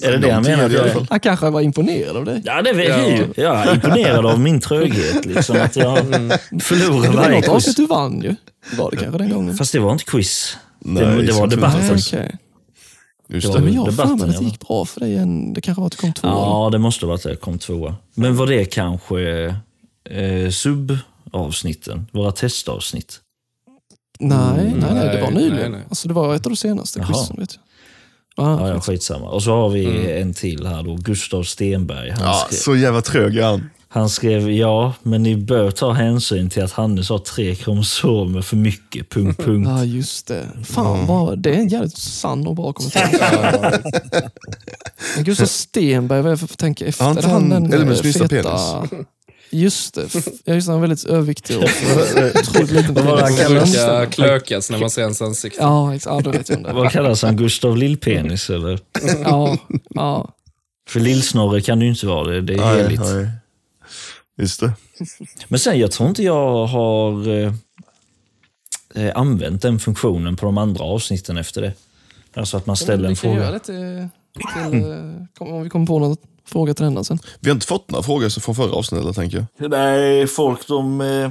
[0.03, 0.69] Är det det han menar?
[0.69, 1.05] jag?
[1.09, 2.41] Han kanske var imponerad av dig.
[2.45, 3.07] Ja, det vet Ja.
[3.07, 3.27] ju.
[3.35, 5.25] Jag är imponerad av min tröghet.
[5.25, 5.97] Liksom, att jag
[6.63, 7.75] förlorar Det var varje något avsnitt quiz.
[7.75, 8.35] du vann ju.
[8.77, 9.55] Var det kanske den gången?
[9.57, 10.57] Fast det var inte quiz.
[10.79, 11.79] Nej, det, det var debatten.
[11.81, 12.35] Nej, okej.
[13.29, 13.59] Just Det det.
[13.59, 14.41] var- Men jag har att det ja.
[14.41, 15.15] gick bra för dig.
[15.15, 16.27] än- Det kanske var att du kom två.
[16.27, 17.95] Ja, det måste ha varit att jag kom tvåa.
[18.13, 19.21] Men var det kanske
[20.09, 22.07] eh, subavsnitten?
[22.11, 23.19] Våra testavsnitt?
[24.21, 25.55] Nej, nej, nej, det var nyligen.
[25.55, 25.81] nej, nej.
[25.89, 27.07] Alltså, det var ett av de senaste Jaha.
[27.07, 27.35] quizen.
[27.39, 28.45] Vet jag.
[28.45, 28.83] Ah, Ja, ja, skit.
[28.83, 29.29] skitsamma.
[29.29, 32.09] Och så har vi en till här då, Gustav Stenberg.
[32.09, 33.69] Han, Ja, skrev, så jävla trög är han.
[33.87, 38.55] han skrev ja, men ni bör ta hänsyn till att Hannes har tre kromosomer för
[38.57, 39.09] mycket.
[39.09, 39.67] Punkt, punkt.
[39.69, 40.47] Ja, just det.
[40.63, 43.81] Fan, vad, det är en jävligt sann och bra kommentar.
[45.15, 47.13] Men Gustav Stenberg, vad är det för tänka efter?
[47.13, 48.87] Det han den, eh, feta-
[49.51, 50.07] Just det.
[50.45, 53.47] Ja, just det, han är väldigt överviktig och otroligt liten penis.
[53.47, 55.61] Brukar klökas när man ser hans ansikte.
[55.61, 56.73] Ja, ja, då vet jag om det.
[56.73, 57.35] Vad kallas han?
[57.37, 58.79] Gustav Lillpenis eller?
[59.23, 59.57] Ja,
[59.89, 60.33] ja.
[60.89, 62.41] För Lillsnorre kan det ju inte vara det.
[62.41, 63.01] Det är Nej, heligt.
[63.01, 63.29] nej.
[64.37, 64.73] Just det.
[65.47, 67.53] Men sen, jag tror inte jag har eh,
[68.95, 71.73] eh, använt den funktionen på de andra avsnitten efter det.
[72.33, 73.51] Alltså att man ställer en Vi kan göra fråga.
[73.51, 76.17] det till, till, eh, om vi kommer på någon
[76.51, 77.19] fråga till den sen.
[77.39, 79.69] Vi har inte fått några frågor från förra avsnittet, tänker jag.
[79.71, 81.01] Nej, folk de...
[81.01, 81.29] eh,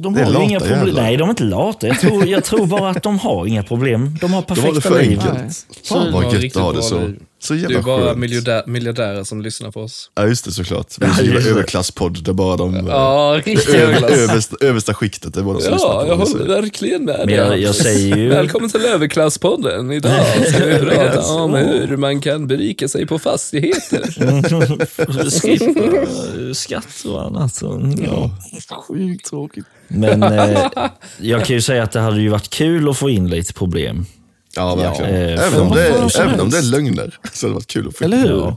[0.00, 0.78] De Det har ju lata inga problem.
[0.78, 1.02] jävlar.
[1.02, 1.86] Nej, de är inte lata.
[1.86, 4.18] Jag tror, jag tror bara att de har inga problem.
[4.20, 5.20] De har Då var det perfekta för liv.
[5.20, 5.66] enkelt.
[5.84, 7.00] Fan vad gött att ha det så.
[7.00, 7.20] liv.
[7.46, 8.18] Så Det är jävla bara skönt.
[8.18, 10.10] miljardär, miljardärer som lyssnar på oss.
[10.14, 10.86] Ja, just det såklart.
[11.00, 12.24] Vi är så Ja, jävla överklasspodd.
[12.24, 14.10] Det är bara de eh, Ja, riktigt över, överklass.
[14.30, 15.36] översta, översta skiktet.
[15.36, 16.32] Är bara de som lyssnar Ja, på jag oss.
[16.32, 17.36] håller verkligen med Men dig.
[17.36, 18.28] jag, jag säger ju...
[18.28, 19.90] Välkommen till Överklasspodden.
[19.92, 20.12] Idag
[20.48, 24.02] ska vi prata om hur man kan berika sig på fastigheter.
[25.40, 25.80] Skippa
[26.46, 27.62] eh, skatt och annat.
[28.06, 28.30] Ja.
[28.88, 29.64] Sjukt tråkigt.
[29.88, 30.66] Men eh,
[31.20, 34.06] jag kan ju säga att det hade ju varit kul att få in lite problem.
[34.56, 35.14] Ja, verkligen.
[35.14, 37.66] Ja, eh, även, om det är, även om det är lögner så hade det varit
[37.66, 38.28] kul att få Eller hur?
[38.28, 38.56] Ja.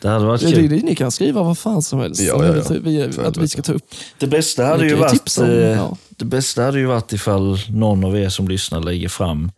[0.00, 0.70] Det hade varit kul.
[0.84, 2.20] ni kan skriva vad fan som helst.
[2.20, 2.76] Ja, ja, ja.
[2.82, 3.84] vi, att vi ska ta upp.
[4.18, 5.38] Det bästa hade ju varit...
[5.38, 5.96] om, eh, ja.
[6.08, 9.50] Det bästa hade ju varit ifall någon av er som lyssnar lägger fram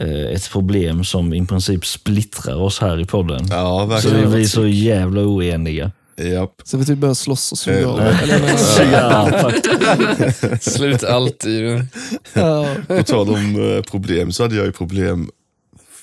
[0.00, 3.46] eh, ett problem som i princip splittrar oss här i podden.
[3.50, 4.30] Ja, så verkligen.
[4.30, 5.90] vi blir så jävla oeniga.
[6.16, 6.52] Japp.
[6.64, 7.98] Så vi typ börjar slåss och suga Eh, av.
[7.98, 8.18] nej.
[8.22, 10.62] Eller, men, Ja, faktiskt.
[10.76, 11.86] Slut alltid.
[12.32, 12.74] ja.
[12.88, 15.30] På tal om eh, problem så hade jag ju problem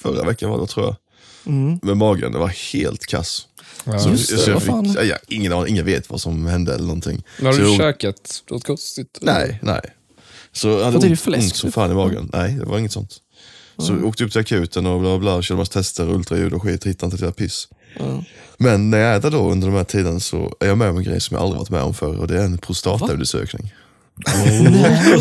[0.02, 0.96] förra veckan var det tror jag.
[1.54, 1.80] Mm.
[1.84, 2.32] Med magen.
[2.32, 3.46] Det var helt kass.
[3.86, 4.94] Så, Just det, så jag vad fick, fan.
[4.98, 7.24] ja, ja, ingen aning, ingen vet vad som hände eller någonting.
[7.42, 9.18] Har Så du jag- käkat något konstigt?
[9.22, 9.82] Nej, nej.
[10.52, 11.74] Så jag hade i ont, fläsk, ont som typ?
[11.76, 12.30] fan i magen.
[12.34, 13.18] Nej, det var inget sånt.
[13.78, 16.86] Så jag åkte upp till akuten och bla bla, körde massa tester, ultraljud och skit,
[16.86, 17.68] hittade inte ett piss.
[17.98, 18.24] Ja.
[18.58, 21.04] Men när jag äter då under de här tiden så är jag med om en
[21.04, 23.74] grej som jag aldrig varit med om förr och det är en prostataundersökning.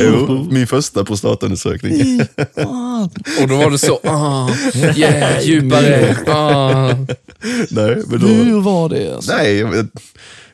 [0.01, 2.21] jo, min första prostataundersökning.
[3.41, 4.51] Och då var det så, ah,
[4.97, 6.17] yeah, djupare.
[6.27, 6.87] Ah.
[7.71, 8.27] Nej, men då...
[8.27, 9.15] Hur var det?
[9.15, 9.33] Alltså?
[9.33, 9.89] Nej, jag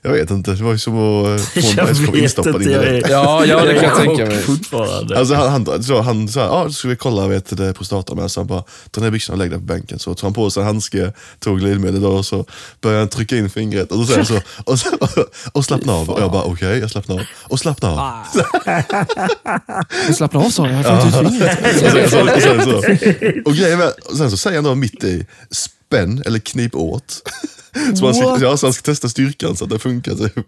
[0.05, 0.51] jag vet inte.
[0.51, 3.07] Det var ju som att få en Jag bajs på vet instoppad indirekt.
[3.07, 4.43] är, Ja, ja, det jag kan jag tänka mig.
[4.43, 5.19] fortfarande.
[5.19, 8.17] Alltså han, han, så, han sa, ja, då ska vi kolla vet, du, det prostatan
[8.17, 8.31] med.
[8.31, 9.99] Så han bara, ta ner byxorna och lägg dig på bänken.
[9.99, 12.45] Så tog han på sig en handske, tog glidmedel och så
[12.81, 13.93] började han trycka in fingret.
[13.93, 14.41] Och, så säger han så,
[14.73, 14.79] och,
[15.11, 16.11] så, och slappna av.
[16.11, 17.23] Och jag bara, okej, jag slappnar av.
[17.43, 18.25] Och slappna av.
[20.07, 22.65] Men slappna av sa jag, jag får inte ut fingret.
[22.65, 22.77] Så, så,
[23.45, 27.23] och grejen är, och sen så säger han då mitt i, spänn eller knip åt.
[27.99, 30.15] Så han, ska, ja, så han ska testa styrkan så att det funkar.
[30.15, 30.47] Typ.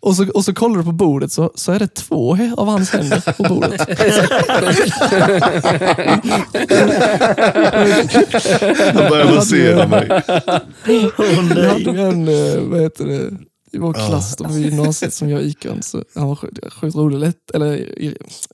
[0.00, 2.90] Och så, och så kollar du på bordet så, så är det två av hans
[2.90, 3.80] händer på bordet.
[8.94, 10.22] Han börjar massera mig.
[10.86, 11.10] Vi
[11.54, 11.68] nej.
[11.68, 13.30] hade en, eh, vad heter det,
[13.72, 15.66] i vår klass då, vid gymnasiet som jag gick
[16.14, 17.94] han var sjukt, sjukt rolig, lätt, eller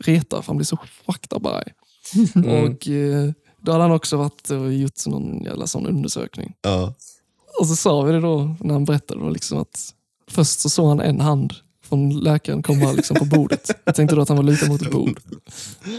[0.00, 1.72] retar för han blir så fucked arg.
[2.46, 3.30] Och eh,
[3.60, 6.54] då hade han också varit och gjort någon jävla sån undersökning.
[6.62, 6.94] Ja.
[7.60, 9.88] Och så sa vi det då när han berättade då, liksom att
[10.30, 11.52] först så såg han en hand
[11.88, 13.70] från läkaren komma liksom på bordet.
[13.84, 15.20] Jag tänkte då att han var lutad mot ett bord.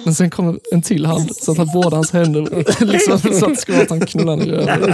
[0.05, 3.51] Men sen kom en till hand så att han båda hans händer liksom, så att
[3.51, 4.93] det skulle vara att han knullade i röven.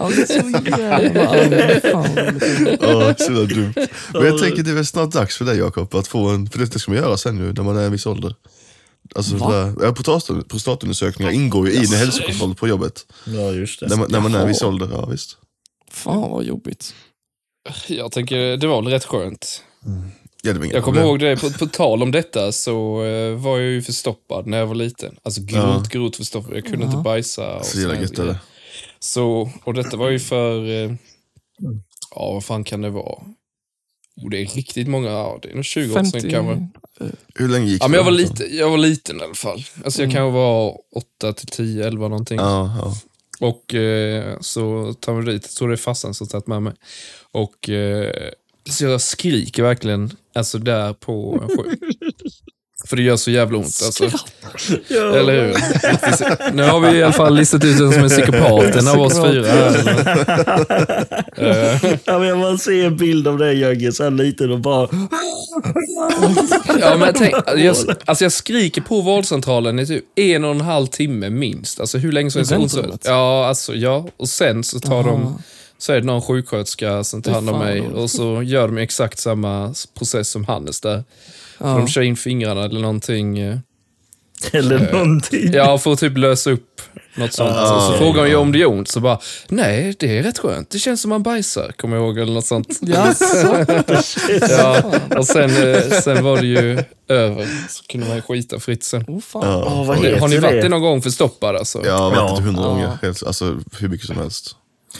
[0.00, 1.80] Han blev så jävla arg.
[2.80, 3.72] Ja, så jävla dumt.
[4.12, 6.58] Men jag tänker det är väl snart dags för dig Jakob att få en, för
[6.58, 8.34] det ska man göra sen nu när man är en viss ålder.
[9.14, 13.06] Alltså ja, prostat- prostatundersökningar ingår ju i en hälsokontroll på jobbet.
[13.26, 13.86] Ja, just det.
[13.88, 15.36] När man, när man är en viss ålder, ja visst.
[15.90, 16.94] Fan vad jobbigt.
[17.88, 19.64] Jag tänker, det var väl rätt skönt.
[20.42, 23.34] Ja, det var inga Jag kommer ihåg det, på, på tal om detta så eh,
[23.34, 25.16] var jag ju förstoppad när jag var liten.
[25.22, 25.82] Alltså grovt, Ja.
[25.90, 26.56] grovt förstoppad.
[26.56, 26.90] Jag kunde Ja.
[26.90, 27.56] inte bajsa.
[27.56, 28.38] Och Så jävla gött är det.
[28.98, 30.92] Så, och detta var ju för, eh,
[32.14, 33.22] ja vad fan kan det vara?
[34.22, 36.68] Oh, det är riktigt många, ja, det är nog 20 år sedan kanske.
[37.34, 39.64] Hur länge gick Ja, men jag var, lite, jag var liten i alla fall.
[39.84, 40.72] Alltså jag kan vara
[41.18, 42.38] 8 till 10, 11 någonting.
[42.38, 42.96] Ja, ja.
[43.40, 46.72] Och eh, så tar vi dit, så det är farsan som tagit med mig.
[47.32, 48.30] Och eh,
[48.70, 51.76] så jag skriker verkligen, alltså där på sjön.
[52.90, 54.04] För det gör så jävla ont alltså.
[54.90, 56.52] Eller hur?
[56.54, 59.46] Nu har vi i alla fall listat ut vem som är psykopaten av oss fyra.
[59.46, 59.80] här.
[62.04, 64.88] Ja, men jag bara ser en bild av dig Jögge, så här liten och bara...
[66.80, 70.86] Ja, men tänk, jag, alltså jag skriker på vårdcentralen i typ en och en halv
[70.86, 71.80] timme minst.
[71.80, 72.78] Alltså hur länge som helst.
[73.04, 74.06] Ja, alltså ja.
[74.16, 75.42] Och sen så tar de,
[75.78, 79.18] så är det någon sjuksköterska som tar hand om mig och så gör de exakt
[79.18, 81.04] samma process som Hannes där.
[81.60, 81.66] Ja.
[81.66, 83.38] De kör in fingrarna eller någonting.
[83.38, 83.56] eh,
[84.52, 85.52] Eller någonting.
[85.52, 86.80] Ja, för att typ lösa upp
[87.14, 87.50] något sånt.
[87.50, 89.18] Ah, så okej, frågar de ju om det gör ont, så bara,
[89.48, 90.70] nej, det är rätt skönt.
[90.70, 92.78] Det känns som man bajsar, kommer jag ihåg, eller något sånt.
[92.82, 93.64] Jaså?
[94.48, 94.82] Ja,
[95.18, 96.78] och sen, eh, sen var det ju
[97.08, 99.04] över, så kunde man ju skita fritt sen.
[99.08, 99.42] Oh, fan.
[99.48, 99.84] Ja.
[99.84, 100.68] Vad Har ni, varit det?
[100.68, 101.86] någon gång förstoppad alltså?
[101.86, 102.40] Jag har varit Ja.
[102.44, 102.68] hundra Ja.
[102.68, 102.98] gånger.
[103.02, 104.56] Helt, alltså hur mycket som helst.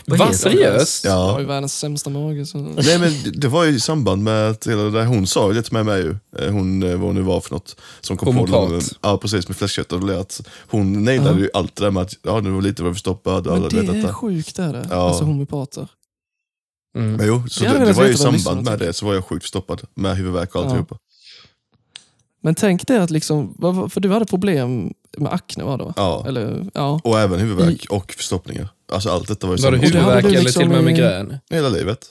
[0.06, 1.04] Va, seriöst?
[1.04, 1.40] Jag har Ja.
[1.40, 2.46] ju världens sämsta mage.
[2.46, 2.58] Så...
[2.58, 5.54] Nej men det- var ju i samband med att hela det där, hon sa ju
[5.54, 6.16] det till mig med ju.
[6.38, 7.76] Eh, Hon, eh, vad hon nu var för något.
[8.00, 8.80] Som kom på det.
[9.00, 9.92] Ja precis, med fläskkött.
[9.92, 12.82] Och det att hon nailade ju allt det där med att ja, nu var lite
[12.82, 14.14] var vi förstoppad och Men alla det vet är detta.
[14.14, 14.86] sjukt är det.
[14.90, 14.96] Ja.
[15.08, 15.88] Alltså homeopater.
[16.96, 17.12] Mm.
[17.12, 19.42] Men jo, så det, det var ju i samband med det så var jag sjukt
[19.44, 19.80] förstoppad.
[19.94, 20.64] Med huvudvärk och Ja.
[20.66, 20.96] alltihopa.
[22.42, 23.54] Men tänk det att liksom,
[23.90, 25.92] för du hade problem med akne var det va?
[25.96, 26.24] Ja.
[26.28, 27.00] Eller, ja.
[27.04, 28.68] Och även huvudvärk och förstoppningar.
[28.92, 29.86] Alltså allt detta var ju Var det samma.
[29.86, 31.38] huvud- hade huvudvärk du eller liksom till och med i- migrän?
[31.50, 32.10] Hela livet.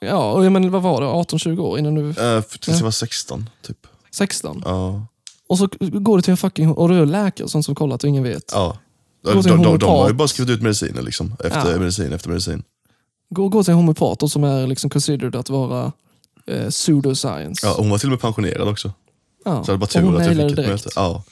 [0.00, 1.06] Ja, och menar, vad var det?
[1.06, 2.08] 18-20 år innan du...
[2.10, 3.86] Äh, tills jag var 16 typ.
[4.14, 4.62] 16?
[4.64, 5.06] Ja.
[5.48, 6.72] Och så går du till en fucking...
[6.72, 8.50] Och du är läkare och sånt som kollat och ingen vet.
[8.54, 8.78] ja.
[9.24, 10.16] Gå De, till de, en de, de har ju homeopat.
[10.16, 11.36] bara skrivit ut mediciner liksom.
[11.44, 11.78] Efter Ja.
[11.78, 12.62] medicin efter medicin.
[13.30, 15.92] Gå, gå till en homeopat och som är liksom considered att vara
[16.46, 17.66] eh, pseudoscience.
[17.66, 18.92] Ja, hon var till och med pensionerad också.
[19.44, 19.64] Ja.
[19.64, 20.84] Så det var Och tur hon att jag nailade fick ett direkt.
[20.84, 20.90] möte.
[21.00, 21.22] Ja.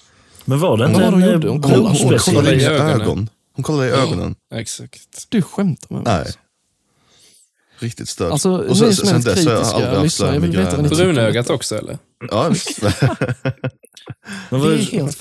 [0.45, 1.49] Men var det Vad inte var det hon en gjorde?
[1.49, 3.01] Hon eh, kollade- Hon, hon Kolla kollade i i ögonen.
[3.01, 3.29] ögon.
[3.57, 4.35] Hon kollade i ögonen.
[4.55, 5.27] Exakt.
[5.29, 6.15] Du skämtar med mig.
[6.25, 6.33] Nej.
[7.79, 8.33] Riktigt störd.
[8.33, 10.83] Alltså, och sen, sen dess har jag aldrig haft migrän.
[10.89, 11.99] Brunögat också eller?
[12.31, 12.81] Ja, visst.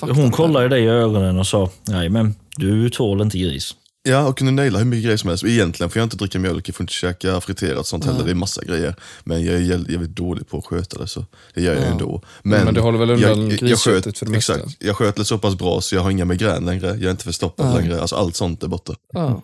[0.00, 3.74] Hon kollade dig i ögonen och sa, nej men du tål inte gris.
[4.06, 5.44] Ja, och kunde naila hur mycket grejer som helst.
[5.44, 8.24] Egentligen får jag inte dricka mjölk, jag får inte käka friterat sånt heller.
[8.24, 8.94] Det är massa grejer.
[9.24, 11.86] Men jag är jäv- jävligt dålig på att sköta det, så det gör jag Ja.
[11.86, 12.22] ändå.
[12.42, 14.54] Men det håller väl undan grisköttet sköt, för det mesta.
[14.54, 14.76] Exakt.
[14.84, 16.86] Jag sköt det så pass bra så jag har inga migrän längre.
[16.86, 17.76] Jag är inte förstoppad Nej.
[17.82, 18.00] längre.
[18.00, 18.94] Alltså allt sånt är borta.
[19.12, 19.42] Ja.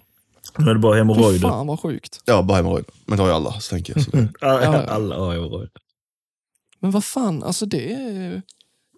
[0.58, 1.40] Nu är det bara Fy hemorrojder.
[1.48, 2.20] fan vad sjukt.
[2.24, 2.90] Ja, bara hemorrojder.
[3.06, 4.04] Men det har ju alla, så tänker jag.
[4.04, 4.28] Så det.
[4.40, 4.82] Alla, Ja.
[4.86, 5.70] alla har hemorrojder.
[6.80, 8.42] Men vad fan, alltså det är...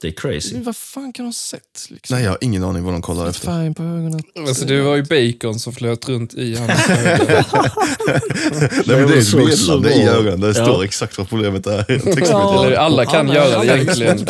[0.01, 0.61] Det är crazy.
[0.63, 1.63] Vad fan kan de ha sett?
[1.91, 2.17] Liksom?
[2.17, 3.47] Nej, jag har ingen aning vad de kollar efter.
[3.47, 4.21] Färgen på ögonen.
[4.49, 7.45] Alltså, det var ju bacon som flöt runt i hans ögon.
[8.87, 10.65] Nej, men det är ett så- så meddelande i ögonen där det Ja.
[10.65, 11.85] står exakt vad problemet är.
[12.31, 12.77] Ja.
[12.79, 14.25] Alla kan Alla- göra det egentligen.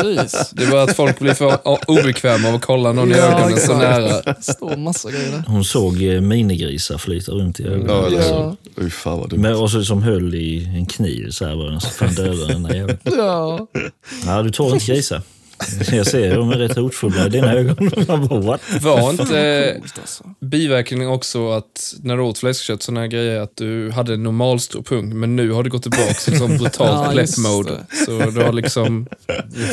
[0.53, 1.59] Det är bara att folk blir för
[1.91, 3.79] obekväma av att kolla någon i Ja, ögonen så exakt.
[3.79, 4.23] nära.
[4.23, 5.45] Det står massa grejer där.
[5.47, 7.87] Hon såg eh, minigrisar flyta runt i ögonen.
[7.89, 8.25] Ja, eller Ja.
[8.25, 8.57] så.
[8.81, 9.41] Uy, fan vad dumt.
[9.41, 12.47] Men, och så som höll i en kniv så här var den så fan dödade
[12.53, 12.99] den där jäveln.
[13.05, 13.67] Ja.
[14.27, 15.23] Ja, du tar inte grisar.
[15.93, 17.91] Jag ser de är rätt hotfulla i dina ögon.
[18.81, 20.25] Var inte alltså.
[20.41, 24.83] biverkningen också att när du åt fläskkött såna här grejer att du hade en normalstor
[24.83, 27.87] pung men nu har du gått tillbaka till sån brutalt Ja, just läpp-mode.
[28.07, 29.07] Så du har liksom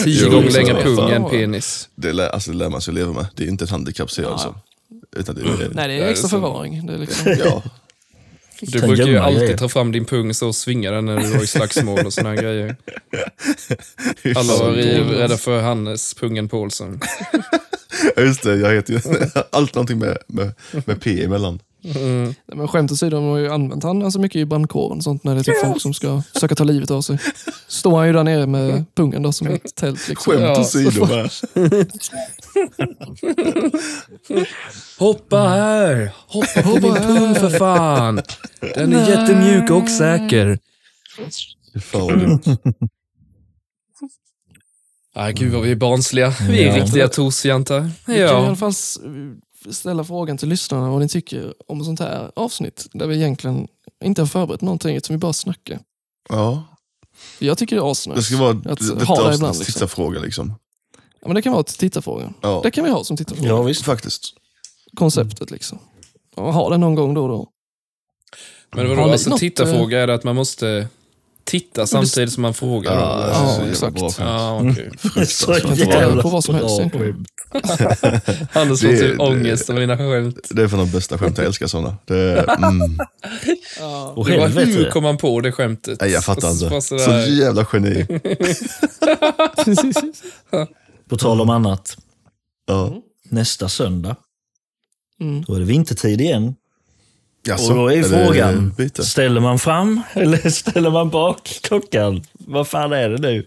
[0.04, 1.90] tio Jo, gånger längre pung än penis.
[1.96, 3.26] Det, lär, alltså, det lär man sig leva med.
[3.36, 4.56] Det är inte ett handikapp ser jag alltså.
[5.16, 6.88] Utan det är, Nej, det Ja, är extra förvaring.
[6.88, 7.64] Det är liksom, ja.
[8.62, 9.58] Du Kan brukar ju gömma alltid grejer.
[9.58, 12.30] ta fram din pung så och svinga den när du var i slagsmål och såna
[12.30, 12.76] här grejer.
[14.36, 14.72] Alla var
[15.18, 17.00] rädda för Hannes Pungen Paulsson.
[18.16, 19.00] Ja, Just det, jag heter ju
[19.52, 20.54] allt någonting med, med,
[20.86, 21.60] med P emellan.
[21.84, 22.24] Mm.
[22.26, 25.24] Nej, men skämt åsido, de har ju använt han alltså mycket i brandkåren och sånt
[25.24, 27.18] när det är typ folk som ska försöka ta livet av sig.
[27.68, 30.08] Står han ju där nere med pungen då som ett tält.
[30.10, 30.32] Liksom.
[30.34, 31.30] Skämt Ja, åsido med.
[35.00, 36.12] Hoppa här!
[36.28, 38.22] Hoppa på Hoppa min pung för fan!
[38.76, 40.60] Den är jättemjuk och säker.
[45.14, 46.34] Ah, gud vad vi är barnsliga.
[46.50, 46.84] Vi är Ja.
[46.84, 47.90] riktiga tosjantar.
[48.06, 48.56] Vi kan i alla Ja.
[48.56, 48.74] fall
[49.70, 53.68] ställa frågan till lyssnarna vad ni tycker om sånt här avsnitt där vi egentligen
[54.04, 55.80] inte har förberett någonting utan vi bara snackar.
[56.30, 56.64] Ja,
[57.40, 58.16] Jag tycker det är asnice.
[58.20, 59.74] det ska vara Att detta ha det ibland, liksom.
[59.74, 60.54] tittarfråga liksom.
[61.22, 62.34] Ja, men det kan vara ett tittarfråga.
[62.42, 63.50] Ja, Det kan vi ha som tittarfråga.
[63.50, 63.82] Ja, visst.
[63.86, 64.24] faktiskt.
[64.96, 65.80] Konceptet liksom.
[66.36, 67.48] Ja, ha det någon gång då och då.
[68.76, 70.88] Men vadå, alltså något, tittarfråga är det att man måste
[71.44, 72.94] titta samtidigt som man frågar?
[72.96, 73.94] Ja, det är så Ja, exakt.
[73.96, 74.78] bra skämt.
[75.16, 75.26] Ja.
[75.26, 77.02] Så Fruktansvärt jävla på vad som helst bra.
[78.62, 80.48] Anders får Det- typ ångest av mina skämt.
[80.50, 81.98] Det är för de bästa skämt, jag älskar sådana.
[82.06, 83.00] Det mm.
[84.16, 86.02] Och Det var hur kom man på det skämtet?
[86.02, 86.82] Nej, jag fattar inte.
[86.82, 88.06] så Så jävla geni.
[91.10, 91.98] På tal om annat.
[92.68, 92.94] Ja.
[93.30, 94.16] Nästa söndag,
[95.20, 95.44] Mm.
[95.48, 96.56] då är det vintertid igen.
[97.44, 102.24] Jaså, Och då är frågan, ställer man fram eller ställer man bak klockan?
[102.34, 103.46] Vad fan är det nu?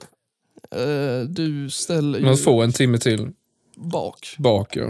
[0.71, 3.29] Eh, du ställer ju Man får en timme till
[3.77, 4.35] bak.
[4.39, 4.77] bak.
[4.77, 4.85] Ja.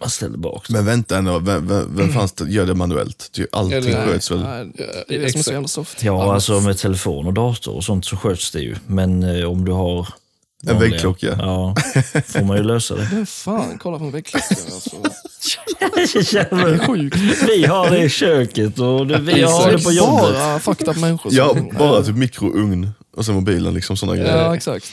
[0.00, 0.68] Man ställer bak.
[0.70, 3.30] Men vänta nu, vem, vem, vem fanns det, gör det manuellt?
[3.32, 4.40] Det är ju Allting Eller- sköts väl?
[4.42, 4.72] Nej,
[5.08, 6.02] det är det som är så jävla soft.
[6.02, 8.76] Ja, alltså med telefon och dator och sånt så sköts det ju.
[8.86, 10.08] Men eh, om du har...
[10.66, 11.26] En vanliga- väggklocka.
[11.38, 11.74] Ja,
[12.26, 13.08] får man ju lösa det.
[13.12, 14.46] Men fan, kolla på en väggklocka.
[14.50, 14.96] Alltså.
[17.46, 20.22] Vi har det i köket och det, vi har det på jobbet.
[20.34, 21.32] Bara fucked människor.
[21.34, 24.36] Ja, bara typ mikrougn och sen mobilen, liksom sådana grejer.
[24.36, 24.86] Ja, exakt.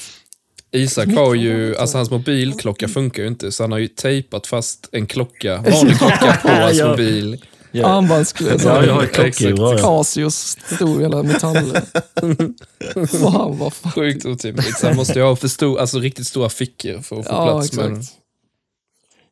[0.71, 4.89] Isak har ju, alltså hans mobilklocka funkar ju inte så han har ju tejpat fast
[4.91, 6.87] en klocka, vanlig klocka på hans Ja.
[6.89, 7.45] mobil.
[7.71, 7.87] Ja.
[7.87, 8.55] Armbandsklocka.
[8.63, 9.77] Ja, jag har klockor.
[9.77, 11.55] Casios stor jävla metall.
[13.07, 13.91] fan vad fan.
[13.91, 14.77] Sjukt otympligt.
[14.79, 17.45] Så han måste ju ha för stor, alltså riktigt stora fickor för att få Ja,
[17.45, 18.03] plats med.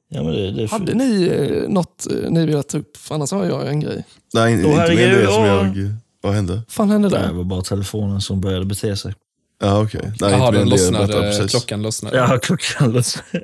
[0.10, 2.98] Ja, men det, det Hade ni eh, något eh, ni ville ta upp?
[2.98, 4.04] För annars har jag en grej.
[4.34, 5.90] Nej, inte herregud, det som jag...
[6.22, 6.54] Vad hände?
[6.54, 7.34] Vad fan hände Det där?
[7.34, 9.14] var bara telefonen som började bete sig.
[9.60, 10.02] Ja, okej.
[10.22, 11.52] Nej, Jaha, den lossnade, precis.
[11.52, 12.18] klockan lossnade.
[12.18, 13.18] Ja, klockan loss.
[13.32, 13.44] Nej,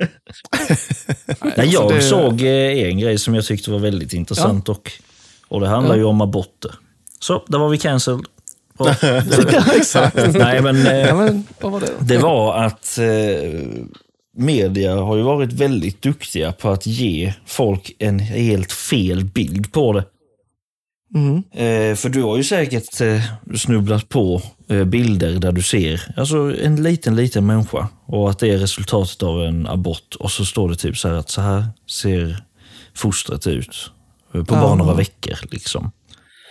[1.58, 4.92] alltså, jag det- såg eh, en grej som jag tyckte var väldigt intressant och,
[5.48, 6.00] och det handlar Ja.
[6.00, 6.72] ju om aborter.
[7.20, 8.26] Så, där var vi cancelled.
[8.80, 10.16] Ja, exakt.
[10.34, 11.88] Nej, men eh, Ja, men, vad var det?
[12.02, 13.60] det var att eh,
[14.38, 19.94] media har ju varit väldigt duktiga på att ge folk en helt fel bild på
[19.94, 20.04] det.
[21.14, 21.36] Mm.
[21.52, 23.22] Eh, för du har ju säkert eh,
[23.56, 28.50] snubblat på eh, bilder där du ser alltså en liten, liten människa och att det
[28.50, 31.66] är resultatet av en abort och så står det typ så här att så här
[31.90, 32.44] ser
[32.96, 33.92] fostret ut
[34.34, 35.38] eh, på bara några veckor.
[35.52, 35.92] liksom.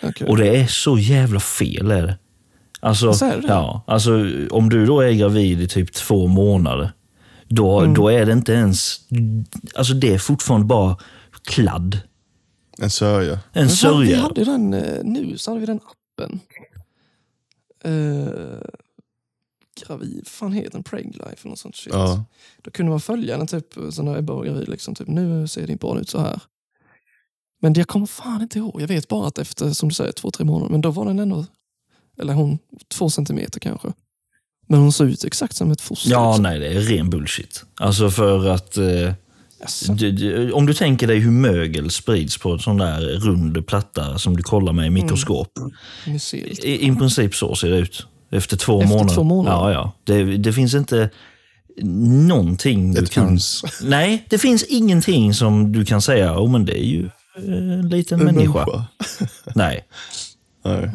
[0.02, 0.26] Okej.
[0.28, 2.18] Och det är så jävla fel är det.
[2.80, 3.48] Alltså, Så är det?
[3.48, 4.10] ja, alltså,
[4.50, 6.92] om du då är gravid i typ två månader,
[7.48, 7.94] då, Mm.
[7.94, 8.96] då är det inte ens...
[9.74, 10.96] Alltså det är fortfarande bara
[11.48, 11.98] kladd.
[12.82, 13.40] En sörja.
[13.52, 14.20] En fan, Vi sörja.
[14.20, 16.40] hade den, eh, nu så hade vi den appen.
[17.86, 18.60] Uh,
[19.80, 20.82] gravid, fan heter den?
[20.82, 21.92] Preglife eller något sånt shit.
[21.92, 22.24] Ja.
[22.62, 25.66] Då kunde man följa den typ, så när Ebba var gravid, liksom, typ, nu ser
[25.66, 26.40] din barn ut så här.
[27.60, 28.80] Men jag kommer fan inte ihåg.
[28.80, 31.18] Jag vet bara att efter, som du säger, två, tre månader, men då var den
[31.18, 31.46] ändå,
[32.18, 33.92] eller hon, två centimeter kanske.
[34.68, 36.10] Men hon såg ut exakt som ett foster.
[36.10, 36.42] Ja, liksom.
[36.42, 37.64] nej, det är ren bullshit.
[37.76, 38.76] Alltså för att...
[38.76, 39.12] Eh,
[39.88, 44.18] Du, du, om du tänker dig hur mögel sprids på en sån där rund platta
[44.18, 45.48] som du kollar med i mikroskop.
[46.20, 46.64] Ser det.
[46.68, 48.06] I, I princip så ser det ut.
[48.30, 49.14] Efter två Efter månader.
[49.14, 49.56] två månader?
[49.56, 49.92] Ja, ja.
[50.04, 51.10] Det, det finns inte
[52.28, 53.26] någonting du Ett kan...
[53.26, 53.64] uns.
[53.82, 57.04] Nej, det finns ingenting som du kan säga, oh, men det är ju
[57.36, 58.84] eh, en liten En människa.
[59.54, 59.84] Nej.
[60.64, 60.90] Nej.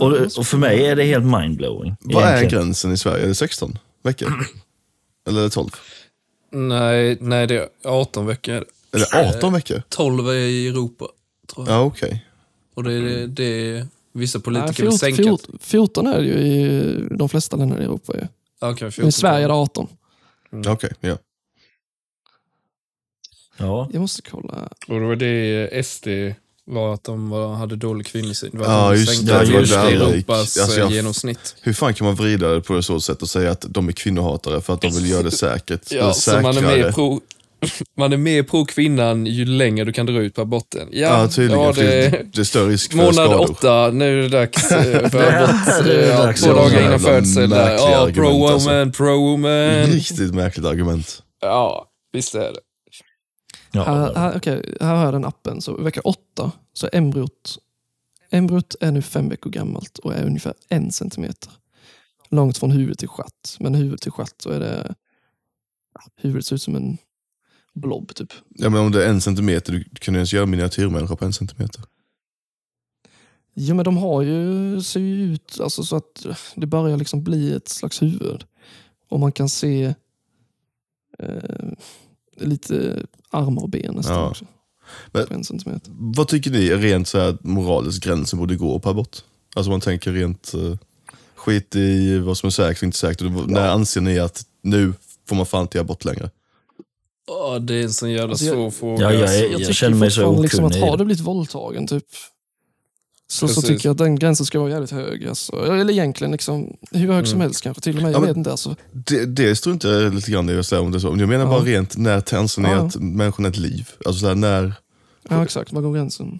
[0.00, 1.96] Och, och för mig är det helt mindblowing.
[2.00, 3.24] Vad är gränsen i Sverige?
[3.24, 4.32] Är det 16 veckor?
[5.28, 5.70] Eller är det 12?
[6.54, 8.64] Nej, nej, det är 18 veckor.
[8.92, 9.82] Är det 18 veckor?
[9.88, 11.06] 12 är i Europa,
[11.54, 11.76] tror jag.
[11.76, 12.26] Ja, okej.
[12.74, 15.22] Och det är det vissa Nej, politiker vill 14, sänka.
[15.22, 18.12] 14, 14 är det ju i de flesta länder i Europa.
[18.14, 18.68] Ju.
[18.68, 19.88] Okay, Men I Sverige är det 18.
[20.66, 21.18] Okej, ja.
[23.56, 23.88] Ja.
[23.92, 24.68] Jag måste kolla.
[24.88, 26.06] Och det var det SD
[26.66, 28.50] var att de var, hade dålig kvinnosyn.
[28.52, 29.44] Det Ja, just det.
[29.44, 29.78] till Just det.
[29.80, 31.56] Europas Alltså, jag- eh, genomsnitt.
[31.60, 33.92] Hur fan kan man vrida det på ett så sätt och säga att de är
[33.92, 35.80] kvinnohatare för att de vill göra det säkert?
[35.92, 37.20] Ja, så man är, mer pro,
[37.96, 40.88] man är mer pro kvinnan ju längre du kan dra ut på aborten.
[40.92, 41.64] Ja, Ja, tydligen.
[41.64, 43.50] ja, det, det är större risk för månad skador.
[43.50, 45.84] åtta, nu är det dags eh, för abort.
[45.84, 46.42] Det Ja, dags.
[46.42, 47.50] två dagar innan födsel.
[47.50, 48.68] Ja, pro-woman, alltså.
[49.02, 49.86] pro-woman.
[49.86, 51.22] Riktigt märkligt argument.
[51.42, 52.58] Ja, visst är det.
[53.74, 54.12] Här, Ja.
[54.18, 55.60] här, okej, här har jag den appen.
[55.60, 57.58] Så vecka 8 så är embryot,
[58.30, 61.52] embryot är nu fem veckor gammalt och är ungefär en centimeter
[62.30, 63.60] långt från huvud till stjärt.
[63.60, 64.94] Men huvud till stjärt så är det...
[66.16, 66.98] Huvudet ser ut som en
[67.74, 68.32] blob typ.
[68.48, 71.32] Ja, men om det är en centimeter, du kan ju ens göra miniatyrmänniska på en
[71.32, 71.82] centimeter.
[73.54, 77.54] Jo men de har ju, ser ju ut alltså, så att det börjar liksom bli
[77.54, 78.44] ett slags huvud.
[79.08, 79.94] Och man kan se
[81.18, 81.70] eh,
[82.36, 84.28] lite armar och ben nästan Ja.
[84.30, 84.44] också.
[85.12, 85.92] Men- På en centimeter.
[85.98, 89.16] Vad tycker ni är rent så här moraliskt gränsen borde gå på abort?
[89.56, 90.76] Alltså man tänker rent uh,
[91.34, 93.18] skit i vad som är säkert och inte säkert.
[93.18, 94.92] Det- När anser ni att nu
[95.28, 96.30] får man fan inte göra abort längre?
[97.26, 99.02] Ja, det är en sån jävla Alltså, jag- svår fråga.
[99.04, 99.36] Ja, jag alltså.
[99.36, 102.04] Jag, jag tycker känner mig så liksom att okunnig i har du blivit våldtagen typ
[103.34, 105.26] så, så tycker jag att den gränsen ska vara jävligt hög.
[105.26, 105.56] Alltså.
[105.66, 108.12] Eller egentligen liksom, hur hög som helst kanske till och med.
[108.12, 108.50] Jag Ja, vet inte.
[108.50, 108.76] Alltså.
[108.92, 111.08] Det, det struntar jag lite grann i att säga om det är så.
[111.18, 111.50] Jag menar Ja.
[111.50, 112.74] bara rent, när ni Ja.
[112.76, 113.88] att människan är ett liv?
[114.04, 114.72] Alltså så här, när...
[115.28, 116.38] Ja exakt, var går gränsen?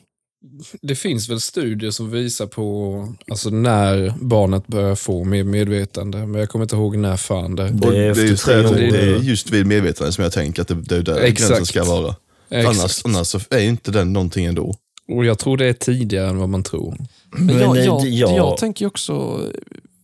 [0.83, 6.41] Det finns väl studier som visar på alltså, när barnet börjar få mer medvetande, men
[6.41, 7.69] jag kommer inte ihåg när fan det...
[7.71, 10.63] Det är det, är efter just tre det, är just vid medvetande som jag tänker
[10.63, 11.49] att det, det är där Exakt.
[11.51, 12.15] gränsen ska vara.
[12.51, 13.07] Annars, Exakt.
[13.07, 14.75] annars är inte den någonting ändå.
[15.09, 16.97] Och jag tror det är tidigare än vad man tror.
[17.31, 19.41] Men, jag, jag, jag- jag tänker också,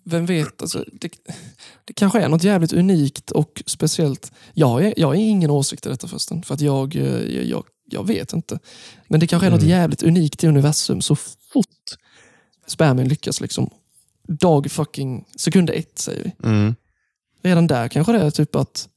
[0.05, 1.13] vem vet, alltså, det,
[1.85, 4.33] det kanske är något jävligt unikt och speciellt.
[4.55, 8.07] Jag är, jag har ingen åsikt i detta förresten, för att jag, eh, jag, jag
[8.07, 8.59] vet inte.
[9.09, 11.67] Men det kanske är något jävligt unikt i universum så fort
[12.67, 13.41] spermien lyckas.
[13.41, 13.71] Liksom,
[14.29, 16.49] dag fucking sekund ett säger vi.
[16.49, 16.75] Mm.
[17.43, 18.89] Redan där kanske det är typ att...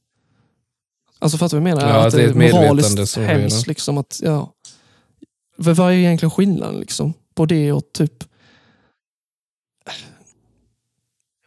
[1.18, 1.92] Alltså fattar du vad jag menar?
[1.94, 3.66] Ja, att det är ett moraliskt hemskt.
[3.66, 4.52] Liksom, att, ja.
[5.56, 8.24] Vad vad är egentligen skillnaden liksom, på det och typ...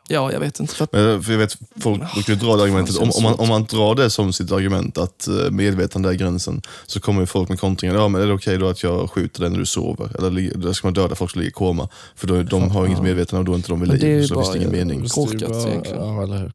[0.09, 0.75] Ja, jag vet inte.
[0.75, 3.33] För att, Men, för jag vet, folk brukar ju dra det argumentet, om, om, man,
[3.33, 7.25] om man drar det som sitt argument att eh, medvetande är gränsen, så kommer ju
[7.25, 7.95] folk med kontringar.
[7.95, 10.09] Ja, men är det okej då att jag skjuter dig när du sover?
[10.17, 11.89] Eller då ska man döda folk som ligger i koma?
[12.15, 14.17] För då, de har inget medvetande och då är inte de vid Men det är
[14.19, 15.03] liv, så finns bara, det ingen eh, mening.
[15.03, 16.01] det- Korkat egentligen.
[16.03, 16.51] Ja, eller hur?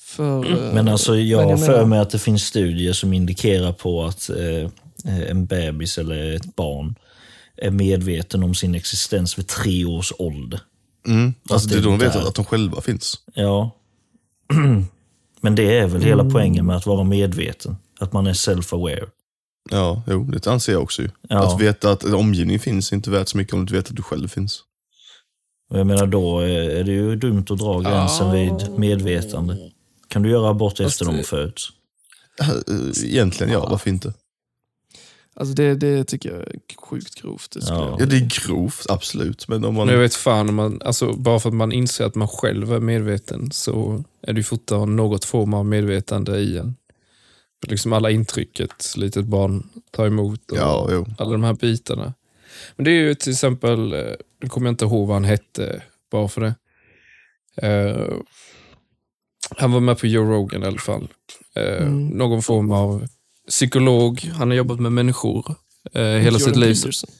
[0.00, 3.72] för, eh, Men alltså jag men har för mig att det finns studier som indikerar
[3.72, 4.70] på att eh,
[5.04, 6.94] en bebis eller ett barn
[7.56, 10.60] är medveten om sin existens vid tre års ålder.
[11.06, 11.34] Mm.
[11.50, 13.14] Alltså, det är då de vet att, de själva finns.
[13.34, 13.70] Ja.
[15.40, 16.32] Men det är väl hela Mm.
[16.32, 17.76] poängen med att vara medveten.
[18.00, 19.08] Att man är self-aware.
[19.70, 21.02] Ja, jo, det anser jag också.
[21.28, 21.54] Ja.
[21.54, 23.88] Att veta att en omgivning finns är inte värt så mycket om du inte vet
[23.90, 24.62] att du själv finns.
[25.70, 28.32] Och jag menar då är är det ju dumt att dra gränsen Ja.
[28.32, 29.56] vid medvetande.
[30.08, 31.68] Kan du göra abort Fast efter de det- har fötts?
[32.40, 34.12] Eh, Egentligen ja, varför inte?
[35.40, 37.50] Alltså det, det tycker jag är sjukt grovt.
[37.50, 37.96] Det Ja.
[37.98, 39.48] Ja, det är grovt, absolut.
[39.48, 39.86] Men om man...
[39.86, 42.72] Men jag vet fan, om man, alltså, bara för att man inser att man själv
[42.72, 46.76] är medveten så är det ju fortfarande något form av medvetande i en.
[47.66, 51.06] Liksom alla intryck ett litet barn tar emot och Ja, jo.
[51.18, 52.14] alla de här bitarna.
[52.76, 55.82] Men det är ju till exempel, eh, nu kommer jag inte ihåg vad han hette
[56.10, 56.54] bara för det.
[57.68, 58.14] Eh,
[59.56, 61.08] han var med på Joe Rogan i alla fall.
[61.54, 62.06] Eh, Mm.
[62.08, 63.08] Någon form av
[63.48, 64.20] psykolog.
[64.34, 65.54] Han har jobbat med människor
[65.94, 66.74] eh, hela sitt liv.
[66.74, 67.10] Peterson.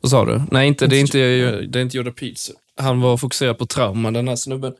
[0.00, 0.42] Vad sa du?
[0.50, 2.56] Nej, inte, det är inte, Inte- det är inte Jordan Peterson.
[2.76, 4.72] Han var fokuserad på trauma, den här snubben.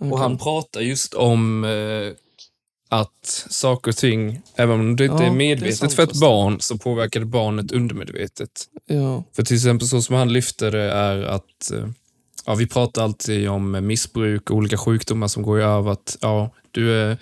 [0.00, 2.12] Och han pratar just om eh,
[2.88, 6.02] att saker och ting, även om det inte Ja, är det är medvetet sant för
[6.02, 8.50] ett barn, så påverkar det barnet undermedvetet.
[8.86, 9.24] Ja.
[9.36, 11.88] För till exempel så som han lyfter det är att eh,
[12.46, 15.90] ja, vi pratar alltid om missbruk och olika sjukdomar som går över.
[15.92, 17.18] Att, ja, du är,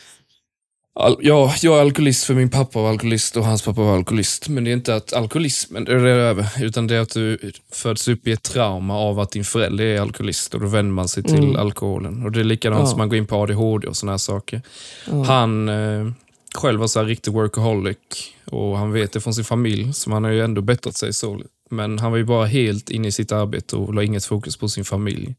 [1.01, 4.49] Al ja, jag är alkoholist för min pappa var alkoholist och hans pappa var alkoholist.
[4.49, 8.27] Men det är inte att alkoholismen är över, utan det är att du föds upp
[8.29, 11.35] i ett trauma av att din förälder är alkoholist och då vänder man sig till
[11.39, 11.57] Mm.
[11.57, 12.23] alkoholen.
[12.25, 12.87] Och Det är likadant Ja.
[12.87, 14.63] som man går in på ADHD och såna här saker.
[15.07, 15.23] Ja.
[15.23, 16.11] Han eh,
[16.55, 17.97] själv var så här riktig workaholic
[18.45, 21.41] och han vet det från sin familj, så han har ju ändå bättrat sig så.
[21.71, 24.69] Men han var ju bara helt inne i sitt arbete och la inget fokus på
[24.69, 25.35] sin familj.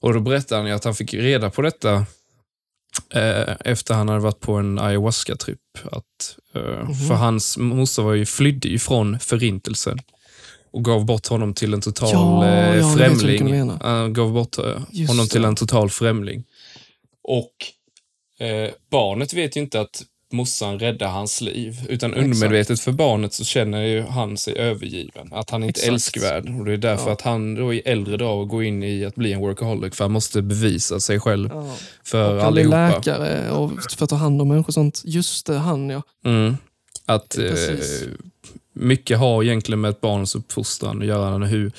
[0.00, 2.06] Och då berättade han att han fick reda på detta
[3.14, 5.58] eh, efter han hade varit på en ayahuasca-tripp.
[5.92, 6.00] Eh,
[6.54, 6.94] Mhm.
[6.94, 9.98] För hans morsa var ju, flydde ju från förintelsen
[10.72, 13.70] och gav bort honom till en total Ja, eh, ja, främling.
[13.80, 15.48] Han gav bort eh, Just honom till det.
[15.48, 16.44] en total främling.
[17.22, 17.52] Och
[18.46, 21.76] eh, barnet vet ju inte att morsan räddar hans liv.
[21.88, 22.24] Utan Exakt.
[22.24, 25.28] undermedvetet för barnet så känner ju han sig övergiven.
[25.32, 26.58] Att han inte är älskvärd.
[26.58, 27.12] Och det är därför Ja.
[27.12, 29.94] att han då i äldre dag går in i att bli en workaholic.
[29.94, 31.74] För han måste bevisa sig själv Ja.
[32.04, 32.88] för Och allihopa.
[32.88, 35.02] läkare och för att ta hand om människor och sånt.
[35.04, 36.02] Just det, han ja.
[36.24, 36.56] Mm.
[37.06, 37.44] Att eh,
[38.74, 41.46] mycket har egentligen med ett barns uppfostran att göra.
[41.46, 41.72] Hur, Mm.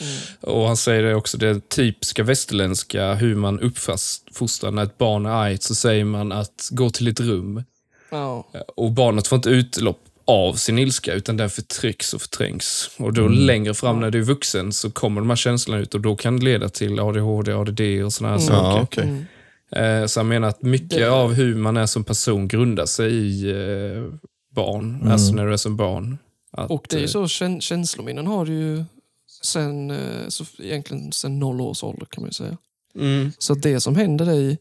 [0.58, 4.72] Och Han säger det också, det typiska västerländska, hur man uppfostrar.
[4.72, 7.64] När ett barn är argt så säger man att gå till ett rum.
[8.12, 8.46] Ja.
[8.76, 12.90] Och barnet får inte utlopp av sin ilska, utan den förtrycks och förträngs.
[12.98, 16.02] Och då längre fram när du är vuxen så kommer de här känslorna ut och
[16.02, 18.48] då kan det leda till ADHD, ADD och sådana här Mm.
[18.48, 18.78] saker.
[18.78, 19.04] Ja, okej.
[19.74, 20.02] Mm.
[20.02, 23.12] Eh, Så jag menar att mycket Det- av hur man är som person grundar sig
[23.14, 24.04] i eh,
[24.56, 25.12] barn, Mm.
[25.12, 26.18] alltså när du är som barn.
[26.52, 28.84] Att, Och det är ju eh, så, kän- känslominnen har du ju
[29.44, 29.94] sen,
[30.28, 32.58] så egentligen sen noll års ålder kan man ju säga.
[33.00, 34.58] Mm, Så det som händer dig,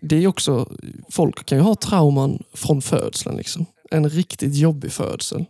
[0.00, 0.68] det är också,
[1.10, 3.36] folk kan ju ha trauman från födseln.
[3.36, 3.66] Liksom.
[3.90, 5.44] En riktigt jobbig födsel.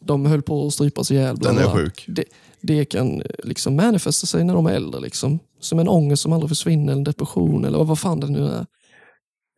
[0.00, 1.36] De höll på att strypas ihjäl.
[1.36, 2.04] Den är sjuk.
[2.08, 2.24] Det,
[2.60, 5.00] det kan liksom manifesta sig när de är äldre.
[5.00, 5.38] Liksom.
[5.60, 8.66] Som en ångest som aldrig försvinner, en depression eller vad fan det nu är.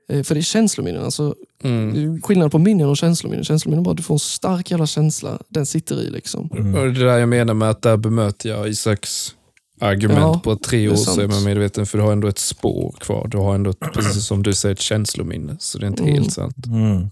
[0.09, 1.05] Eh, För det är känslominnen.
[1.05, 2.15] Alltså, mm.
[2.15, 3.45] det skillnad på minnen och känslominnen.
[3.45, 5.39] Känslominnen bara du får en stark jävla känsla.
[5.49, 6.47] Den sitter i liksom.
[6.47, 9.35] Och det är där jag menar med att där bemöter jag Isaks
[9.83, 12.39] argument Ja, på att tre år så är man medveten, för du har ändå ett
[12.39, 13.29] spår kvar.
[13.29, 15.57] Du har ändå, ett, precis som du säger, ett känslominne.
[15.61, 16.15] Så det är inte Mm.
[16.15, 16.67] helt sant.
[16.67, 17.07] Mm.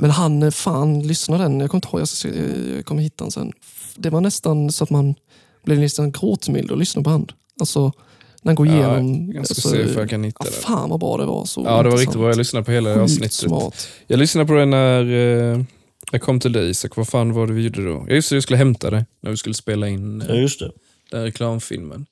[0.00, 1.60] Men han, eh, fan, lyssna den.
[1.60, 2.28] Jag kommer inte ihåg, jag, ska,
[2.76, 3.52] jag kommer hitta den sen.
[3.96, 5.14] Det var nästan så att man
[5.64, 7.26] blev nästan gråtmild att lyssna på han.
[7.60, 7.92] Alltså,
[8.42, 9.32] när han går Ja, igenom...
[9.34, 10.56] Jag ska alltså, se om jag kan hitta ja, det.
[10.56, 11.44] fan vad bra det var.
[11.44, 12.28] Så Ja, det var riktigt bra.
[12.28, 13.32] Jag lyssnade på hela Sjukt avsnittet.
[13.32, 13.88] smart.
[14.06, 15.04] Jag lyssnade på det när
[15.54, 15.62] eh,
[16.12, 16.96] jag kom till dig Isak.
[16.96, 18.04] Vad fan var det vi gjorde då?
[18.08, 20.60] Ja, Just det, jag skulle hämta det när vi skulle spela in Ja, eh, just
[20.60, 20.70] det.
[21.12, 22.06] Den reklamfilmen.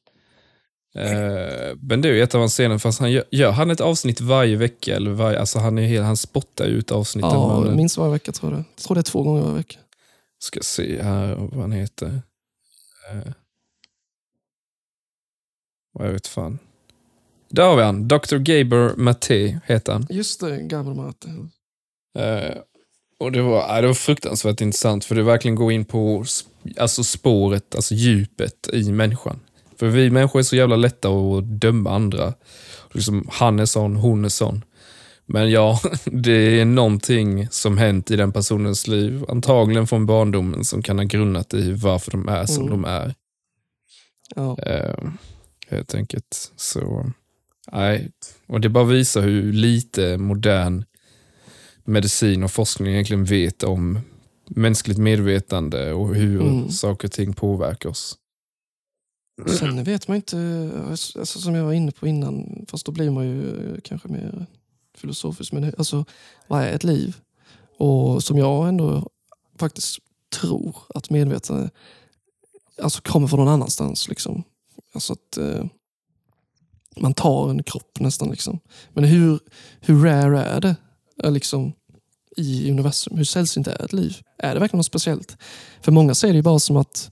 [0.95, 3.81] Eh, men det är ju ett av hans scener, fast han gör, gör han ett
[3.81, 4.97] avsnitt varje vecka?
[4.97, 7.31] Eller varje, alltså han, är helt, han spottar ut avsnitten.
[7.31, 8.65] Ja, man, minst varje vecka tror jag.
[8.77, 9.79] Jag tror det är två gånger varje vecka.
[10.39, 12.23] Ska se här vad han heter.
[13.11, 13.33] Eh,
[15.93, 16.59] vad jag vet fan.
[17.49, 18.09] Där har vi han.
[18.09, 18.37] Dr.
[18.37, 20.07] Gaber Maté heter han.
[20.11, 21.29] Just det, Gabriel Mate.
[22.19, 22.57] Eh,
[23.19, 26.25] och det var, ja, det var fruktansvärt intressant för det verkligen går in på
[26.79, 29.41] alltså spåret, alltså djupet i människan.
[29.79, 32.35] För vi människor är så jävla lätta att döma andra.
[32.93, 34.65] Liksom, han är sån, hon är sån.
[35.27, 40.83] Men ja, det är någonting som hänt i den personens liv, antagligen från barndomen, som
[40.83, 42.71] kan ha grunnat i varför de är som Mm.
[42.83, 43.15] de är.
[44.37, 44.59] Ja.
[44.59, 45.05] Eh,
[45.69, 46.53] helt enkelt.
[46.57, 47.11] Så,
[47.73, 48.11] nej.
[48.47, 50.85] Och det bara visar hur lite modern
[51.85, 53.99] medicin och forskning egentligen vet om
[54.57, 56.71] mänskligt medvetande och hur Mm.
[56.71, 58.17] saker och ting påverkar oss.
[59.59, 63.27] Sen vet man inte, alltså, som jag var inne på innan, fast då blir man
[63.27, 64.47] ju eh, kanske mer
[64.97, 66.05] filosofisk, men alltså,
[66.49, 67.17] vad är ett liv?
[67.79, 69.11] Och som jag ändå
[69.59, 69.99] faktiskt
[70.41, 71.71] tror att medvetande
[72.83, 74.09] alltså, kommer från någon annanstans.
[74.09, 74.43] Liksom.
[74.93, 75.65] Alltså att eh,
[77.01, 78.31] man tar en kropp nästan.
[78.31, 78.59] Liksom.
[78.93, 79.39] Men hur,
[79.81, 80.77] hur rare är det
[81.31, 81.73] liksom,
[82.37, 83.17] i universum?
[83.17, 84.17] Hur sällsynt är ett liv?
[84.39, 85.37] Är det verkligen något speciellt?
[85.83, 87.11] För många ser det ju bara som att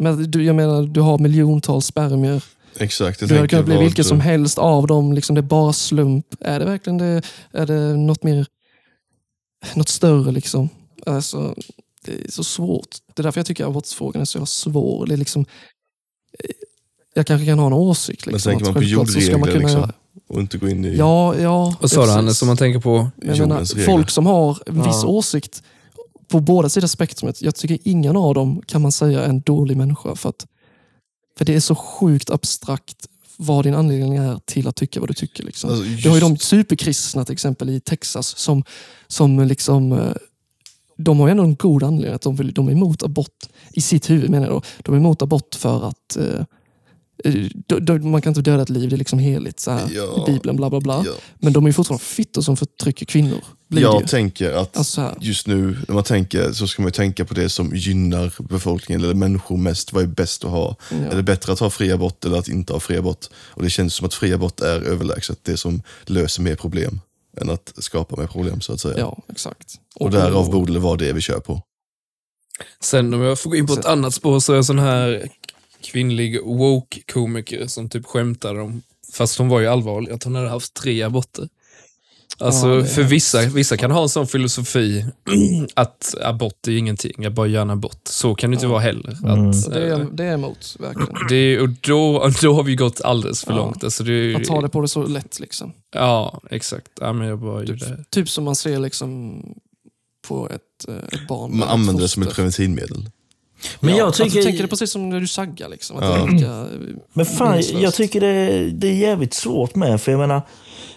[0.00, 2.44] men du, jag menar, du har miljontals spermier.
[2.78, 3.20] Exakt.
[3.20, 5.12] Jag Du hade tänker kunnat bli vilket som helst av dem.
[5.12, 6.26] Liksom, det är bara slump.
[6.40, 7.22] Är det verkligen det?
[7.52, 8.46] Är det något mer,
[9.74, 10.68] något större liksom?
[11.06, 11.54] Alltså,
[12.04, 12.88] det är så svårt.
[13.14, 15.06] Det är därför jag tycker abortfrågan är så svår.
[15.06, 15.46] Det är liksom,
[16.38, 16.50] eh,
[17.14, 18.26] jag kanske kan ha en åsikt.
[18.26, 19.92] Men Liksom, tänker att man på jordregler kunna liksom?
[20.28, 21.76] Och inte gå in i Ja, ja.
[21.80, 22.12] Vad sa du.
[22.12, 23.10] Hannes, som man tänker på?
[23.22, 23.84] Jag menar, regler.
[23.84, 25.06] folk som har en viss Ja.
[25.06, 25.62] åsikt
[26.28, 27.42] på båda sidor spektrumet.
[27.42, 30.14] Jag tycker ingen av dem kan man säga är en dålig människa.
[30.14, 30.46] För, att,
[31.38, 33.06] för det är så sjukt abstrakt
[33.36, 35.42] vad din anledning är till att tycka vad du tycker.
[35.42, 35.70] Liksom.
[35.70, 38.64] Alltså, Du har ju de superkristna till exempel i Texas som,
[39.08, 40.12] som liksom eh,
[40.98, 43.80] de har ju ändå en god anledning att de, vill, de är emot abort i
[43.80, 44.62] sitt huvud menar jag då.
[44.78, 46.44] De är emot abort för att eh, eh,
[47.66, 50.24] då, då, man kan inte döda ett liv, det är liksom heligt så här, Ja.
[50.28, 50.56] i Bibeln.
[50.56, 51.02] bla bla bla.
[51.06, 51.12] Ja.
[51.38, 53.40] Men de är ju fortfarande fittor som förtrycker kvinnor.
[53.68, 57.34] Jag tänker att Alltså just nu, när man tänker, så ska man ju tänka på
[57.34, 59.92] det som gynnar befolkningen eller människor mest.
[59.92, 60.76] Vad är bäst att ha?
[60.90, 60.96] Ja.
[60.96, 63.26] Är det bättre att ha fri abort eller att inte ha fri abort?
[63.34, 67.00] Och det känns som att fri abort är överlägset det som löser mer problem
[67.40, 68.98] än att skapa mer problem så att säga.
[68.98, 69.74] Ja, exakt.
[69.94, 71.62] Och därav borde det vara det vi kör på.
[72.80, 75.28] Sen om jag får gå in på ett annat spår så är jag sån här
[75.86, 78.82] kvinnlig woke-komiker som typ skämtar om,
[79.12, 81.48] fast hon var ju allvarlig, att hon hade haft tre aborter.
[82.38, 85.04] Alltså Ja, för vissa, vissa kan ha en sån filosofi
[85.74, 88.00] att abort är ingenting, jag bara gör en abort.
[88.04, 89.16] Så kan det inte vara heller.
[89.24, 89.50] Mm.
[89.50, 91.14] Att, det, eh, är, det är emot, verkligen.
[91.28, 93.56] det, och då, då har vi gått alldeles för Ja.
[93.56, 93.84] långt.
[93.84, 95.40] Alltså det, Att ta det på det så lätt.
[95.40, 95.72] liksom.
[95.94, 96.88] Ja, exakt.
[97.00, 98.04] Ja, men jag bara gjorde...
[98.10, 99.42] Typ som man ser liksom
[100.28, 101.58] på ett, eh, ett barn.
[101.58, 103.10] Man använder det som ett preventivmedel.
[103.80, 104.42] Men ja, jag du tycker...
[104.42, 105.68] tänker det precis som när du saggar.
[105.68, 106.24] Liksom, att Ja.
[106.26, 106.66] det lika,
[107.12, 110.00] Men fan, jag tycker det, det är jävligt svårt med.
[110.00, 110.42] För jag menar,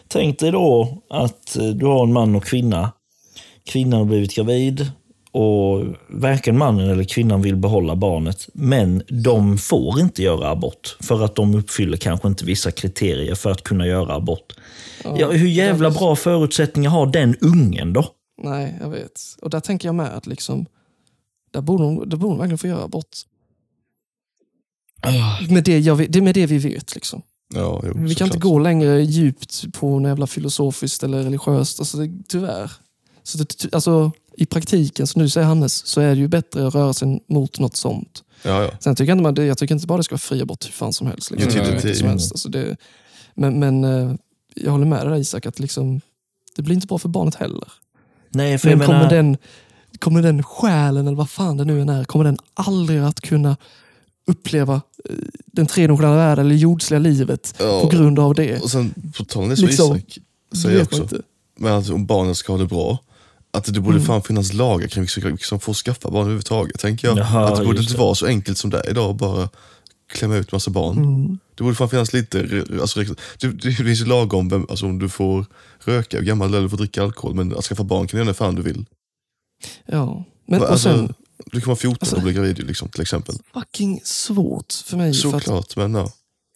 [0.08, 2.92] tänk dig då att eh, du har en man och kvinna.
[3.66, 4.92] Kvinnan har blivit gravid
[5.32, 8.48] och varken mannen eller kvinnan vill behålla barnet.
[8.54, 13.52] Men de får inte göra abort för att de uppfyller kanske inte vissa kriterier för
[13.52, 14.54] att kunna göra abort.
[15.18, 18.06] Ja, hur jävla bra förutsättningar har den ungen då?
[18.44, 19.22] Nej, jag vet.
[19.42, 20.66] Och där tänker jag med att liksom,
[21.52, 23.18] där borde de, där borde de verkligen få göra abort.
[25.50, 26.96] Med det, jag, vet- det är med det vi vet.
[26.96, 27.22] Liksom.
[27.54, 31.80] Ja, jo, Vi kan inte gå längre djupt på något jävla filosofiskt eller religiöst.
[31.80, 32.72] Alltså, det, tyvärr.
[33.24, 36.68] Så det, ty- alltså, I praktiken, som du säger Hannes, så är det ju bättre
[36.68, 38.24] att röra sig mot något sånt.
[38.44, 38.72] Ja, ja.
[38.80, 40.66] Sen tycker jag inte, man, det, jag tycker inte bara det ska vara fri abort
[40.66, 41.32] hur fan som helst.
[41.32, 41.54] Liksom.
[41.62, 42.32] Mycket till- som helst.
[42.32, 42.78] Alltså, det,
[43.36, 44.14] men men eh,
[44.56, 46.02] jag håller med dig Isak, att liksom,
[46.56, 47.72] det blir inte bra för barnet heller.
[48.30, 49.16] Nej, för jag Men kommer menar...
[49.16, 49.38] den,
[50.00, 53.58] kommer den själen, eller vad fan det nu än är, kommer den aldrig att kunna
[54.28, 54.74] uppleva
[55.10, 55.16] eh,
[55.46, 57.82] den tredimensionella världen eller jordsliga livet Ja.
[57.82, 58.60] på grund av det?
[58.64, 60.18] Och sen på tal om det som Liksom, Isak
[60.64, 61.22] säger också, inte.
[61.60, 62.98] men att om barnen ska ha det bra,
[63.54, 64.08] att det borde Mm.
[64.08, 66.80] fan finnas lagar kring vilka som får skaffa barn överhuvudtaget.
[66.80, 67.18] Tänker jag.
[67.18, 68.00] Jaha, att det borde inte det.
[68.00, 69.50] vara så enkelt som det är idag, bara
[70.14, 70.98] klämma ut massa barn.
[70.98, 71.38] Mm.
[71.56, 73.00] Det borde fan finnas lite, alltså,
[73.40, 75.46] det, det finns ju lag om vem, alltså, om du får
[75.80, 78.34] röka, hur gammal eller får dricka alkohol, men att skaffa barn kan du göra när
[78.34, 78.86] fan du vill.
[79.86, 80.24] Ja.
[80.48, 81.14] Men, och alltså, sen,
[81.46, 83.36] du kan vara 14 alltså- och bli gravid liksom, till exempel.
[83.54, 85.14] fucking svårt för mig.
[85.14, 86.12] för att, Såklart, men ja.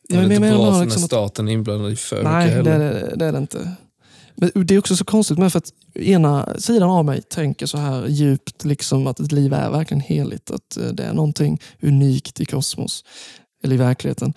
[0.10, 2.86] Det är inte bra när liksom staten är inblandad i för Nej, mycket det heller.
[2.86, 3.72] är det, det är det inte.
[4.36, 7.78] Men det är också så konstigt med för att ena sidan av mig tänker så
[7.78, 10.52] här djupt liksom att ett liv är verkligen heligt.
[10.52, 13.04] Att eh, det är någonting unikt i kosmos.
[13.64, 14.34] Eller i verkligheten.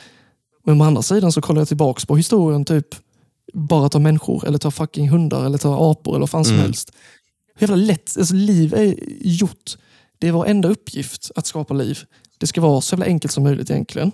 [0.64, 2.86] Men å andra sidan så kollar jag tillbaks på historien typ
[3.54, 6.64] bara ta människor eller ta fucking hundar eller ta apor eller vad fan som Mm.
[6.66, 6.92] helst.
[7.56, 9.76] Hur jävla lätt, alltså liv är gjort.
[10.18, 11.98] Det är vår enda uppgift att skapa liv.
[12.38, 14.12] Det ska vara så jävla enkelt som möjligt egentligen.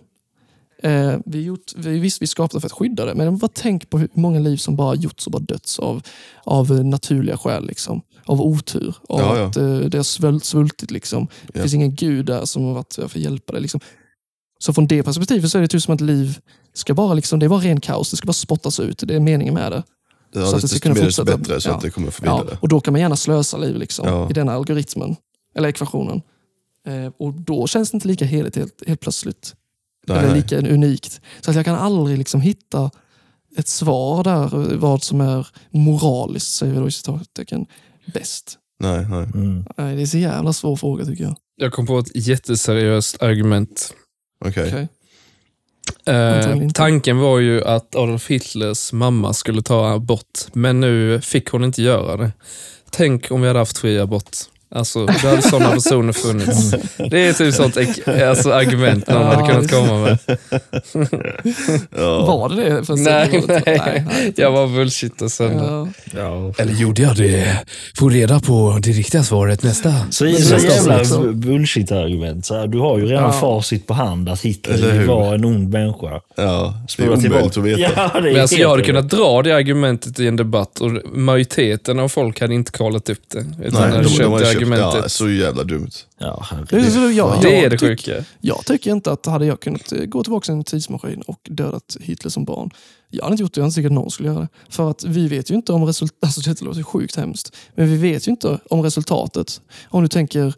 [0.83, 3.99] Eh, vi, gjort, vi, visst, vi skapade för att skydda det, men bara tänk på
[3.99, 6.03] hur många liv som bara gjorts och bara döds av,
[6.45, 7.67] av eh, naturliga skäl.
[7.67, 8.03] Liksom.
[8.27, 9.47] Av otur, av Ja, ja.
[9.47, 10.91] att eh, det har svult, svultit.
[10.91, 11.27] Liksom.
[11.43, 11.61] Det Ja.
[11.63, 13.63] finns ingen gud där som har varit för att hjälpa dig.
[13.63, 13.81] Liksom.
[14.59, 16.39] Så från det perspektivet så är det typ som att liv
[16.75, 19.03] ska bara, liksom, det är bara ren kaos, det ska bara spottas ut.
[19.07, 19.83] Det är meningen med det.
[20.33, 21.37] Det Så att det ska kunna fortsätta.
[21.37, 21.75] bättre så Ja.
[21.75, 24.31] att det kommer få Ja, och då kan man gärna slösa liv liksom, Ja.
[24.31, 25.17] i den algoritmen,
[25.57, 26.23] eller ekvationen.
[26.87, 29.55] Eh, och då känns det inte lika heligt helt, helt plötsligt.
[30.07, 30.37] Nej, eller nej.
[30.37, 31.21] lika unikt.
[31.41, 32.91] Så att jag kan aldrig liksom hitta
[33.57, 37.67] ett svar där, eh, vad som är moraliskt, säger vi då i citattecken,
[38.15, 38.59] bäst.
[38.81, 39.25] nej, nej.
[39.35, 39.65] Mm.
[39.77, 41.37] Nej, det är en så jävla svår fråga tycker jag.
[41.57, 43.95] Jag kom på ett jätteseriöst argument.
[44.45, 44.69] Okej.
[44.69, 44.89] Okej.
[46.07, 51.65] Eh, tanken var ju att Adolf Hitlers mamma skulle ta abort, men nu fick hon
[51.65, 52.33] inte göra det.
[52.91, 54.37] Tänk om vi hade haft fri abort.
[54.75, 56.71] Alltså, då hade sådana personer funnits.
[57.11, 57.77] Det är typ sånt
[58.29, 60.19] alltså, argument någon hade Ja, kunnat komma med.
[62.27, 62.85] Var det det?
[62.85, 63.05] Förresten?
[63.05, 63.63] Nej, nej.
[63.67, 64.33] nej.
[64.37, 65.65] Jag var bullshittar sönder.
[65.65, 65.89] Ja.
[66.17, 66.53] Ja.
[66.59, 67.59] Eller gjorde jag det?
[67.99, 69.93] Få reda på det riktiga svaret nästa.
[70.11, 72.49] Så, Men så jävla bullshit-argument.
[72.69, 73.33] Du har ju redan Ja.
[73.33, 76.21] facit på hand att Hitler var en ond människa.
[76.37, 77.47] Ja, det är omöjligt tillbaka.
[77.47, 78.11] att veta.
[78.15, 82.09] Ja, Men alltså, jag hade kunnat dra det argumentet i en debatt och majoriteten av
[82.09, 83.39] folk hade inte kollat upp det.
[83.67, 85.01] Utan Nej, de, de argumentet.
[85.03, 85.91] ja, så jävla dumt.
[86.19, 88.25] Ja, Det så- jag, det är jag det tyck- sjuka.
[88.41, 91.97] Jag tycker inte att hade jag kunnat eh, gå tillbaka i en tidsmaskin och dödat
[92.01, 92.71] Hitler som barn.
[93.11, 94.49] Jag hade inte gjort det, jag hade att någon skulle göra det.
[94.69, 97.97] För att vi vet ju inte om resultatet, alltså det låter sjukt hemskt, men vi
[97.97, 99.61] vet ju inte om resultatet.
[99.89, 100.55] Om du tänker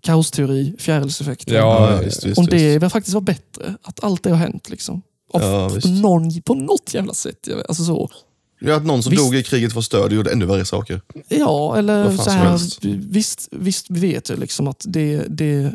[0.00, 1.54] kaosteori, fjärilseffekten.
[1.54, 2.50] Ja, Ja, visst, visst, om visst.
[2.50, 5.02] det var faktiskt var bättre, att allt det har hänt liksom.
[5.32, 5.86] Av, Ja, på, visst.
[6.02, 7.48] någon, på något jävla sätt.
[7.68, 8.10] Alltså så.
[8.60, 9.22] Ja, att någon som Visst.
[9.22, 11.00] dog i kriget var störd och gjorde ännu värre saker.
[11.28, 12.60] Ja, eller så här,
[13.12, 15.74] visst, visst, vi vet ju liksom att det, det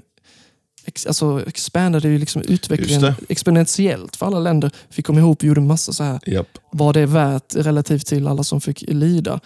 [1.08, 4.72] alltså expandade ju liksom utvecklingen exponentiellt för alla länder.
[4.90, 6.58] Fick komma ihop och gjorde massa så här, Japp.
[6.72, 9.40] vad det är värt relativt till alla som fick lida.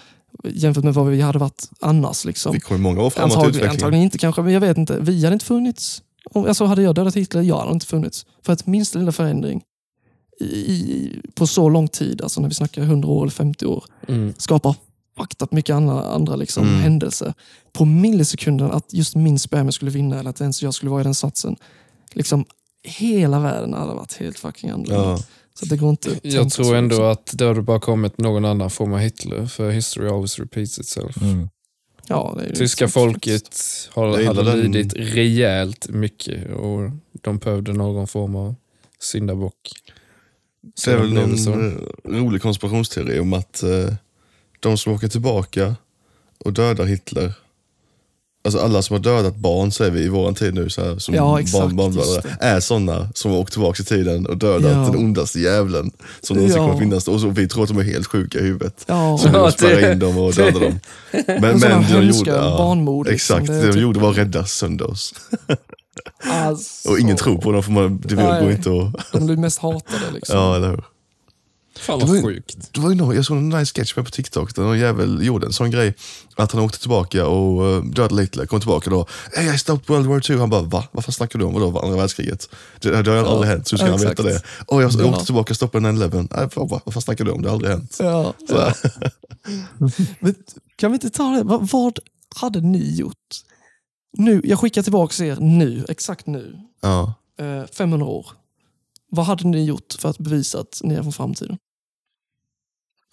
[0.44, 2.26] Jämfört med vad vi hade varit annars.
[2.26, 2.54] Liksom.
[2.54, 3.72] Vi kommer många år framåt i Antagligen, utvecklingen.
[3.76, 4.98] antagligen inte kanske, men jag vet inte.
[5.02, 6.02] Vi hade inte funnits.
[6.34, 8.26] Alltså hade jag dödat Hitler, jag hade inte funnits.
[8.46, 9.62] För att minsta lilla förändring
[10.40, 14.34] i, på så lång tid, alltså när vi snackar 100 år eller 50 år, Mm.
[14.38, 14.76] skapar
[15.44, 16.80] up mycket andra, andra liksom Mm.
[16.82, 17.34] händelser.
[17.74, 21.04] På millisekunden att just min spermie skulle vinna eller att ens jag skulle vara i
[21.04, 21.56] den satsen.
[22.14, 22.46] Liksom,
[22.84, 25.04] hela världen hade varit helt fucking annorlunda.
[25.10, 25.20] Ja.
[25.54, 27.06] Så det går inte Jag tror ändå liksom.
[27.06, 31.22] att det hade bara kommit någon annan form av Hitler, för history always repeats itself.
[31.22, 31.50] Mm.
[32.08, 33.56] ja, det är ju Tyska folket
[33.94, 36.90] har, hade den- lidit rejält mycket och
[37.22, 38.56] de behövde någon form av
[39.00, 39.56] syndabock.
[40.86, 41.52] Det är väl någon så.
[41.52, 41.72] eh,
[42.06, 43.94] rolig konspirationsteori om att eh,
[44.60, 45.76] de som åker tillbaka
[46.46, 47.34] och dödar Hitler,
[48.46, 51.16] alltså alla som har dödat barn säger vi i våran tid nu, så här, som
[51.16, 54.72] Ja, exakt, barn, barnmördare, just är sådana som har åkt tillbaka i tiden och dödat
[54.72, 54.78] Ja.
[54.78, 55.92] den ondaste djävulen
[56.22, 56.68] som någonsin Ja.
[56.68, 57.08] kommer finnas.
[57.08, 58.84] Och så vi tror att de är helt sjuka i huvudet.
[58.88, 60.80] Ja, Så Ja, vi spärrar det- in dem och dödar dem.
[61.28, 64.12] Men, Men det de gjorde, barnmord, liksom, exakt, det är det de typ- gjorde var
[64.12, 65.14] att rädda sönder oss.
[66.24, 68.52] alltså, Och ingen tror på dem för man, det går Nej.
[68.54, 69.12] inte att...
[69.12, 70.12] De blir mest hatade.
[70.14, 70.38] Liksom.
[70.38, 70.84] Ja, eller hur?
[71.80, 72.70] Fan Det var vad ju- sjukt.
[72.74, 75.26] Det var ju någon, jag såg en nice sketch med på TikTok där någon jävel
[75.26, 75.94] gjorde en sån grej.
[76.36, 79.08] Att han åkte tillbaka och uh, dödade Hitler, kom tillbaka då.
[79.36, 80.38] Hey, I stopped World War II.
[80.38, 80.84] Han bara, va?
[80.92, 81.54] Varför snackar du om?
[81.54, 82.50] Vadå, andra världskriget?
[82.80, 84.46] Det, det har aldrig hänt, så hur ska ja, han veta exakt.
[84.60, 84.64] det?
[84.74, 85.06] Och jag Ja.
[85.06, 86.28] åkte tillbaka och stoppade 9-11.
[86.38, 87.42] Nej, vad, vad fan snackar du om?
[87.42, 87.96] Det har aldrig hänt.
[88.00, 88.74] Ja, Så, ja.
[90.20, 90.36] Men,
[90.76, 91.44] kan vi inte ta det?
[91.44, 92.00] Vad, vad
[92.36, 93.16] hade ni gjort?
[94.18, 96.60] Nu, jag skickar tillbaka er nu, exakt nu.
[96.82, 97.14] ja.
[97.40, 98.28] Eh, 500 år.
[99.12, 101.58] Vad hade ni gjort för att bevisa att ni är från framtiden?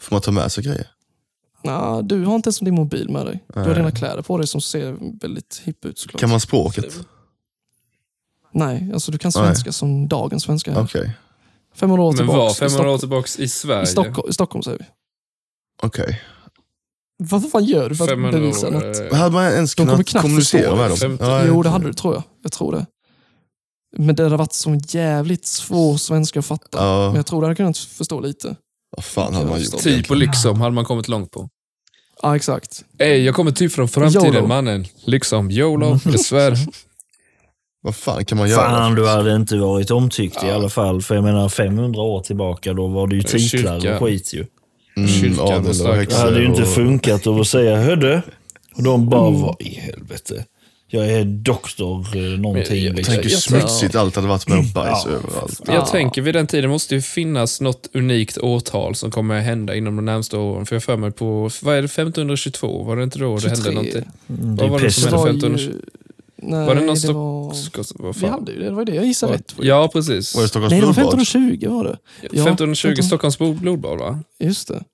[0.00, 0.86] Får man ta med sig grejer?
[1.64, 3.44] Nah, du har inte ens din mobil med dig.
[3.46, 3.76] Du har Nej.
[3.76, 6.20] dina kläder på dig som ser väldigt hipp ut såklart.
[6.20, 6.98] Kan man språket?
[8.52, 10.72] Nej, alltså du kan svenska som dagens svenska.
[10.72, 10.82] Här.
[10.84, 11.16] Okej.
[11.74, 12.38] 500 år Men tillbaka.
[12.38, 13.82] var i 500 år tillbaks i Sverige?
[13.82, 14.84] I Stockholm, i Stockholm säger vi.
[15.82, 16.22] Okej.
[17.18, 19.12] Vad fan gör du för att 500 bevisa något?
[19.12, 20.96] eh, Hade man ens De kommer kunnat knappt kommunicera med det.
[21.00, 21.18] dem?
[21.20, 22.22] Ja, Jo, det hade du tror jag.
[22.42, 22.86] Jag tror det.
[23.98, 26.78] Men det hade varit som jävligt svår svenska att fatta.
[26.78, 27.06] Ja.
[27.06, 28.56] Men jag tror du hade kunnat förstå lite.
[28.96, 29.78] Vad fan hade man gjort?
[29.82, 31.48] Typ och liksom hade man kommit långt på.
[32.22, 32.84] Ja, exakt.
[32.98, 34.46] Ey, jag kommer typ från framtiden YOLO.
[34.46, 34.86] mannen.
[35.04, 36.56] Liksom, YOLO, dessvärre.
[37.82, 38.70] Vad fan kan man göra?
[38.70, 41.02] Fan, du hade inte varit omtyckt i alla fall.
[41.02, 44.46] För jag menar 500 år tillbaka, då var det ju titlar och skit ju.
[44.96, 48.22] Mm, Kyrkan och Det häxor hade ju inte och- funkat att säga hörde.
[48.74, 49.40] Och de bara, Mm.
[49.42, 50.44] vad i helvete.
[50.88, 52.84] Jag är doktor eh, någonting.
[52.84, 53.12] jag liksom.
[53.14, 55.10] Tänk hur Jag- smutsigt allt hade varit med bajs Ja.
[55.10, 55.60] överallt.
[55.66, 59.96] Jag tänker vid den tiden måste ju finnas något unikt årtal som kommer hända inom
[59.96, 60.66] de närmsta åren.
[60.66, 62.82] För jag för mig på, vad är det, 1522?
[62.84, 63.56] Var det inte då det 23.
[63.56, 64.04] hände någonting?
[64.28, 65.80] Mm, Vad var det som Det hände var 15 ju...
[66.38, 67.14] Nej, Var det det, någon stopp-
[67.96, 68.02] var...
[68.04, 68.94] Vad Vi hade ju det, det var det.
[68.94, 69.54] Jag gissade rätt.
[69.60, 70.34] Ja, precis.
[70.34, 71.20] Var det Stockholms Nej, det var blodbad?
[71.20, 71.98] 1520 var det.
[72.22, 74.20] Ja, 1520 15 Stockholms blod- blodbad va?
[74.38, 74.84] Just det.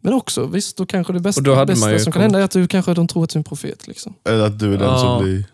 [0.00, 2.50] Men också, visst, då kanske det bästa, bästa ju som kan kommit- hända är att
[2.50, 3.86] du kanske de tror att du är en profet.
[3.86, 4.14] Liksom.
[4.24, 4.98] Eller att du är den Ja.
[4.98, 5.44] som blir...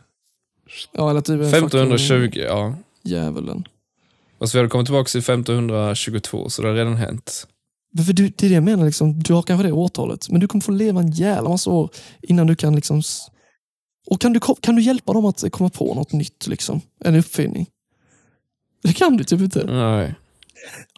[0.92, 2.74] Ja, eller att du är en 1520, fucking ja.
[3.02, 3.64] djävulen.
[4.38, 7.46] Alltså vi hade kommit tillbaka till 1522, så det har redan hänt.
[7.92, 10.40] Men För du, det är det jag menar, liksom, du har kanske det årtalet, men
[10.40, 11.90] du kommer få leva en jävla massa år
[12.22, 13.02] innan du kan liksom...
[14.06, 16.46] Och kan du, kan du hjälpa dem att komma på något nytt?
[16.46, 16.80] Liksom?
[17.04, 17.66] En uppfinning?
[18.82, 19.64] Det kan du typ inte.
[19.64, 20.14] Nej.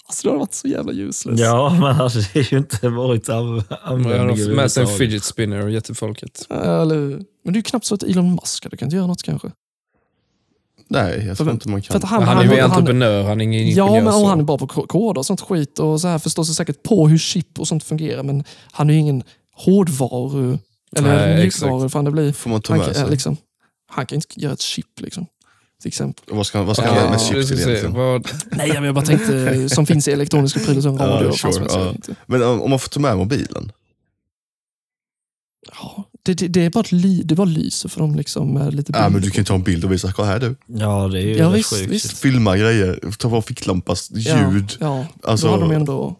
[0.06, 1.40] Alltså, det har varit så jävla useless.
[1.40, 5.24] Ja, men alltså, det har ju inte varit av användning har med sig en fidget
[5.24, 6.46] spinner och gett till folket.
[6.50, 9.22] Eller, men det är ju knappt så att Elon Musk du kan inte göra något
[9.22, 9.50] kanske.
[10.88, 11.96] Nej, jag tror inte man För kan.
[11.96, 13.86] att han, Han, är ju entreprenör, han är ingen ingenjör.
[13.86, 16.18] Ja, men och han är bra på ko- koder och sånt skit och så här
[16.18, 18.22] förstår sig säkert på hur chip och sånt fungerar.
[18.22, 19.22] Men han är ju ingen
[19.54, 20.58] hårdvaru
[20.98, 21.88] eller Nej, mjukvaru.
[21.88, 22.32] Fan det blir.
[22.32, 23.10] Får man ta Han, med kan, sig?
[23.10, 23.36] liksom,
[23.90, 25.26] han kan inte göra ett chip liksom.
[25.82, 26.24] Till exempel.
[26.36, 27.94] Vad ska, vad ska Ja, han göra med chips till egentligen?
[27.94, 31.38] vad, Nej, men jag bara tänkte som finns i elektroniska prylar som Ja, radio och
[31.38, 31.94] sure, ja.
[32.26, 33.72] Men om man får ta med mobilen?
[35.72, 38.92] Ja, det, det, det, är bara ett ly, det bara lyser för dem liksom lite
[38.94, 40.56] Ja, men du kan ju ta en bild och visa, kolla här du.
[40.66, 41.90] Ja, det är ju Ja, visst, sjukt.
[41.92, 42.18] visst.
[42.18, 44.76] Filma grejer, ta på ficklampas ljud.
[44.80, 45.06] Ja, ja.
[45.30, 46.16] Alltså- då hade de ändå...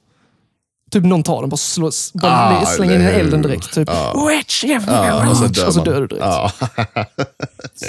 [0.97, 3.75] Typ någon tar den, bara, slå, bara Ah, slänger in i elden direkt.
[3.75, 3.89] Typ.
[3.89, 4.29] Ja.
[4.29, 6.25] Witch, yeah, Ja, och så dör och så dör du direkt.
[6.25, 6.53] Ja.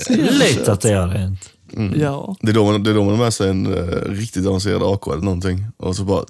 [0.09, 1.49] Lätt att det hade hänt.
[1.95, 2.35] Ja.
[2.41, 4.83] Det är då man, det är då man har med sig en uh, riktigt avancerad
[4.83, 5.65] AK eller någonting.
[5.77, 6.23] Och så bara,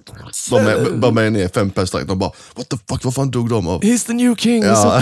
[0.52, 2.08] bara, med, bara med ner fem pers direkt.
[2.08, 3.82] De bara, what the fuck, vad fan dog de av?
[3.82, 4.64] He's the new king.
[4.64, 5.02] Ja,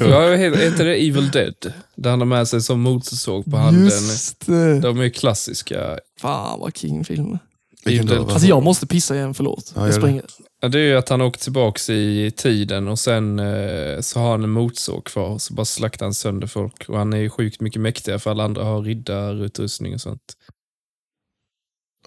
[0.00, 1.72] ja, heter, det Evil Dead?
[1.96, 3.84] Där han har med sig som motorsåg på handen.
[3.84, 4.80] Just det.
[4.80, 5.98] De är klassiska.
[6.20, 7.38] Fan vad king-film.
[7.86, 8.24] Vilken Evil då?
[8.24, 8.32] Dead.
[8.34, 9.72] Alltså jag måste pissa igen, förlåt.
[9.74, 10.00] Ja, jag gör det.
[10.02, 10.24] springer.
[10.60, 14.30] Ja, det är ju att han åker tillbaks i tiden och sen eh, så har
[14.30, 16.88] han en motorsåg kvar så bara slaktar han sönder folk.
[16.88, 20.22] Och han är ju sjukt mycket mäktigare för alla andra har riddarutrustning och sånt.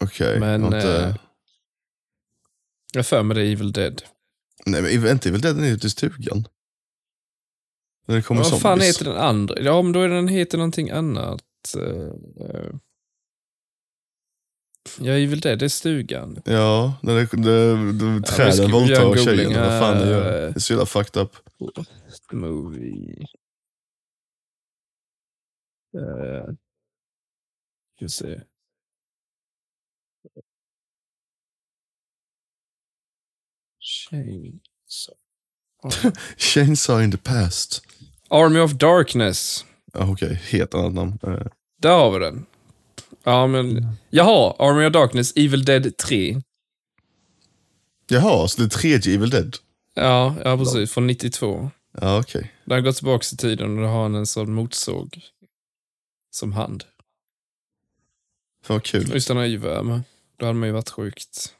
[0.01, 0.39] Okej.
[0.39, 1.03] Men jag har inte...
[1.05, 1.15] eh,
[2.93, 4.01] jag för mig det är Evil Dead.
[4.65, 6.47] Nej, men är inte väl den ute i stugan?
[8.07, 8.87] När det kommer Vad fan zombies.
[8.99, 9.55] heter den andra?
[9.59, 11.41] Ja, men då är den heter någonting annat.
[11.77, 12.73] Eh,
[14.99, 16.41] Ja, Evil Dead är stugan.
[16.45, 19.53] Ja, när det, det, det, träden våldtar en tjejen.
[19.53, 20.41] Vad fan det gör.
[20.41, 21.35] Det är så jävla fucked up.
[22.31, 23.25] Movie.
[25.97, 26.53] Uh,
[27.95, 28.41] ska se.
[33.79, 35.17] Chainsaw.
[36.37, 37.81] Chainsaw in the past.
[38.29, 39.65] Army of Darkness.
[39.93, 41.19] Okej, helt annat namn.
[41.23, 41.47] Eh,
[41.77, 42.45] Där har vi den.
[43.23, 43.95] Ja, men...
[44.09, 46.41] Jaha, Army of Darkness, Evil Dead 3.
[48.07, 49.55] Jaha, så det är tredje Evil Dead?
[49.93, 50.91] Ja, ja precis.
[50.91, 51.71] Från 92.
[52.01, 52.53] Ja, okej.
[52.65, 55.19] Där har gått tillbaka i tiden och då har han en sån motorsåg
[56.31, 56.83] som hand.
[58.63, 59.13] Fan vad kul.
[59.13, 60.01] Just den har med.
[60.37, 61.55] Då hade man ju varit sjukt.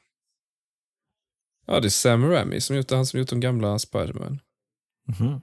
[1.68, 2.96] Ja, det är Sam Raimi som gjort det.
[2.96, 4.40] Han som gjort de gamla Spiderman.
[5.08, 5.42] Mhm.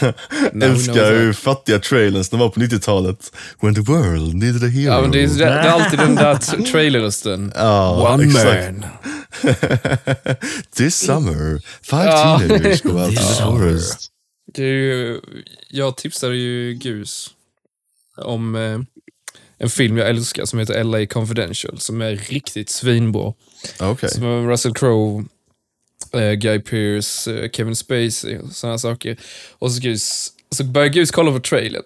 [0.52, 3.32] No, Älskar hur fattiga trailers de var på 90-talet.
[3.60, 4.92] When the world needed a hero.
[4.92, 6.36] Ja, men det är, det är alltid den där
[6.72, 7.52] trailerrösten.
[7.56, 8.72] Ja, One exakt.
[8.72, 8.84] man.
[10.76, 12.38] This summer, five Ja.
[12.40, 14.10] teenagers go out to the forest.
[14.54, 15.20] Det ju,
[15.70, 17.30] jag tipsade ju Gus
[18.16, 18.78] om eh,
[19.58, 23.32] en film jag älskar som heter LA Confidential som är riktigt svinbra.
[23.80, 24.08] Okej.
[24.10, 25.24] Som Russell Crowe,
[26.34, 29.16] Guy Pearce, eh, Kevin Spacey och sådana saker.
[29.52, 31.82] Och så, Gus, så börjar Gus kolla på trailern.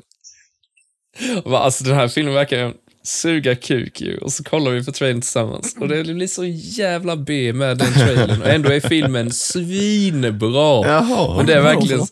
[1.44, 4.18] Och bara, alltså den här filmen verkar suga kuk ju.
[4.18, 5.76] Och så kollar vi på trailern tillsammans.
[5.80, 8.42] Och det blir så jävla B med den trailern.
[8.42, 10.86] Och ändå är filmen svinbra.
[10.86, 11.36] Jaha.
[11.36, 12.06] Men det är verkligen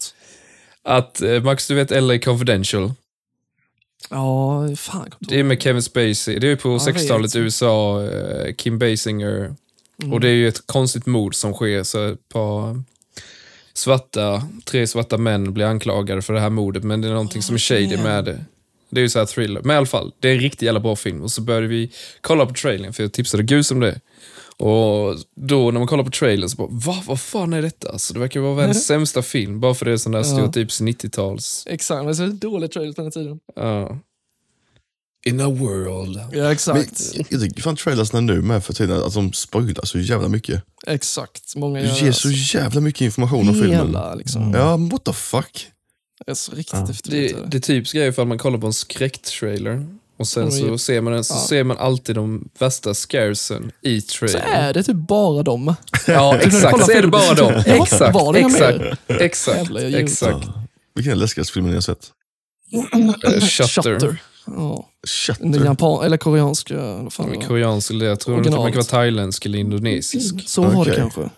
[0.85, 2.93] att, eh, Max du vet LA Confidential.
[4.11, 5.11] Ja, fan.
[5.21, 6.39] Det är med Kevin Spacey.
[6.39, 7.39] Det är på jag 60-talet i.
[7.39, 8.03] USA.
[8.05, 9.55] eh, Kim Basinger.
[10.03, 10.13] Mm.
[10.13, 11.83] Och det är ju ett konstigt mord som sker.
[11.83, 12.83] Så ett par
[13.75, 16.85] svarta, tre svarta män blir anklagade för det här mordet.
[16.85, 18.45] Men det är någonting som är shady med det.
[18.91, 19.61] Det är ju så här thriller.
[19.65, 21.23] Men i alla fall, det är en riktigt jävla bra film.
[21.23, 21.91] Och så började vi
[22.21, 24.01] kolla på trailern, för jag tipsade Gus om det.
[24.59, 27.03] Och då när man kollar på trailern så bara, va?
[27.07, 27.99] Vad fan är detta?
[27.99, 30.25] Så det verkar vara världens sämsta film, bara för det är sån där Ja.
[30.25, 31.65] stereotyps 90-tals.
[31.71, 33.41] Exakt, men det är så dåligt trailer på den här tiden.
[33.57, 33.99] Ja.
[35.27, 36.17] In a world.
[36.17, 37.03] Ja, Men, exakt.
[37.31, 40.63] jag tycker fan trailersna nu med för tiden, att de spoilar så jävla mycket.
[40.87, 41.57] Exakt.
[41.57, 43.87] Många Du gör ger så jävla mycket information om filmen.
[43.87, 44.55] Hela, liksom.
[44.55, 45.67] Ja, what the fuck?
[46.27, 46.91] Det är så riktigt Ja.
[46.91, 47.43] efterblivet.
[47.43, 49.87] Det, det typiska är ju ifall man kollar på en skräcktrailer
[50.19, 51.39] och sen så ser man den, så Ja.
[51.49, 54.43] ser man alltid de värsta scaresen i Så trailern.
[54.53, 55.75] är det typ bara dem.
[56.07, 56.85] Ja, du exakt.
[56.85, 57.63] Så är det bara dem.
[57.67, 58.97] Exakt, var det exakt, mer?
[59.23, 60.47] exakt, Jävlar, exakt.
[60.47, 60.63] Ja.
[60.95, 62.11] Vilken är den läskigaste filmen ni har sett?
[62.73, 64.17] Eh, Shutter.
[64.47, 64.89] Ja.
[65.39, 66.75] Den japan, eller koreanska.
[67.03, 67.43] Vad fan det var.
[67.45, 70.49] Koreansk eller jag tror den kan vara thailändsk eller indonesisk.
[70.49, 70.95] Så var det Okej.
[70.97, 71.31] kanske.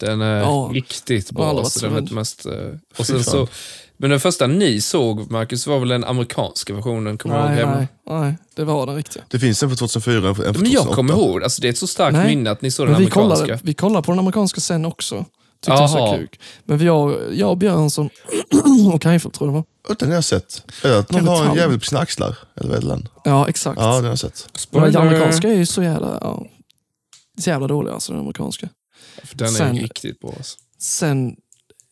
[0.00, 0.70] Den är Ja.
[0.72, 1.48] riktigt bra.
[1.48, 2.52] aldrig Alltså, den vet mest, eh,
[2.98, 3.48] och sen så,
[3.96, 7.18] men den första ni såg, Marcus, var väl den amerikanska versionen?
[7.18, 9.22] Kommer du ihåg Nej, nej, nej, det var den riktiga.
[9.28, 10.62] Det finns en för 2004 och en för 2008.
[10.62, 12.26] Men jag kommer ihåg, alltså, det är ett så starkt Nej.
[12.36, 13.36] minne att ni såg den vi amerikanska.
[13.44, 15.24] kollade, vi kollade på den amerikanska sen också.
[15.66, 16.16] Tyckte jag så Jaha.
[16.18, 16.40] kuk.
[16.64, 18.10] Men vi, jag, jag och Björnsson
[18.94, 19.96] och Kajfeldt tror jag det var.
[19.98, 20.62] Den har jag sett.
[20.84, 22.38] Eller att någon har en jävel på sina axlar.
[22.54, 23.08] Eller vad är det den?
[23.24, 23.80] Ja, exakt.
[23.80, 24.48] Ja, den har jag sett.
[24.72, 25.00] Men den Spoiler.
[25.00, 26.46] amerikanska är ju så jävla, ja,
[27.38, 28.68] så jävla dålig alltså, den amerikanska.
[29.24, 30.32] För den är Sen- riktigt bra.
[30.36, 30.58] Alltså.
[30.78, 31.36] Sen,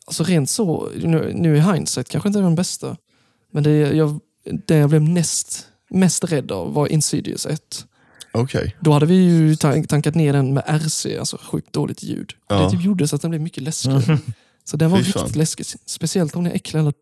[0.07, 2.97] alltså rent så, nu, nu i hindsight kanske inte är den bästa.
[3.53, 4.21] Men det jag,
[4.67, 7.61] det jag blev näst, mest rädd av var Insidious 1.
[8.35, 8.77] Okej.
[8.81, 12.33] Då hade vi ju tan- tankat ner den med RC, alltså sjukt dåligt ljud.
[12.49, 12.57] Ja.
[12.65, 14.19] Det typ gjorde så att den blev mycket läskigare.
[14.65, 15.33] Så den var Fy riktigt fan.
[15.35, 15.67] läskig.
[15.87, 16.93] Speciellt om den äckliga jävla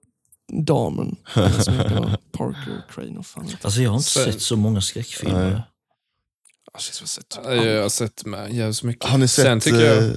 [0.64, 1.16] damen.
[1.34, 1.76] Den som
[2.32, 3.48] Parker Crane och fan.
[3.62, 5.50] Alltså jag har inte Så- sett så många skräckfilmer.
[5.50, 5.60] Nej.
[6.74, 7.38] Ah, shit, vad sett.
[7.44, 9.10] Jag har sett med jävligt mycket.
[9.10, 10.02] Har ni Sen sett tycker jag...
[10.04, 10.16] uh,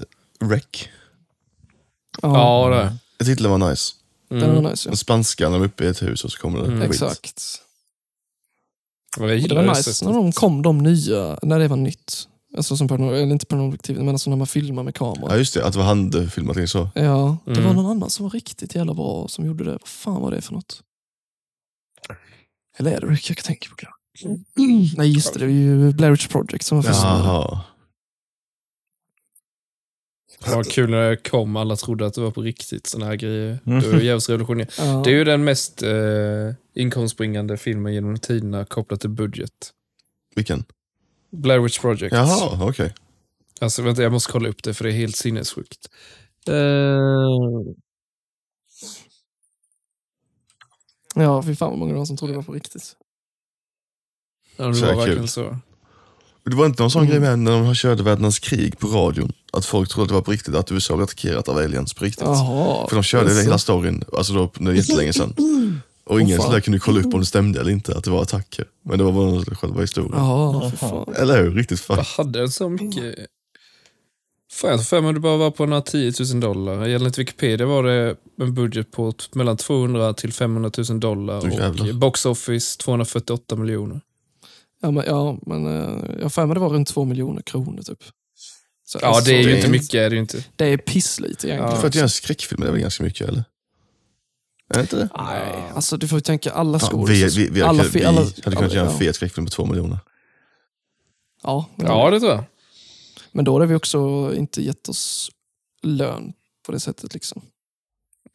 [0.50, 0.64] Rec?
[2.22, 2.96] Ja, det.
[3.18, 3.94] Jag tyckte den var nice.
[4.30, 4.64] Den Mm.
[4.64, 4.88] var nice.
[4.88, 4.92] Ja.
[4.92, 6.80] Den spanska, när de är uppe i ett hus och så kommer det Mm.
[6.82, 6.90] skit.
[6.92, 7.44] Exakt.
[9.20, 12.28] Jag Och det var det nice när de kom, de nya, när det var nytt.
[12.58, 15.28] Alltså som paranormal, eller inte paranormal men alltså när man filmar med kamera.
[15.30, 16.90] Ja just det, att det var handfilmat och så.
[16.96, 17.64] Ja, det Mm.
[17.64, 19.72] var någon annan som var riktigt jävla bra som gjorde det.
[19.72, 20.82] Vad fan var det för något?
[22.78, 23.76] Eller är det Rick jag tänker på?
[24.98, 27.02] Nej just det, det är ju Blair Witch Project som var först.
[30.40, 33.60] Var kul när det kom, alla trodde att det var på riktigt, såna här grejer.
[33.66, 33.82] Mm.
[33.82, 34.74] Det var jävligt revolutionerande.
[34.78, 35.02] Ja.
[35.04, 39.74] Det är ju den mest eh, inkomstbringande filmen genom tiderna kopplat till budget.
[40.36, 40.64] Vilken?
[41.32, 42.14] Blair Witch Project.
[42.14, 42.94] Jaha, okej.
[43.62, 45.90] Alltså vänta, jag måste kolla upp det för det är helt sinnessjukt.
[46.50, 46.56] Uh...
[51.16, 52.96] Ja, fy fan vad många det var som trodde det var på riktigt.
[54.58, 55.58] Ja, det Så var verkligen så.
[56.50, 57.10] Det var inte någon sån Mm.
[57.12, 59.32] grej med när de körde världens krig på radion?
[59.54, 62.06] Att folk trodde att det var på riktigt, att USA blev attackerat av aliens på
[62.06, 62.24] riktigt?
[62.26, 62.88] Jaha.
[62.90, 63.44] För de körde det Jaså?
[63.46, 65.34] hela storyn, alltså då, när det är jättelänge sedan.
[66.06, 68.66] Och ingen sådär kunde kolla upp om det stämde eller inte, att det var attacker.
[68.84, 70.72] Men det var bara själva historien.
[70.78, 71.14] Fan.
[71.16, 71.52] Eller hur?
[71.52, 71.98] Riktigt fan.
[71.98, 73.16] Jag hade en så mycket...
[74.52, 76.88] Fan, jag tror för mig det bara var på några 10 000 dollar.
[76.88, 81.90] Enligt Wikipedia var det en budget på mellan 200 till 500 000 dollar jävlar.
[81.90, 84.02] och box office 248 miljoner.
[84.82, 88.04] Ja, men, ja, men eh, jag har det var runt två miljoner kronor typ.
[88.86, 89.94] Så, Ja, alltså, det är ju det inte mycket.
[89.94, 90.44] Är det ju inte.
[90.56, 91.78] Det är pisslite egentligen.
[91.82, 93.44] För att göra en skräckfilm är det väl ganska mycket, eller?
[94.70, 95.10] Är det inte det?
[95.18, 98.32] Nej, alltså du får ju tänka alla Fan, vi, vi, vi, alla vi alla- hade
[98.42, 98.98] kunnat alla- göra en ja.
[99.00, 99.98] fet skräckfilm på två miljoner.
[101.44, 102.44] Ja, men, Ja, det tror jag.
[103.32, 105.32] men då hade vi också inte gett oss
[105.84, 106.34] lön
[106.66, 107.14] på det sättet.
[107.14, 107.42] liksom.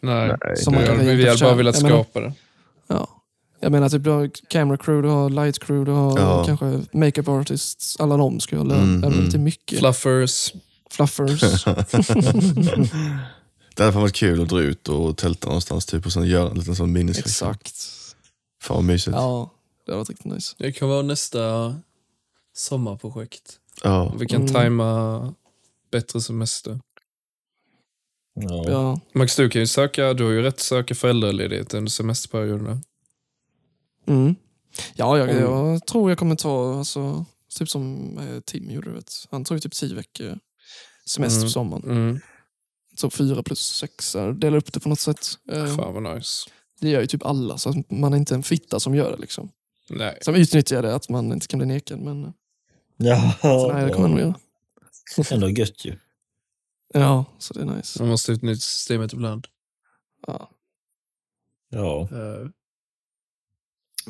[0.03, 2.33] Nej, Som vi man kan vi hade bara velat skapa det.
[2.87, 3.20] Ja.
[3.61, 6.45] Jag menar, typ, du har camera crew, du har light crew, du har Ja.
[6.47, 7.97] kanske makeup artists.
[8.01, 9.05] Alla de ska ju ha lön.
[9.05, 9.45] Mm, mm.
[9.45, 9.79] mycket.
[9.79, 10.53] Fluffers.
[10.91, 11.65] Fluffers.
[13.77, 16.51] Det hade fan varit kul att dra ut och tälta någonstans typ, och sen göra
[16.51, 17.51] en liten sån miniskräckfilm.
[17.51, 17.75] Exakt.
[18.63, 19.17] Fan vad mysigt.
[19.17, 19.23] Ja.
[19.23, 19.51] Ja,
[19.87, 20.55] det hade varit riktigt nice.
[20.59, 21.75] Det kan vara nästa
[22.57, 23.53] sommarprojekt.
[23.85, 24.15] Ja.
[24.19, 24.53] Vi kan Mm.
[24.53, 25.35] tajma
[25.93, 26.81] bättre semester.
[28.35, 28.65] Ja.
[28.71, 29.01] Ja.
[29.15, 32.81] Max, du kan ju söka, du har ju rätt att söka föräldraledighet under semesterperioderna.
[34.07, 34.35] Mm.
[34.95, 35.43] Ja, jag, Mm.
[35.43, 37.25] jag tror jag kommer ta, alltså,
[37.59, 38.91] typ som eh, Tim gjorde.
[38.91, 39.13] Vet.
[39.31, 40.39] Han tog ju typ tio veckor
[41.07, 41.47] semester Mm.
[41.47, 41.85] på sommaren.
[41.85, 42.21] Mm.
[42.97, 45.27] Så fyra plus sex, dela upp det på något sätt.
[45.53, 46.51] Eh, Fan vad nice.
[46.81, 49.17] Det gör ju typ alla, så att man är inte en fitta som gör det.
[49.17, 49.51] Liksom.
[49.91, 50.19] Nej.
[50.23, 51.99] Som utnyttjar det, att man inte kan bli nekad.
[52.01, 52.31] Men eh,
[52.97, 54.35] Ja, så nej, det kommer jag nog göra.
[55.31, 55.97] Ändå gött ju.
[56.95, 58.03] Ja, så det är nice.
[58.03, 59.47] Man måste utnyttja systemet ibland.
[60.27, 60.51] Ja.
[61.71, 62.49] Ja, Eh,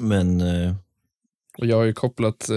[0.01, 0.41] men...
[0.41, 0.75] eh,
[1.59, 2.57] och jag har ju kopplat, eh,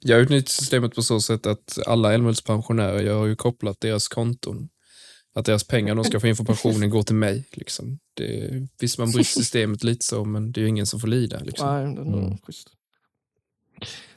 [0.00, 4.08] jag har utnyttjat systemet på så sätt att alla Älmhultspensionärer, jag har ju kopplat deras
[4.08, 4.68] konton.
[5.34, 7.44] Att deras pengar de ska få in för pensionen går till mig.
[7.52, 7.98] Liksom.
[8.14, 8.50] Det,
[8.80, 11.38] visst, man bryter systemet lite så, men det är ju ingen som får lida.
[11.38, 11.66] Liksom.
[11.68, 12.38] Nej, det är nog Mm.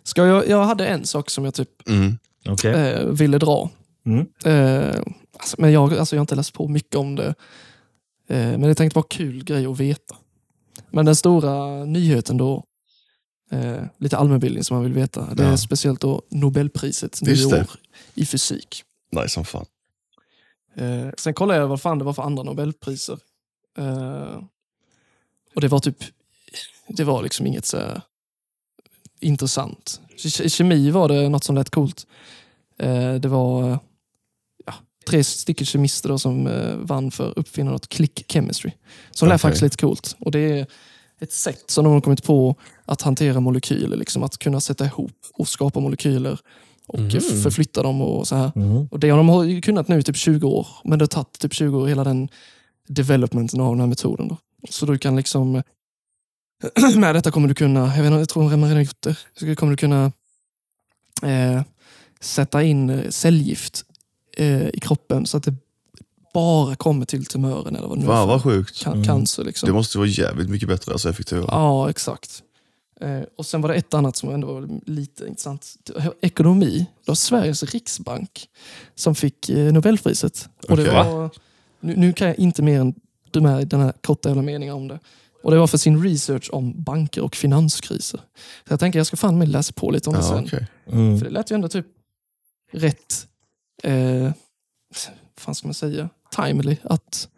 [0.03, 2.17] Ska jag, jag hade en sak som jag typ Mm.
[2.49, 2.73] Okej.
[2.73, 3.69] eh, ville dra.
[4.05, 4.25] Mm.
[4.45, 5.01] Eh,
[5.37, 7.35] alltså, men jag, alltså, jag har inte läst på mycket om det.
[8.27, 10.15] Eh, men det tänkte vara kul grej att veta.
[10.89, 12.63] Men den stora nyheten då,
[13.51, 15.57] eh, lite allmänbildning som man vill veta, det är Ja.
[15.57, 17.67] speciellt då Nobelpriset nu år
[18.13, 18.83] i fysik.
[19.11, 19.65] Nice som fan.
[20.75, 23.19] Eh, sen kollade jag vad fan det var för andra Nobelpriser.
[23.77, 24.39] Eh,
[25.55, 25.97] och det var typ,
[26.87, 28.01] det var liksom inget så här
[29.19, 30.01] intressant.
[30.43, 32.07] I kemi var det något som lät coolt.
[32.77, 33.79] Eh, det var
[35.09, 38.71] tre stycken kemister då som eh, vann för uppfinnandet click chemistry.
[39.11, 39.41] Som lät Okej.
[39.41, 40.15] faktiskt lite coolt.
[40.19, 40.67] Och det är
[41.19, 42.55] ett sätt som de har kommit på
[42.85, 43.97] att hantera molekyler.
[43.97, 46.39] Liksom, att kunna sätta ihop och skapa molekyler
[46.87, 48.51] och eh, förflytta dem och så här.
[48.55, 48.87] Mm.
[48.91, 51.53] Och det har de kunnat nu i typ 20 år, men det har tagit typ
[51.53, 52.29] 20 år hela den
[52.87, 54.27] developmenten av den här metoden.
[54.27, 54.37] Då.
[54.69, 55.51] Så du kan liksom,
[56.95, 59.55] med detta kommer du kunna, jag, vet inte, jag tror de redan gjort det, så
[59.55, 60.11] kommer du kunna
[61.21, 61.61] eh,
[62.19, 63.85] sätta in eh, cellgift
[64.37, 65.53] eh, i kroppen så att det
[66.33, 68.83] bara kommer till tumören eller vad det nu Fan vad sjukt.
[68.83, 69.05] can- Mm.
[69.05, 69.43] cancer.
[69.43, 69.67] Liksom.
[69.67, 71.45] Det måste vara jävligt mycket bättre, alltså effektivare.
[71.51, 72.43] Ja, exakt.
[73.01, 75.73] Eh, och sen var det ett annat som ändå var lite intressant.
[76.21, 76.77] Ekonomi.
[77.05, 78.47] Det var Sveriges riksbank
[78.95, 80.49] som fick eh, Nobelpriset.
[80.69, 81.29] Och det var,
[81.79, 82.93] nu, nu kan jag inte mer än
[83.31, 84.99] de här, den här korta jävla meningen om det.
[85.43, 88.19] Och det var för sin research om banker och finanskriser.
[88.67, 90.43] Så jag tänker jag ska fan med läsa på lite om det Ja, sen.
[90.45, 90.67] okej.
[90.91, 91.17] Mm.
[91.19, 91.85] För det lät ju ändå typ
[92.71, 93.27] rätt,
[93.83, 94.31] eh,
[95.37, 96.77] fan ska man säga, timely.
[96.83, 97.29] Att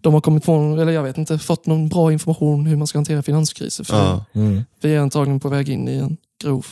[0.00, 2.98] de har kommit på, eller jag vet inte, fått någon bra information hur man ska
[2.98, 3.84] hantera finanskriser.
[3.84, 4.24] För Ja.
[4.32, 4.62] Mm.
[4.80, 6.66] vi är antagligen på väg in i en grov.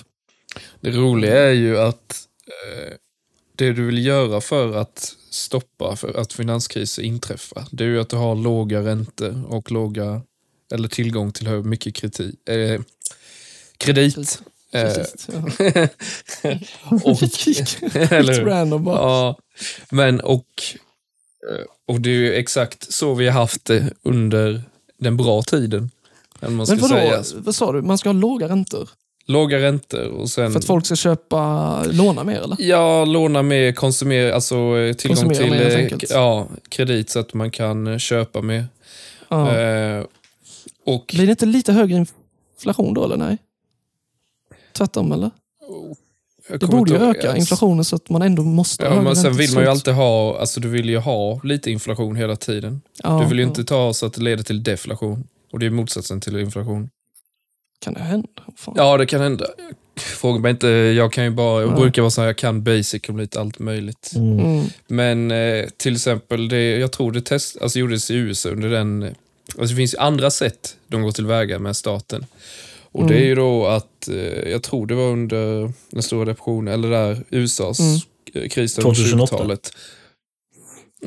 [0.80, 2.92] Det roliga är ju att eh,
[3.56, 8.08] det du vill göra för att stoppa för att finanskriser inträffar, det är ju att
[8.08, 10.22] du har låga räntor och låga,
[10.72, 12.80] eller tillgång till hur mycket kritik, eh,
[13.76, 14.42] kredit.
[14.74, 16.58] Eh, Precis, ja.
[17.04, 17.22] och,
[18.12, 18.96] eller random bara.
[18.96, 19.36] Ja,
[19.90, 20.46] men och,
[21.50, 21.64] eh,
[21.94, 24.62] och det är ju exakt så vi har haft det under
[24.98, 25.90] den bra tiden.
[26.40, 27.22] Men vadå, säga.
[27.34, 27.82] vad sa du?
[27.82, 28.88] Man ska ha låga räntor?
[29.26, 30.52] Låga räntor och sen...
[30.52, 32.56] För att folk ska köpa, låna mer eller?
[32.60, 37.34] Ja, låna mer, konsumera, alltså eh, tillgång Konsumera till mer, eh, ja, kredit så att
[37.34, 38.66] man kan eh, köpa mer.
[39.28, 39.58] Ja.
[39.58, 40.04] Eh,
[40.86, 42.06] och Blir det inte lite högre
[42.56, 43.38] inflation då eller nej?
[44.78, 45.30] Tvärtom eller?
[46.48, 47.36] jag Det borde ju öka alltså.
[47.36, 50.38] inflationen så att man ändå måste ha Ja, men sen vill man ju alltid ha,
[50.38, 52.80] alltså du vill ju ha lite inflation hela tiden.
[53.02, 53.48] Ja, du vill ju ja.
[53.48, 55.24] inte ta så att det leder till deflation.
[55.52, 56.88] Och det är motsatsen till inflation.
[57.78, 58.28] Kan det hända?
[58.56, 58.74] Fan.
[58.76, 59.46] Ja, det kan hända.
[59.96, 61.76] Fråga mig inte, jag kan ju bara, jag Ja.
[61.76, 64.12] brukar vara så här, jag kan basic om lite allt möjligt.
[64.16, 64.38] Mm.
[64.38, 64.66] Mm.
[64.86, 69.02] Men eh, till exempel, det, jag tror det test, alltså, gjordes i USA under den...
[69.58, 72.26] Alltså det finns ju andra sätt de går tillväga med staten.
[72.94, 73.28] Och det är Mm.
[73.28, 77.80] ju då att, eh, jag tror det var under den stora depressionen, eller där USAs
[77.80, 78.00] Mm.
[78.34, 78.48] mm.
[78.48, 79.36] kris under 2008.
[79.36, 79.70] 20-talet.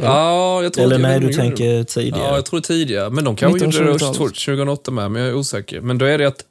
[0.01, 2.23] Ja, jag tror Eller nej, du tänker tidigare.
[2.23, 3.09] Ja, jag tror tidigare.
[3.09, 4.35] Men de kanske gjorde det 1920-talet.
[4.35, 5.81] 2008 med, men jag är osäker.
[5.81, 6.45] Men då är det att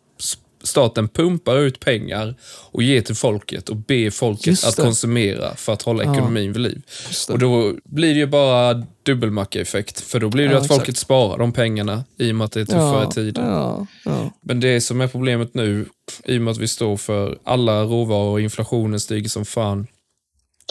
[0.65, 2.35] staten pumpar ut pengar
[2.71, 6.13] och ger till folket och ber folket att konsumera för att hålla Ja.
[6.15, 6.83] ekonomin vid liv.
[7.29, 10.01] Och då blir det ju bara dubbelmacka-effekt.
[10.01, 10.79] För då blir det Ja, att exakt.
[10.81, 13.43] folket sparar de pengarna i och med att det är tuffare ja, tider.
[13.43, 14.31] Ja, ja.
[14.41, 15.87] Men det som är problemet nu,
[16.25, 19.87] i och med att vi står för alla råvaror och inflationen stiger som fan,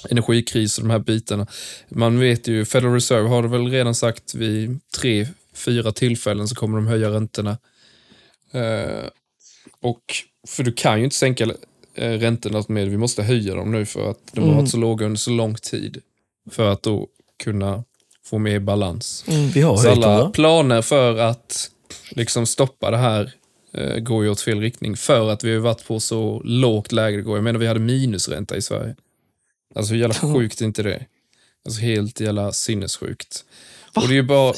[0.09, 1.47] energikris och de här bitarna.
[1.89, 6.55] Man vet ju, Federal Reserve har det väl redan sagt vid tre, fyra tillfällen så
[6.55, 7.57] kommer de höja räntorna.
[8.51, 9.05] Eh,
[9.81, 10.01] och,
[10.47, 11.43] för du kan ju inte sänka
[11.95, 14.57] eh, räntorna med, vi måste höja dem nu för att de har Mm.
[14.57, 16.01] varit så låga under så lång tid.
[16.51, 17.07] För att då
[17.43, 17.83] kunna
[18.25, 19.25] få mer balans.
[19.27, 19.49] Mm.
[19.49, 20.29] Vi har Så alla va?
[20.29, 21.71] planer för att
[22.09, 23.31] liksom stoppa det här
[23.73, 24.97] eh, går ju åt fel riktning.
[24.97, 27.37] För att vi har varit på så lågt läge det går.
[27.37, 28.95] Jag menar, vi hade minusränta i Sverige.
[29.75, 31.05] Alltså hur jävla sjukt är inte det?
[31.65, 33.45] Alltså helt jävla sinnessjukt.
[33.93, 34.01] Va?
[34.01, 34.53] Och det är ju bara,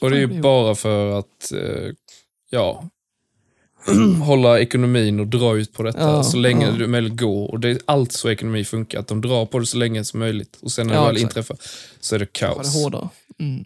[0.00, 1.92] och det är bara för att, eh,
[2.50, 2.88] ja,
[4.22, 6.72] hålla ekonomin och dra ut på detta Ja, så länge ja.
[6.72, 7.50] det möjligt går.
[7.50, 10.20] Och det är allt så ekonomi funkar, att de drar på det så länge som
[10.20, 10.58] möjligt.
[10.62, 11.30] Och sen när Ja, det väl exakt.
[11.36, 11.56] inträffar
[12.00, 12.76] så är det det kaos.
[12.76, 13.08] är hårdare.
[13.40, 13.64] Mm.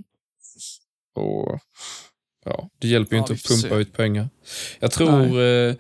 [1.15, 1.59] Och,
[2.45, 3.75] ja, det hjälper ju inte att pumpa se.
[3.75, 4.29] ut pengar.
[4.81, 5.75] Jag tror eh,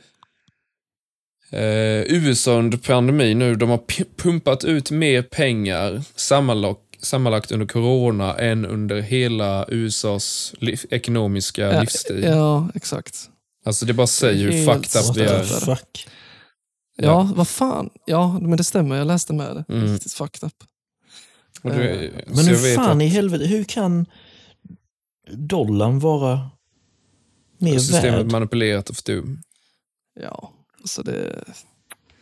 [1.52, 3.80] eh, USA under pandemin nu, de har
[4.16, 11.80] pumpat ut mer pengar sammanlagt, sammanlagt under corona än under hela USAs liv, ekonomiska Ja,
[11.80, 12.22] livsstil.
[12.24, 13.29] Ja, exakt.
[13.64, 15.44] Alltså det bara säger hur fucked up det är.
[15.44, 16.08] Fuck.
[16.96, 17.90] Ja, vad fan.
[18.06, 18.96] Ja, men det stämmer.
[18.96, 19.74] Jag läste med det.
[19.74, 19.92] Mm.
[19.92, 20.54] Riktigt fucked up.
[21.62, 24.06] Och det, Men hur fan att i helvete, hur kan
[25.32, 26.50] dollarn vara
[27.58, 28.32] mer systemet värd?
[28.32, 29.42] manipulerat av dum.
[30.20, 31.44] Ja, alltså det...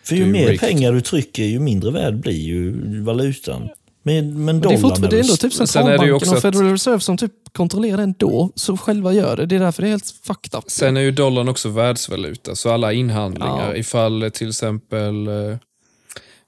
[0.03, 0.61] För ju mer rigged.
[0.61, 3.69] pengar du trycker, ju mindre värd blir ju valutan.
[4.03, 6.43] Men, men Men det, är dollarn fortfarande, det är ändå typ centralbanken också och att-
[6.43, 9.47] Federal Reserve som typ kontrollerar den då, så själva gör det.
[9.47, 10.65] Det är därför det är helt fucked up.
[10.71, 13.77] Sen är ju dollarn också världsvaluta, så alla inhandlingar, Ja.
[13.77, 15.57] ifall eh, till exempel eh,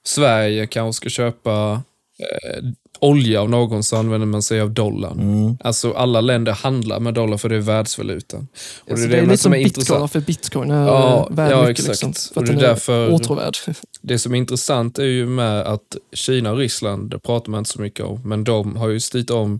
[0.05, 1.81] Sverige kanske ska köpa
[2.19, 2.63] eh,
[2.99, 5.19] olja av någon så använder man sig av dollarn.
[5.19, 5.57] Mm.
[5.63, 8.47] Alltså alla länder handlar med dollar för det är världsvalutan.
[8.85, 10.11] Och Alltså, det är det, lite som är bitcoin, intressant.
[10.11, 11.87] för bitcoin är Ja, värd ja, mycket.
[11.87, 13.57] Liksom, för Och det är är därför- åtråvärd.
[14.01, 17.69] Det som är intressant är ju med att Kina och Ryssland, det pratar man inte
[17.71, 19.59] så mycket om, men de har ju styrt om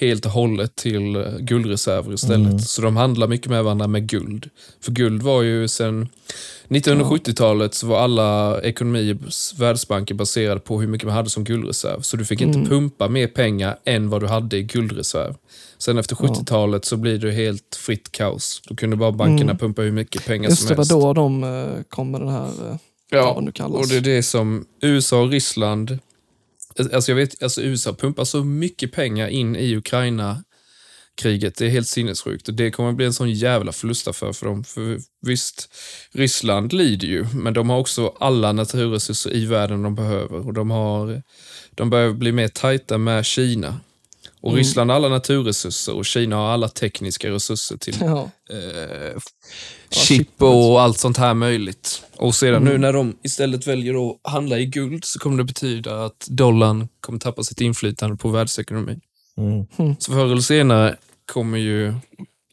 [0.00, 2.46] helt och hållet till eh, guldreserver istället.
[2.46, 2.58] Mm.
[2.58, 4.50] Så de handlar mycket med varandra med guld.
[4.80, 6.08] För guld var ju sen
[6.68, 9.18] 1970-talet så var alla ekonomier,
[9.58, 12.00] Världsbanken baserade på hur mycket man hade som guldreserv.
[12.00, 12.68] Så du fick inte Mm.
[12.70, 15.34] pumpa mer pengar än vad du hade i guldreserv.
[15.78, 16.28] Sen efter Ja.
[16.28, 18.62] 70-talet så blir det helt fritt kaos.
[18.68, 19.58] Då kunde bara bankerna Mm.
[19.58, 20.90] pumpa hur mycket pengar Just som det, var helst.
[20.90, 22.76] då de eh, kom med den här, eh,
[23.12, 23.30] Ja,
[23.66, 25.98] och det är det som USA och Ryssland...
[26.80, 31.56] Alltså jag vet, alltså USA pumpar så mycket pengar in i Ukraina-kriget.
[31.56, 32.48] Det är helt sinnessjukt.
[32.48, 34.64] Och det kommer bli en sån jävla förlustaffär för dem.
[34.64, 35.74] För visst,
[36.12, 40.46] Ryssland lider ju, men de har också alla naturresurser i världen de behöver.
[40.46, 41.22] Och de, har,
[41.70, 43.80] de börjar bli mer tajta med Kina.
[44.42, 44.58] Och Mm.
[44.58, 49.18] Ryssland har alla naturresurser och Kina har alla tekniska resurser till Ja, eh,
[49.90, 52.02] chip och allt sånt här möjligt.
[52.16, 52.80] Och sedan nu Mm.
[52.80, 57.18] när de istället väljer att handla i guld så kommer det betyda att dollarn kommer
[57.18, 59.00] tappa sitt inflytande på världsekonomin.
[59.38, 59.96] Mm.
[59.98, 60.96] Så förr eller senare
[61.32, 61.94] kommer ju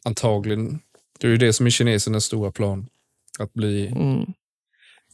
[0.04, 0.78] antagligen,
[1.20, 2.86] det är ju det som är kinesernas stora plan,
[3.38, 4.26] att bli, mm.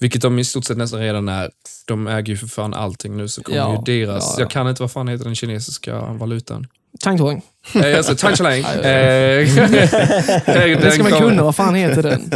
[0.01, 1.51] Vilket de i stort sett nästan redan är,
[1.87, 4.41] de äger ju för fan allting nu så kommer Ja, ju deras, ja, ja.
[4.41, 6.67] jag kan inte vad fan heter den kinesiska valutan.
[7.05, 7.43] Chang Tuang.
[7.75, 8.61] Eh, alltså, Tang Chalang.
[8.61, 9.49] Ja, ja, Eh,
[10.81, 12.31] Det ska man kunna, vad fan heter den?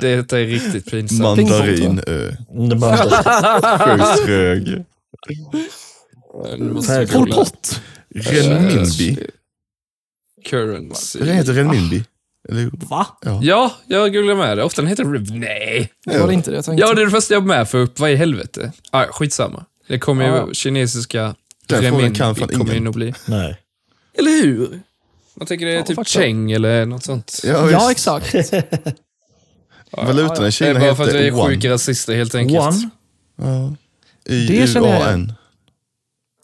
[0.00, 1.22] Det är riktigt pinsamt.
[1.38, 2.32] Mandarinö.
[3.78, 4.84] Sjukt trög.
[6.88, 7.32] Jag Pol.
[7.32, 7.80] Pot.
[8.14, 9.18] Renminbi.
[10.50, 11.18] Currency.
[11.18, 12.04] Det heter renminbi.
[12.48, 12.70] Eller?
[12.72, 13.06] Va?
[13.42, 14.64] Ja, jag googlar med det.
[14.64, 15.34] Ofta den heter Riv.
[15.34, 15.92] Nej.
[16.06, 16.86] Det var det inte det jag tänkte.
[16.86, 17.98] Ja, det är det första jag med för upp.
[17.98, 18.72] Vad i helvete?
[18.90, 19.64] Ah, skitsamma.
[19.88, 20.48] Det kommer ju Ja.
[20.52, 21.34] kinesiska Den
[21.66, 22.84] frågan renminbi kan fan kommer ju ingen.
[22.84, 23.14] nog bli.
[23.26, 23.56] nej.
[24.18, 24.80] Eller hur?
[25.34, 26.16] Man tänker det är Ja, typ faktiskt.
[26.18, 27.40] cheng eller något sånt.
[27.44, 28.34] Ja, Ja, exakt.
[29.96, 32.60] Valutorna i Det Kina är bara för att vi heter är sjuka rasister helt enkelt.
[32.60, 32.90] One.
[33.36, 33.74] Ja.
[34.24, 35.32] Det jag I-U-A-N.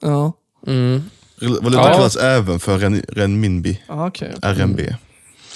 [0.03, 0.33] Ja,
[0.67, 1.03] Mm.
[1.41, 1.93] Valutan Ja.
[1.95, 4.35] kallas även för ren, renminbi, ah, okej.
[4.43, 4.81] RMB.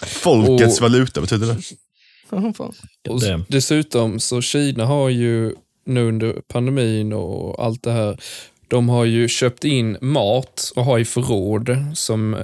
[0.07, 3.11] Folkets Och- valuta betyder det.
[3.11, 5.55] Och dessutom så Kina har ju
[5.87, 8.21] nu under pandemin och allt det här,
[8.69, 12.37] de har ju köpt in mat och har i förråd som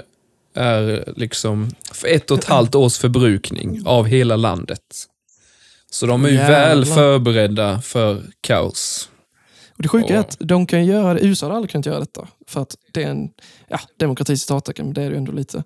[0.55, 4.81] är liksom för ett och ett halvt års förbrukning av hela landet.
[5.91, 6.69] Så de är ju Jävlar.
[6.69, 9.09] väl förberedda för kaos.
[9.77, 12.29] Och det sjuka är att de kan göra det, USA hade aldrig kunnat göra detta.
[12.47, 13.31] För att det är en
[13.69, 15.65] ja, demokrati citattecken, men det är det ju ändå lite.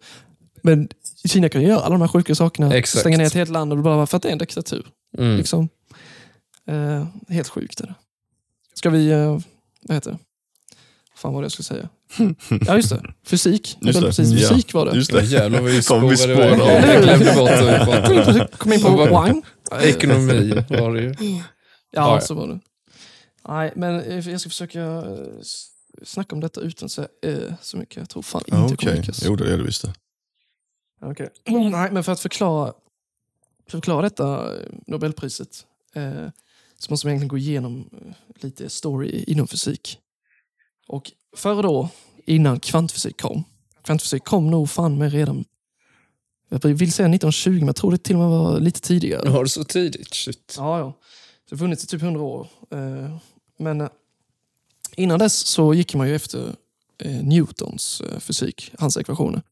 [0.62, 0.88] Men
[1.28, 2.74] Kina kan ju göra alla de här sjuka sakerna.
[2.74, 3.00] Exakt.
[3.00, 4.86] Stänga ner ett helt land och bara för att det är en diktatur.
[5.18, 5.36] Mm.
[5.36, 5.68] Liksom.
[6.68, 7.94] Eh, helt sjukt är det.
[8.74, 9.38] Ska vi, eh,
[9.82, 10.18] vad heter det?
[11.16, 11.88] fan var det jag skulle säga?
[12.66, 13.78] Ja just det, fysik.
[13.80, 14.06] Just det.
[14.06, 14.48] Precis, Ja.
[14.48, 14.96] fysik var det.
[14.96, 15.24] Just Ja, det.
[15.26, 17.02] jävlar vad vi Kom vi spårade iväg.
[17.02, 18.46] glömde bort om.
[18.58, 18.90] Kom in på
[19.24, 19.42] wine.
[19.82, 21.14] Ekonomi var det ju.
[21.92, 22.60] Ja, så var det.
[23.48, 25.04] Nej, men eh, jag ska försöka eh,
[26.04, 27.96] snacka om detta utan så, eh, så mycket.
[27.96, 29.22] Jag tror fan inte Ja, jag kommer lyckas.
[29.26, 29.84] jo det är det visst
[31.02, 31.28] Okej.
[31.46, 36.28] Nej, men för att förklara, för att förklara detta eh, Nobelpriset eh,
[36.78, 39.98] så måste man egentligen gå igenom eh, lite story inom fysik.
[40.86, 41.88] Och före då,
[42.26, 43.44] innan kvantfysik kom,
[43.84, 45.44] kvantfysik kom nog fan med redan,
[46.48, 49.28] jag vill säga 1920, men jag tror det till och med var lite tidigare.
[49.28, 50.14] Har det så tidigt.
[50.14, 50.54] Shit.
[50.58, 50.92] Ja, ja.
[51.02, 52.48] Så det har funnits i typ 100 år.
[52.70, 53.16] Eh,
[53.58, 53.88] Men
[54.96, 56.54] innan dess så gick man ju efter
[56.98, 59.42] eh, Newtons fysik, hans ekvationer.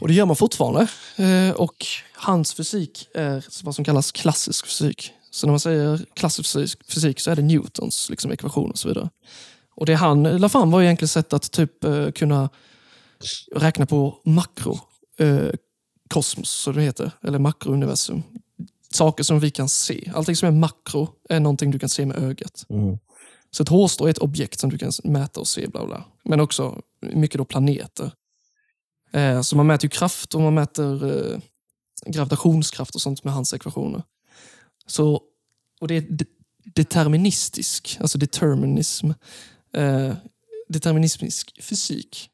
[0.00, 0.88] Och det gör man fortfarande.
[1.16, 5.12] Eh, Och hans fysik är vad som kallas klassisk fysik.
[5.30, 8.88] Så när man säger klassisk fysik- fysik så är det Newtons liksom, ekvationer och så
[8.88, 9.10] vidare.
[9.74, 12.48] Och det han la fram var egentligen sätt att typ eh, kunna
[13.56, 14.80] räkna på makro
[15.18, 15.48] eh,
[16.10, 18.22] kosmos, så det heter, eller makrouniversum
[18.90, 20.12] saker som vi kan se.
[20.14, 22.66] Allting som är makro är någonting du kan se med ögat.
[22.70, 22.98] Mm.
[23.50, 25.66] Så ett hårstrå är ett objekt som du kan mäta och se.
[25.68, 26.04] Bla bla.
[26.24, 28.10] Men också mycket då planeter.
[29.12, 31.38] Eh, så man mäter ju kraft och man mäter eh,
[32.06, 34.02] gravitationskraft och sånt med hans ekvationer.
[34.86, 35.22] Så,
[35.80, 36.24] och det är de-
[36.74, 39.10] deterministisk, alltså determinism.
[39.74, 40.14] Eh,
[40.68, 42.30] deterministisk fysik.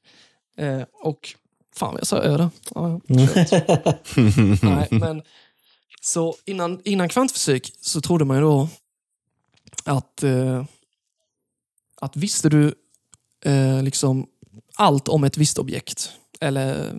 [1.03, 1.35] Och
[1.77, 2.51] fan jag sa öde.
[2.75, 3.29] Ja, ja.
[4.63, 5.23] Nej, men
[6.01, 8.69] så innan, innan kvantfysik så trodde man ju då
[9.85, 10.65] att, eh,
[12.01, 12.75] att visste du
[13.45, 14.27] eh, liksom
[14.75, 16.91] allt om ett visst objekt, eller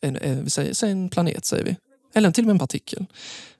[0.00, 1.76] en, eh, vi säger, säg en planet, säger vi.
[2.14, 3.06] eller till och med en partikel.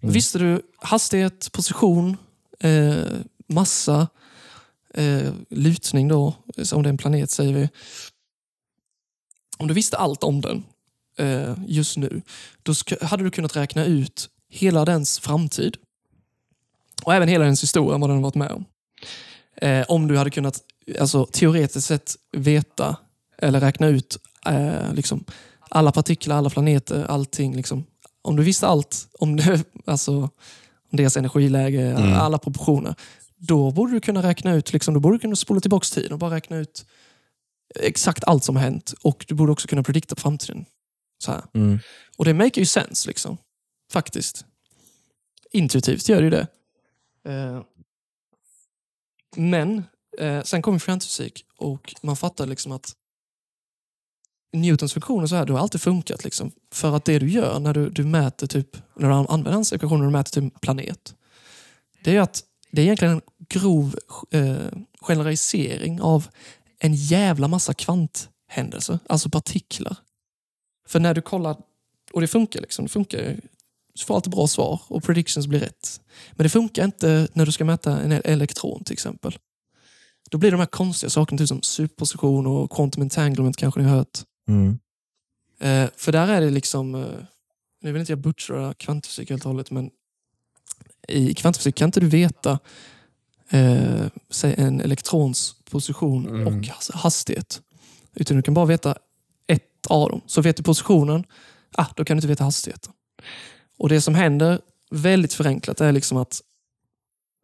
[0.00, 2.16] Visste du hastighet, position,
[2.60, 3.04] eh,
[3.48, 4.08] massa,
[4.94, 6.34] eh, lutning då,
[6.72, 7.68] om det är en planet säger vi.
[9.58, 10.64] Om du visste allt om den
[11.18, 12.22] eh, just nu,
[12.62, 15.76] då hade du kunnat räkna ut hela dens framtid.
[17.04, 18.64] Och även hela dens historia, vad den varit med om.
[19.56, 20.60] Eh, om du hade kunnat
[21.00, 22.96] alltså, teoretiskt sett veta
[23.38, 25.24] eller räkna ut eh, liksom,
[25.68, 27.56] alla partiklar, alla planeter, allting.
[27.56, 27.84] Liksom.
[28.22, 30.12] Om du visste allt om, det, alltså,
[30.90, 32.94] om deras energiläge, alla proportioner,
[33.36, 36.18] då borde du kunna räkna ut, liksom, då borde du kunna spola tillbaka tiden och
[36.18, 36.86] bara räkna ut
[37.80, 38.94] exakt allt som har hänt.
[39.02, 40.64] Och du borde också kunna predikta framtiden.
[41.18, 41.42] Så.
[41.54, 41.78] Mm.
[42.16, 43.36] Och det make ju sense, liksom.
[43.92, 44.44] Faktiskt.
[45.52, 46.46] Intuitivt gör det ju det.
[47.28, 47.62] Eh,
[49.36, 49.84] men
[50.18, 52.92] eh, sen kom kvantfysik och man fattade liksom att
[54.54, 56.24] Newtons funktioner så här, det har alltid funkat.
[56.24, 56.52] Liksom.
[56.72, 60.06] För att det du gör när du, du mäter typ, när du använder hans ekvationer
[60.06, 61.14] och mäter typ planet.
[62.04, 63.98] Det är ju att det är egentligen en grov
[64.30, 64.56] eh,
[65.00, 66.28] generalisering av
[66.78, 69.96] en jävla massa kvanthändelser, alltså partiklar.
[70.88, 71.56] För när du kollar,
[72.12, 73.40] och det funkar liksom, det funkar ju.
[73.94, 76.00] Du får alltid bra svar och predictions blir rätt.
[76.32, 79.38] Men det funkar inte när du ska mäta en elektron till exempel.
[80.30, 83.88] Då blir det de här konstiga sakerna, typ som superposition och quantum entanglement kanske ni
[83.88, 84.22] har hört.
[84.48, 84.78] Mm.
[85.58, 87.00] Eh, för där är det liksom, eh,
[87.80, 89.90] nu vill inte jag butchra kvantfysik helt och hållet, men
[91.08, 92.58] i kvantfysik kan inte du veta
[93.48, 96.46] eh, säg en elektrons position Mm.
[96.46, 97.62] och has- hastighet.
[98.14, 98.98] Utan du kan bara veta
[99.46, 100.20] ett av dem.
[100.26, 101.24] Så vet du positionen,
[101.72, 102.92] ah, då kan du inte veta hastigheten.
[103.76, 104.60] Och det som händer,
[104.90, 106.40] väldigt förenklat, är liksom att,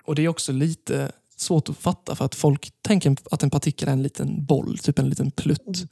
[0.04, 3.88] och det är också lite svårt att fatta för att folk tänker att en partikel
[3.88, 5.84] är en liten boll, typ en liten plutt.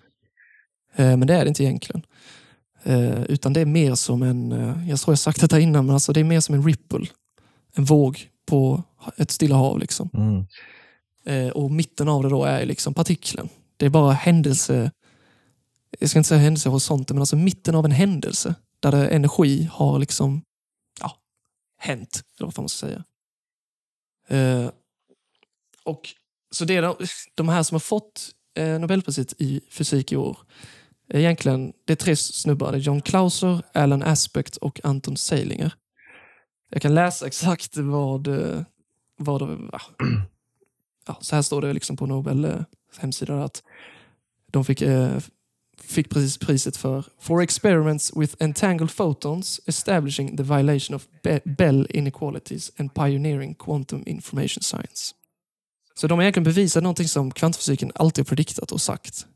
[0.94, 2.02] Eh, Men det är det inte egentligen.
[2.82, 5.94] Eh, Utan det är mer som en, eh, jag tror jag sagt detta innan, men
[5.94, 7.06] alltså det är mer som en ripple.
[7.74, 8.82] En våg på
[9.16, 9.78] ett stilla hav.
[9.78, 10.10] Liksom.
[10.14, 10.44] Mm.
[11.54, 13.48] Och mitten av det då är liksom partikeln.
[13.76, 14.90] Det är bara händelse,
[15.98, 18.54] jag ska inte säga händelsehorisonten, men alltså mitten av en händelse.
[18.80, 20.42] Där energi har liksom,
[21.00, 21.12] ja,
[21.78, 23.04] hänt, eller vad man ska säga.
[24.28, 24.70] Eh,
[25.84, 26.08] och,
[26.50, 26.96] så det är de,
[27.34, 30.38] de här som har fått eh, Nobelpriset i fysik i år,
[31.14, 32.72] egentligen det är tre snubbar.
[32.72, 35.74] Det är John Clauser, Alan Aspect och Anton Seilinger.
[36.70, 38.62] Jag kan läsa exakt vad, eh,
[39.16, 39.80] vad ja.
[41.06, 42.60] ja, Så här står det liksom på Nobel eh,
[42.98, 43.62] hemsida att
[44.50, 45.18] de fick, eh,
[45.80, 51.86] fick precis priset för For experiments with entangled photons establishing the violation of Be- Bell
[51.90, 55.14] inequalities and pioneering quantum information science.
[55.94, 59.26] Så de har egentligen bevisat någonting som kvantfysiken alltid har prediktat och sagt.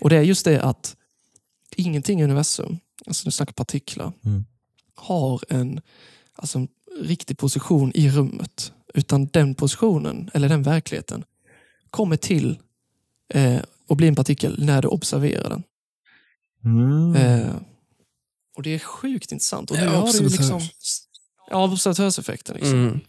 [0.00, 0.96] Och det är just det att
[1.76, 4.44] ingenting i universum, alltså nu snackar partiklar, Mm.
[4.94, 5.80] har en,
[6.34, 6.68] alltså en
[7.02, 8.72] riktig position i rummet.
[8.94, 11.24] Utan den positionen, eller den verkligheten,
[11.90, 12.58] kommer till
[13.34, 15.62] eh, och blir en partikel när du observerar den.
[16.64, 17.16] Mm.
[17.16, 17.54] Eh,
[18.56, 19.70] och det är sjukt intressant.
[19.70, 20.60] Och nu Ja, har du liksom,
[21.50, 22.54] ja, observatörseffekten.
[22.56, 22.74] Liksom.
[22.74, 23.00] Mm.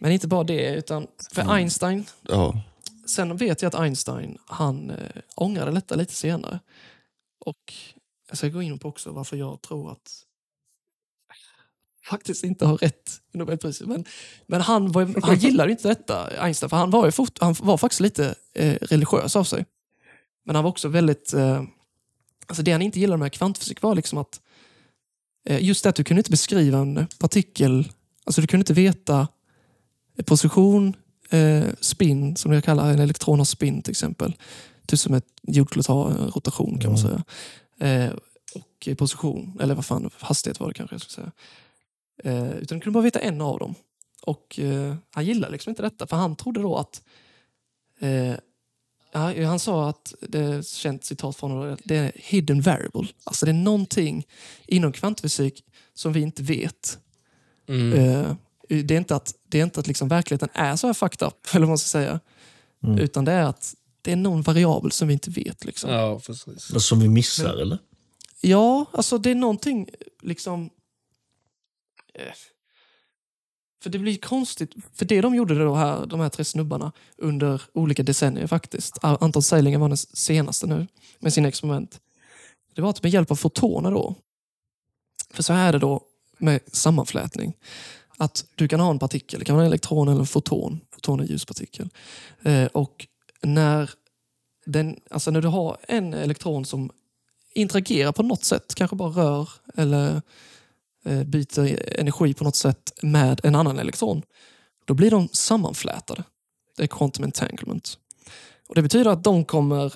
[0.00, 2.62] Men inte bara det, utan för Einstein, Ja.
[3.06, 4.96] sen vet jag att Einstein, han eh,
[5.34, 6.60] ångrade detta lite senare.
[7.38, 7.74] Och
[8.28, 10.24] jag ska gå in på också varför jag tror att
[12.08, 13.88] faktiskt inte har rätt i Nobelpriset.
[13.88, 14.04] Men,
[14.46, 17.78] men han, var, han gillade inte detta, Einstein, för han var, ju fort, han var
[17.78, 19.64] faktiskt lite eh, religiös av sig.
[20.44, 21.34] Men han var också väldigt...
[21.34, 21.62] Eh,
[22.46, 24.40] alltså det han inte gillade med kvantfysik var liksom att
[25.48, 27.92] eh, just det att du kunde inte beskriva en partikel,
[28.24, 29.28] alltså du kunde inte veta
[30.24, 30.96] position,
[31.30, 34.36] eh, spin, som jag kallar en elektron har spin till exempel.
[34.88, 37.24] Typ som ett jordklot har en rotation kan man säga.
[37.80, 38.12] Eh,
[38.54, 41.32] och position, eller vad fan, hastighet var det kanske jag skulle säga.
[42.24, 43.74] Eh, utan du kunde bara veta en av dem.
[44.22, 47.02] Och eh, han gillade liksom inte detta, för han trodde då att
[48.00, 48.34] eh,
[49.46, 53.08] han sa att det är ett känt citat från honom, det är hidden variable.
[53.24, 54.26] Alltså det är någonting
[54.66, 56.98] inom kvantfysik som vi inte vet.
[57.68, 57.92] Mm.
[57.92, 58.36] Eh,
[58.68, 61.34] det är inte att, det är inte att liksom verkligheten är så här fucked up,
[61.54, 62.20] eller vad man ska säga.
[62.84, 62.98] Mm.
[62.98, 63.74] Utan det är att
[64.08, 65.64] det är någon variabel som vi inte vet.
[65.64, 65.90] Liksom.
[65.90, 65.96] Ja.
[65.96, 66.84] Ja, precis.
[66.84, 67.78] Som vi missar, eller?
[68.92, 69.88] alltså det är någonting
[70.22, 70.70] liksom...
[72.14, 72.32] eh,
[73.82, 77.62] För det blir konstigt, för det de gjorde då här, de här tre snubbarna under
[77.72, 78.98] olika decennier faktiskt.
[79.02, 80.86] Anton Seilinger var den senaste nu
[81.18, 82.00] med sina experiment.
[82.74, 84.14] Det var att med hjälp av fotoner då.
[85.30, 86.00] För så här är det då
[86.38, 87.56] med sammanflätning.
[88.16, 90.80] Att du kan ha en partikel, det kan vara en elektron eller en foton.
[90.90, 91.88] Foton är ljuspartikel.
[92.42, 93.06] Eh, och
[93.42, 93.90] när,
[94.66, 96.90] den, alltså när du har en elektron som
[97.54, 100.22] interagerar på något sätt, kanske bara rör eller
[101.04, 104.22] eh, byter energi på något sätt med en annan elektron,
[104.84, 106.24] då blir de sammanflätade.
[106.76, 107.98] Det är quantum entanglement.
[108.68, 109.94] Och Det betyder att de kommer,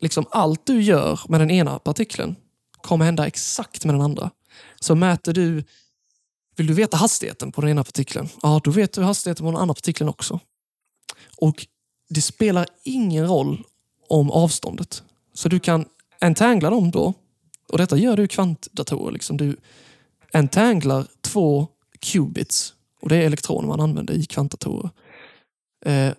[0.00, 2.36] liksom allt du gör med den ena partikeln
[2.82, 4.30] kommer hända exakt med den andra.
[4.80, 5.64] Så mäter du,
[6.56, 8.28] vill du veta hastigheten på den ena partikeln?
[8.42, 10.40] Ja, då vet du hastigheten på den andra partikeln också.
[11.36, 11.66] Och
[12.12, 13.64] det spelar ingen roll
[14.08, 15.02] om avståndet.
[15.34, 15.84] Så du kan
[16.20, 17.14] entangla dem då.
[17.68, 19.12] Och detta gör du i kvantdatorer.
[19.12, 19.36] Liksom.
[19.36, 19.56] Du
[20.32, 21.66] entanglar två
[22.00, 22.74] qubits.
[23.00, 24.90] Och det är elektroner man använder i kvantdatorer.
[25.84, 26.12] Eh,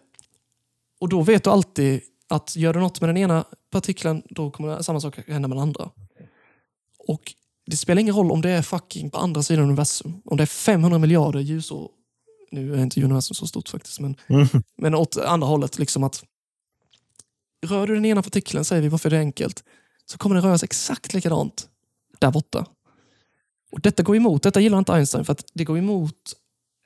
[0.99, 4.82] och då vet du alltid att gör du något med den ena partikeln, då kommer
[4.82, 5.90] samma sak hända med den andra.
[7.07, 7.34] Och
[7.65, 10.22] det spelar ingen roll om det är fucking på andra sidan universum.
[10.26, 11.91] Om det är 500 miljarder ljusår.
[12.53, 14.15] Nu är inte universum så stort faktiskt, men,
[14.77, 15.80] men åt andra hållet.
[15.80, 16.23] liksom att
[17.65, 19.63] Rör du den ena partikeln, säger vi, varför är det enkelt,
[20.05, 21.67] så kommer den röra sig exakt likadant
[22.19, 22.65] där borta.
[23.71, 26.34] Och detta går emot, detta gillar inte Einstein, för att det går emot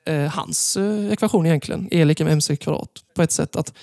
[0.06, 1.88] eh, hans eh, ekvation egentligen.
[1.90, 2.90] E lika med mc kvadrat.
[3.14, 3.74] På ett sätt att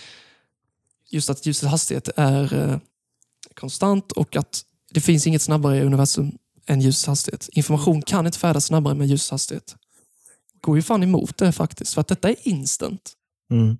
[1.09, 2.77] just att ljusets hastighet är eh,
[3.53, 7.49] konstant och att det finns inget snabbare i universum än ljusets hastighet.
[7.51, 9.75] Information kan inte färdas snabbare med ljusets hastighet.
[10.65, 13.13] Går ju fan emot det faktiskt, för att detta är instant.
[13.51, 13.77] Mm.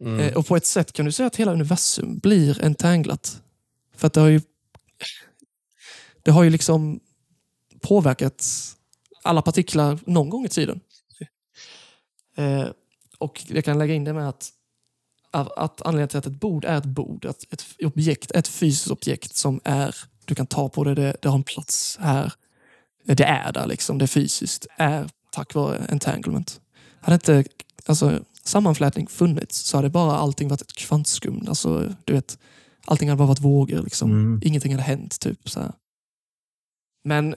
[0.00, 0.20] Mm.
[0.20, 3.42] Eh, och på ett sätt kan du säga att hela universum blir entanglat.
[3.96, 4.40] För att det har ju
[6.22, 7.00] det har ju liksom
[7.80, 8.46] påverkat
[9.22, 10.80] alla partiklar någon gång i tiden.
[12.36, 12.66] Eh,
[13.18, 14.50] och jag kan lägga in det med att,
[15.30, 19.36] att, anledningen till att ett bord är ett bord, att ett objekt, ett fysiskt objekt
[19.36, 22.32] som är, du kan ta på det, det, det har en plats här.
[23.04, 26.60] Det är där liksom, det är fysiskt, är tack vare entanglement.
[27.00, 27.44] Hade inte
[27.86, 31.44] alltså, sammanflätning funnits så hade bara allting varit ett kvantskum.
[31.48, 32.38] Alltså, du vet,
[32.84, 33.82] allting hade bara varit vågor.
[33.82, 34.10] Liksom.
[34.10, 34.40] Mm.
[34.44, 35.20] Ingenting hade hänt.
[35.20, 35.72] Typ, så här.
[37.04, 37.30] Men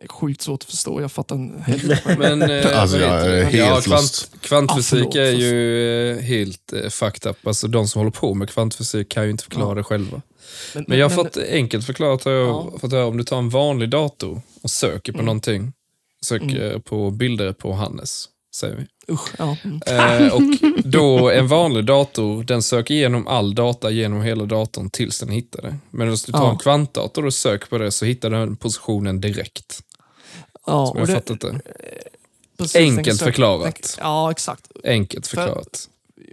[0.00, 1.00] det är sjukt svårt att förstå.
[1.00, 2.16] Jag fattar en helvete.
[2.18, 6.88] Men eh, Alltså, jag är helt ja, kvant, kvantfysik Ah, är ju eh, helt eh,
[6.88, 7.46] fucked up.
[7.46, 9.74] Alltså, de som håller på med kvantfysik kan ju inte förklara Ja.
[9.74, 10.22] det själva.
[10.74, 12.78] Men, Men jag har fått enkelt förklarat har jag Ja.
[12.80, 15.26] fått höra om du tar en vanlig dator och söker på Mm.
[15.26, 15.72] någonting.
[16.22, 18.24] Söker på bilder på Hannes,
[18.56, 18.86] säger vi.
[19.14, 19.56] Usch, ja.
[19.64, 19.80] Mm.
[19.86, 20.40] Eh, och
[20.84, 25.62] då en vanlig dator, den söker igenom all data genom hela datorn tills den hittar
[25.62, 25.76] det.
[25.90, 26.50] Men om du tar Ja.
[26.50, 29.80] en kvantdator och söker på det så hittar den positionen direkt.
[30.66, 31.60] ja Som jag det- fattat det.
[32.58, 33.64] precis, den Enkelt söka- förklarat.
[33.82, 34.66] den- Ja, exakt.
[34.84, 35.88] Enkelt För- förklarat.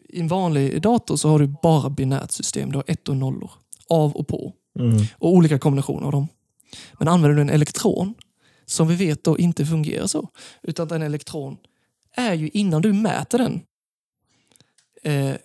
[0.09, 2.71] I en vanlig dator så har du bara binärt system.
[2.71, 3.51] Du har ett och nollor.
[3.89, 4.53] Av och på.
[4.79, 5.05] Mm.
[5.17, 6.27] Och olika kombinationer av dem.
[6.99, 8.13] Men använder du en elektron,
[8.65, 10.29] som vi vet då inte fungerar så,
[10.63, 11.57] utan att en elektron
[12.15, 13.61] är ju innan du mäter den.
[15.03, 15.35] Eh,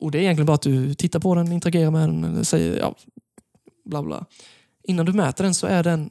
[0.00, 2.78] och Det är egentligen bara att du tittar på den, interagerar med den, eller säger
[2.78, 2.94] ja,
[3.84, 4.26] bla bla.
[4.82, 6.10] Innan du mäter den så är den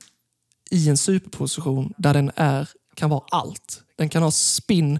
[0.72, 3.84] i en superposition där den är, kan vara allt.
[3.95, 4.99] Den kan ha spin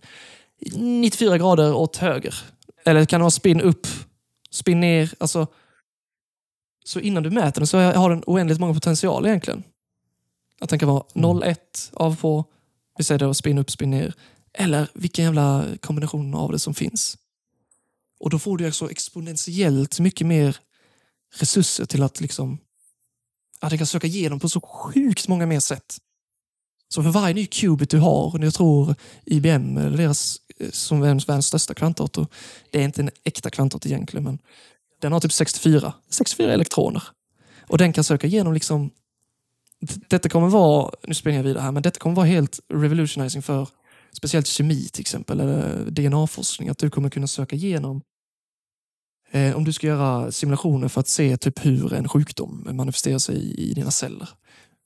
[0.76, 2.36] 94 grader åt höger.
[2.86, 3.88] Eller kan ha spin upp,
[4.52, 5.14] spin ner.
[5.18, 5.48] Alltså,
[6.84, 9.64] så innan du mäter den så har den oändligt många potential egentligen.
[10.60, 11.56] Att den kan vara 0-1
[11.94, 12.46] av på,
[12.98, 14.14] vi säger då spin upp, spin ner.
[14.54, 17.18] Eller vilken jävla kombination av det som finns.
[18.20, 20.58] Och då får du alltså exponentiellt mycket mer
[21.40, 22.58] resurser till att liksom
[23.60, 25.98] att den kan söka igenom på så sjukt många mer sätt.
[26.90, 28.96] Så för varje ny qubit du har, och jag tror
[29.26, 32.28] IBM, eller deras, eh, som är världens största kvantdator,
[32.72, 34.40] det är inte en äkta kvantdator egentligen, men
[35.04, 37.04] den har typ 64, 64 elektroner.
[37.68, 38.92] Och den kan söka igenom liksom...
[40.10, 43.68] Detta kommer vara, nu springer jag vidare här, men detta kommer vara helt revolutionizing för
[44.12, 46.70] speciellt kemi till exempel, eller DNA-forskning.
[46.70, 48.02] Att du kommer kunna söka igenom
[49.32, 53.36] eh, om du ska göra simulationer för att se typ hur en sjukdom manifesterar sig
[53.36, 54.30] i, i dina celler.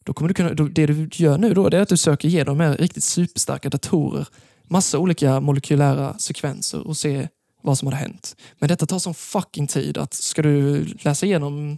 [0.06, 2.28] Då kommer du kunna, då, det du gör nu då, det är att du söker
[2.28, 4.28] igenom med riktigt superstarka datorer
[4.64, 7.28] massa olika molekylära sekvenser och se
[7.62, 8.36] vad som hade hänt.
[8.60, 11.78] Men detta tar sån fucking tid att ska du läsa igenom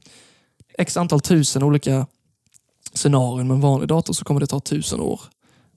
[0.77, 2.07] x antal tusen olika
[2.93, 5.21] scenarion med en vanlig dator så kommer det ta tusen år.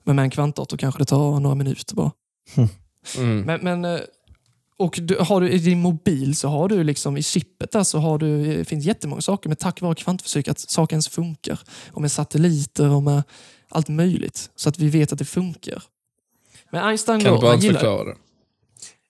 [0.03, 2.11] Men med en kvantdator kanske det tar några minuter bara.
[3.17, 3.41] Mm.
[3.41, 4.01] Men, men eh,
[4.77, 7.99] och du, har du i din mobil så har du liksom i chippet där så
[7.99, 11.59] har du, det finns jättemånga saker med tack vare kvantfysik att saker ens funkar.
[11.91, 13.23] Och med satelliter och med
[13.69, 14.49] allt möjligt.
[14.55, 15.83] Så att vi vet att det funkar.
[16.69, 18.15] Men Einstein Kan då, du bara han gillar, förklara det?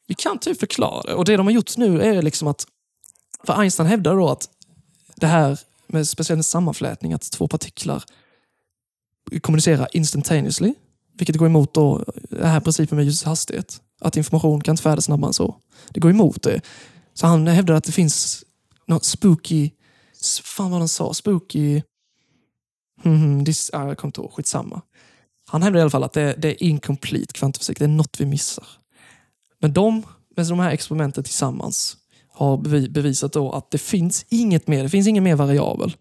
[0.07, 1.13] Vi kan typ förklara det.
[1.13, 2.67] Och det de har gjort nu är liksom att...
[3.43, 4.49] För Einstein hävdar då att
[5.15, 8.03] det här med speciellt sammanflätning, att två partiklar
[9.41, 10.73] kommunicerar instantaneously,
[11.13, 13.81] vilket går emot då den här principen med ljusets hastighet.
[14.01, 15.55] Att information kan inte färdas snabbare än så.
[15.89, 16.61] Det går emot det.
[17.13, 18.43] Så han hävdar att det finns
[18.85, 19.69] något spooky...
[20.43, 21.13] Fan vad han sa?
[21.13, 21.81] Spooky...
[23.03, 24.33] Mm, hmm, this, ah, jag kommer inte ihåg.
[24.33, 24.81] Skitsamma.
[25.47, 27.79] Han hävdar i alla fall att det, det är incomplete kvantfysik.
[27.79, 28.67] Det är något vi missar.
[29.63, 30.03] Men de,
[30.35, 31.97] med de här experimenten tillsammans,
[32.31, 35.95] har bevi- bevisat då att det finns inget mer, det finns ingen mer variabel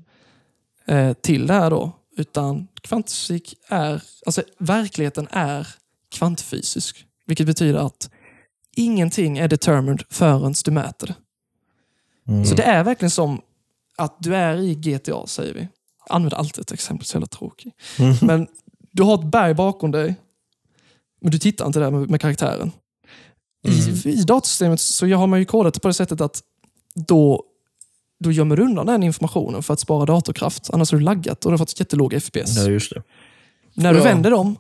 [0.87, 1.93] eh, till det här då.
[2.17, 5.69] Utan kvantfysik är, alltså verkligheten är
[6.11, 7.07] kvantfysisk.
[7.27, 8.11] Vilket betyder att
[8.77, 11.15] ingenting är determined förrän du mäter det.
[12.33, 12.45] Mm.
[12.45, 13.41] Så det är verkligen som
[13.97, 15.69] att du är i GTA, säger vi.
[16.09, 17.75] Jag använder alltid ett exempel, så jävla tråkigt.
[17.99, 18.17] Mm.
[18.23, 18.47] Men
[18.91, 20.15] du har ett berg bakom dig,
[21.21, 22.73] men du tittar inte där med, med karaktären.
[23.63, 26.43] I, I datasystemet så har man ju kodat det på det sättet att
[26.95, 27.43] då,
[28.25, 30.71] då gömmer du undan den informationen för att spara datorkraft.
[30.73, 32.57] Annars har du laggat och du har fått jättelåg FPS.
[32.57, 33.03] Ja, just det.
[33.75, 34.05] När du Ja.
[34.05, 34.57] vänder dem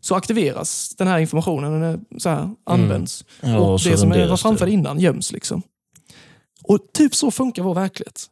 [0.00, 3.24] så aktiveras den här informationen, den så här, används.
[3.40, 4.72] Ja, och så det som var framför det.
[4.72, 5.32] innan göms.
[5.32, 5.62] Liksom.
[6.62, 8.26] Och typ så funkar vår verklighet.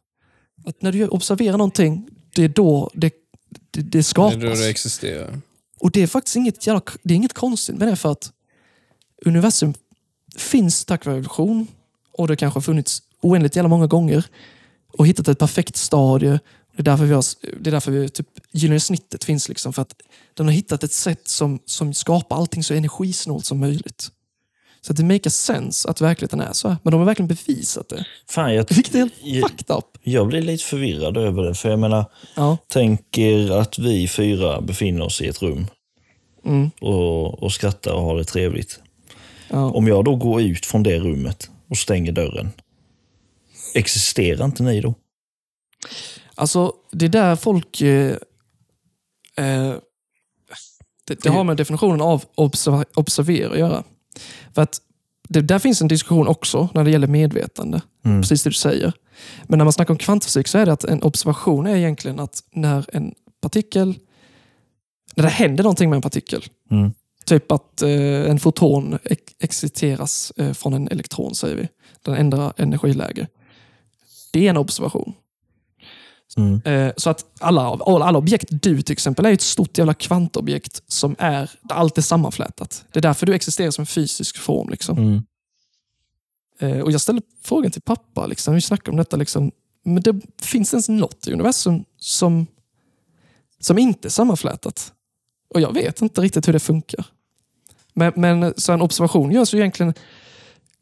[0.65, 3.13] Att när du observerar någonting, det är då det,
[3.49, 4.33] det, det Det skapas.
[4.35, 5.41] är då det existerar.
[5.79, 8.31] Och det är faktiskt inget, jävla, det är inget konstigt med det för att
[9.25, 9.73] universum
[10.37, 11.67] finns tack vare evolution
[12.17, 14.23] och det kanske har funnits oändligt jävla många gånger
[14.97, 16.39] och hittat ett perfekt stadie.
[16.75, 17.23] Det är därför, vi har,
[17.61, 19.49] det är därför vi, typ, gyllene snittet finns.
[19.49, 19.93] Liksom, för att
[20.33, 24.07] den har hittat ett sätt som, som skapar allting så energisnålt som möjligt.
[24.81, 26.77] Så det makes sense att verkligheten är så här.
[26.83, 28.05] Men de har verkligen bevisat det.
[28.29, 29.85] Fan, jag, Vilket är helt Jag- fucked up.
[30.03, 31.55] jag blir lite förvirrad över det.
[31.55, 32.05] För jag menar,
[32.35, 32.57] Ja.
[32.67, 35.67] tänker att vi fyra befinner oss i ett rum
[36.45, 36.71] Mm.
[36.81, 38.79] och, och skrattar och har det trevligt.
[39.49, 39.71] Ja.
[39.71, 42.51] Om jag då går ut från det rummet och stänger dörren,
[43.73, 44.93] existerar inte ni då?
[46.35, 47.81] Alltså, det är där folk...
[47.81, 48.11] Eh,
[49.37, 49.73] eh,
[51.07, 53.83] det, det har med definitionen av observa, observera att göra.
[54.53, 54.81] För att
[55.29, 57.81] det, där finns en diskussion också när det gäller medvetande.
[58.05, 58.21] Mm.
[58.21, 58.93] Precis det du säger.
[59.43, 62.43] Men när man snackar om kvantfysik så är det att en observation är egentligen att
[62.51, 63.99] när en partikel...
[65.15, 66.45] När det händer någonting med en partikel.
[66.71, 66.93] Mm.
[67.27, 71.67] Typ att eh, en foton ex- exciteras eh, från en elektron, säger vi.
[72.01, 73.27] Den ändrar energiläge.
[74.33, 75.13] Det är en observation.
[76.37, 76.61] Mm.
[76.65, 80.83] Eh, Så att alla, alla, alla objekt du till exempel är ett stort jävla kvantobjekt
[80.87, 82.85] som är, där allt är sammanflätat.
[82.91, 84.69] Det är därför du existerar som en fysisk form.
[84.69, 84.97] Liksom.
[84.97, 85.23] Mm.
[86.59, 89.15] Eh, Och Jag ställde frågan till pappa, liksom, vi snackade om detta.
[89.17, 89.51] Liksom,
[89.83, 92.47] men det finns ens något i universum som,
[93.59, 94.93] som inte är sammanflätat?
[95.53, 97.05] Och jag vet inte riktigt hur det funkar.
[97.97, 99.93] Men, men så en observation görs ju egentligen...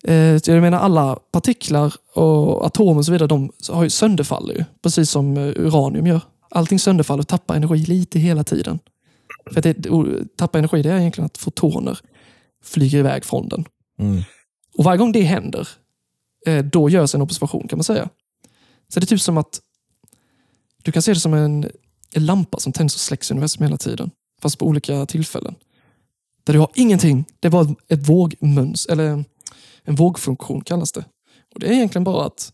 [0.04, 0.16] Eh,
[0.46, 4.64] jag menar alla partiklar och atomer och så vidare, de har ju sönderfaller ju.
[4.82, 6.22] Precis som eh, uranium gör.
[6.50, 8.80] Allting sönderfaller och tappar energi lite hela tiden.
[9.52, 9.90] För att det,
[10.38, 12.00] tappa energi det är egentligen att fotoner
[12.64, 13.66] flyger iväg från den.
[14.00, 14.24] Mm.
[14.78, 15.68] Och varje gång det händer,
[16.48, 18.10] eh, då görs en observation kan man säga.
[18.94, 19.60] Så det är typ som att
[20.84, 21.70] du kan se det som en,
[22.12, 24.12] en lampa som tänds och släcks i universum hela tiden.
[24.42, 25.56] Fast på olika tillfällen.
[26.46, 27.26] Där du har ingenting.
[27.40, 29.24] Det är bara ett vågmöns, eller
[29.84, 31.06] en vågfunktion kallas det.
[31.54, 32.52] Och Det är egentligen bara att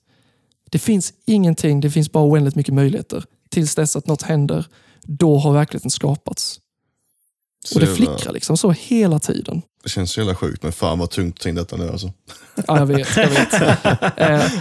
[0.70, 3.24] det finns ingenting, det finns bara oändligt mycket möjligheter.
[3.50, 4.66] Tills dess att något händer,
[5.04, 6.60] då har verkligheten skapats.
[7.66, 9.62] Så Och det jävla- flickrar liksom så hela tiden.
[9.84, 12.14] Det känns så jävla sjukt, men fan vad tungt att ta in detta nu alltså.
[12.68, 13.18] Ja, jag vet.
[13.18, 13.54] Jag vet.
[14.18, 14.52] eh,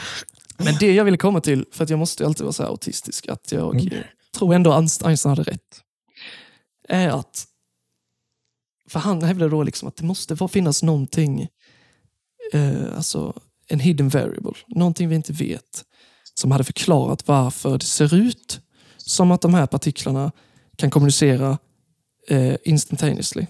[0.56, 3.28] men det jag ville komma till, för att jag måste alltid vara så här autistisk,
[3.28, 4.00] att jag eh,
[4.38, 5.80] tror ändå Einstein hade rätt.
[6.88, 7.46] Är att,
[8.90, 11.48] för han hävdade då liksom att det måste finnas någonting,
[12.52, 15.84] eh, alltså en hidden variable, någonting vi inte vet,
[16.34, 18.60] som hade förklarat varför det ser ut
[18.96, 20.32] som att de här partiklarna
[20.76, 21.58] kan kommunicera
[22.28, 23.46] eh, instantaneously.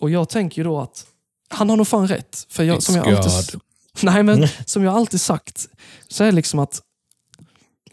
[0.00, 1.06] Och jag tänker ju då att
[1.48, 2.46] han har nog fan rätt.
[2.48, 3.60] För jag, som jag alltid.
[4.02, 5.68] Nej, men som jag alltid sagt
[6.08, 6.82] så är det liksom att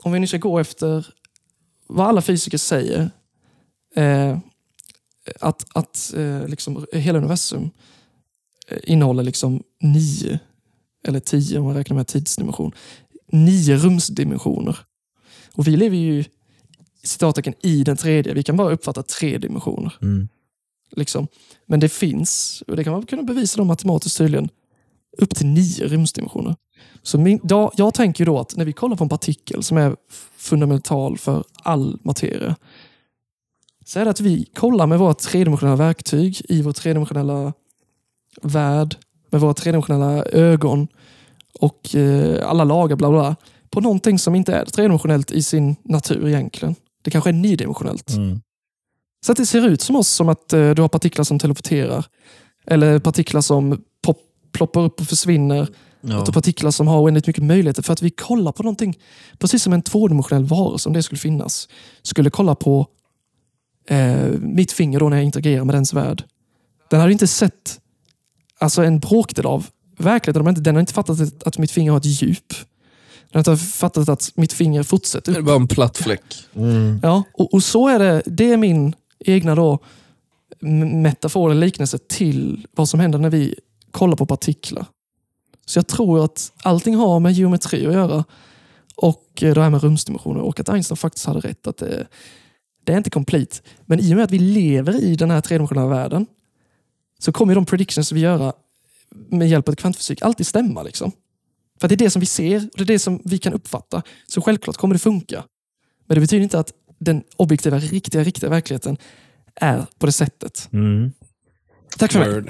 [0.02, 1.08] om vi nu ska gå efter
[1.88, 3.10] vad alla fysiker säger,
[3.96, 4.38] eh,
[5.40, 7.70] att, att eh, liksom hela universum
[8.68, 10.40] eh, innehåller liksom nio,
[11.08, 12.72] eller tio om man räknar med tidsdimension,
[13.32, 14.78] nio rumsdimensioner.
[15.54, 16.24] Och vi lever ju
[17.04, 18.34] citattecken i den tredje.
[18.34, 19.94] Vi kan bara uppfatta tre dimensioner.
[20.02, 20.28] Mm.
[20.92, 21.28] Liksom.
[21.66, 24.50] Men det finns, och det kan man kunna bevisa då matematiskt tydligen,
[25.18, 26.56] upp till nio rumsdimensioner.
[27.02, 29.96] Så min, då, jag tänker då att när vi kollar på en partikel som är
[30.38, 32.56] fundamental för all materia,
[33.86, 37.54] så är det att vi kollar med våra tredimensionella verktyg i vår tredimensionella
[38.42, 38.96] värld,
[39.30, 40.88] med våra tredimensionella ögon
[41.60, 43.36] och eh, alla lagar, bla bla,
[43.70, 46.76] på någonting som inte är tredimensionellt i sin natur egentligen.
[47.04, 48.10] Det kanske är nidimensionellt.
[48.10, 48.42] Mm.
[49.26, 52.06] Så att det ser ut som oss, som att eh, du har partiklar som teleporterar.
[52.68, 54.18] Eller partiklar som pop,
[54.52, 55.68] ploppar upp och försvinner.
[56.02, 56.22] Ja.
[56.22, 57.84] Att partiklar som har oändligt mycket möjligheter.
[57.84, 58.98] För att vi kollar på någonting,
[59.40, 61.68] precis som en tvådimensionell varelse, om det skulle finnas,
[62.02, 62.88] skulle kolla på
[63.88, 66.24] eh, mitt finger då när jag interagerar med dens värld.
[66.90, 67.80] Den hade inte sett
[68.60, 69.68] alltså en bråkdel av
[69.98, 70.34] verkligheten.
[70.34, 72.54] Den har inte, den har inte fattat att, att mitt finger har ett djup.
[73.32, 76.24] Den har inte fattat att mitt finger fortsätter Det är bara en platt fläck.
[76.56, 77.00] Mm.
[77.04, 78.22] Ja, och, och så är det.
[78.26, 79.80] Det är min egna då
[80.60, 83.56] metafor eller liknelse till vad som händer när vi
[83.92, 84.86] kollar på partiklar.
[85.66, 88.24] Så jag tror att allting har med geometri att göra
[88.96, 92.08] och eh, det här med rumsdimensioner och att Einstein faktiskt hade rätt att det,
[92.86, 93.62] det är inte complete.
[93.86, 96.26] Men i och med att vi lever i den här tredimensionella världen
[97.20, 98.54] så kommer de predictions vi gör
[99.30, 100.84] med hjälp av kvantfysik alltid stämma.
[100.84, 101.12] Liksom.
[101.82, 104.02] För det är det som vi ser och det är det som vi kan uppfatta.
[104.28, 105.44] Så självklart kommer det funka.
[106.06, 108.98] Men det betyder inte att den objektiva, riktiga, riktiga verkligheten
[109.56, 110.70] är på det sättet.
[110.74, 111.12] Mm.
[111.98, 112.44] Tack för mig.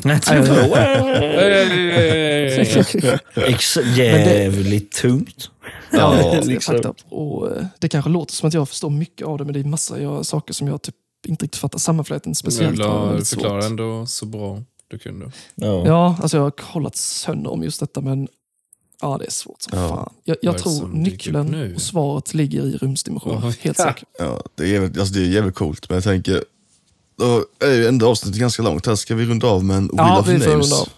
[3.36, 5.50] Ex- jävligt tungt.
[5.92, 6.94] Ja, det är liksom.
[7.10, 9.64] Och eh, det kanske låter som att jag förstår mycket av det, men det är
[9.64, 10.96] massa jag, saker som jag typ
[11.28, 11.80] inte riktigt fattar.
[11.80, 12.78] Sammanflätningen speciellt
[13.18, 15.32] Du förklarar ändå så bra du kunde.
[15.56, 15.84] Ja.
[15.86, 18.28] Ja, alltså jag har kollat sönder om just detta, men
[19.02, 19.90] ja, det är svårt som Ja.
[19.90, 20.14] fan.
[20.24, 23.42] Jag, jag tror nyckeln och svaret ligger i rumsdimensionen.
[23.46, 23.58] Oj.
[23.62, 24.08] Helt säkert.
[24.20, 26.44] Ja, det är alltså det är jävligt coolt, men jag tänker,
[27.18, 28.96] då är ju ändå avsnittet ganska långt här.
[28.96, 30.72] Ska vi runda av med en Wheel Ja, of vi får Names?
[30.72, 30.90] runda av.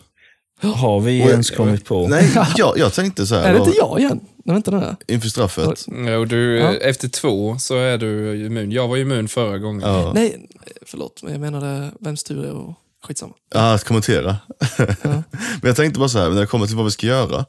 [0.78, 2.08] Har vi Och- ens kommit på?
[2.08, 4.20] Nej, jag, jag tänkte så här Är det då, inte jag igen?
[4.46, 4.96] Nej, vänta nu.
[5.16, 5.86] inför straffet.
[6.08, 6.74] Ja, och du, Ja.
[6.74, 8.72] Efter två så är du immun.
[8.72, 9.82] Jag var immun förra gången.
[9.82, 10.48] Ja, Nej,
[10.86, 12.74] förlåt, men jag menade vems tur det är och
[13.08, 13.34] skitsamma.
[13.54, 14.38] ja, att kommentera.
[14.78, 15.24] men
[15.62, 17.46] jag tänkte bara så här, när det kommer till vad vi ska göra.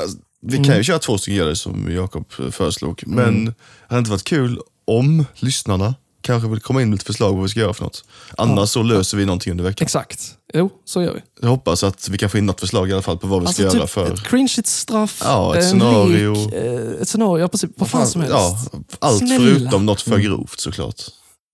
[0.00, 3.54] Alltså, vi kan ju köra två stycken som Jakob eh, föreslog, men det
[3.88, 7.42] hade inte varit kul om lyssnarna kanske vill komma in med lite förslag på vad
[7.42, 8.04] vi ska göra för något.
[8.38, 9.84] Annars så löser vi någonting under veckan.
[9.84, 10.20] Exakt.
[10.54, 11.20] Jo, så gör vi.
[11.42, 13.46] Jag hoppas att vi kan få in något förslag i alla fall på vad vi
[13.52, 14.14] ska Alltså göra typ för...
[14.14, 16.34] ett cringeigt straff, Ja, ett en scenario.
[16.34, 17.70] lek, eh, ett scenario, ja, precis.
[17.76, 18.34] Vad fan som helst.
[18.36, 18.58] Ja,
[18.98, 19.36] allt Snälla.
[19.44, 21.02] förutom något för grovt såklart.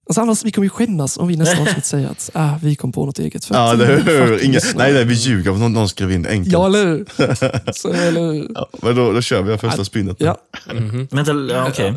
[0.08, 2.92] Alltså annars, vi kommer ju skämmas om vi nästa avsnitt säger att ah, vi kom
[2.92, 3.44] på något eget.
[3.44, 4.44] För Ja, eh, hur.
[4.44, 6.52] Inga, nej, nej, vi ljuger om någon, någon skrev in enkelt.
[6.52, 7.72] Ja, eller hur?
[7.72, 8.50] Så, eller hur?
[8.54, 10.16] Ja, men då, då kör vi första spinnet.
[10.20, 10.36] Ja.
[10.74, 11.08] Mhm.
[11.10, 11.94] Vänta, ja, okej.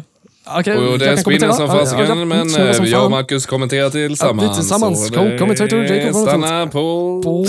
[0.58, 3.12] Okej, Och jag det kan spinner som fasiken, men som eh, jag och.
[3.12, 4.44] Marcus kommenterar tillsammans.
[4.44, 5.12] Ja, vi tillsammans.
[5.12, 6.28] Robertson.
[6.28, 7.22] stannar på...
[7.24, 7.46] På...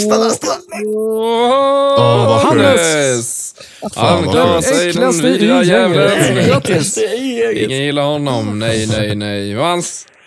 [1.99, 2.65] Åh, vad sjukt.
[2.65, 3.55] Hannes!
[3.95, 6.47] Han klarar sig, den vidriga jäveln.
[6.47, 6.99] Grattis!
[7.55, 8.59] Ingen gillar honom.
[8.59, 9.55] Nej, nej, nej.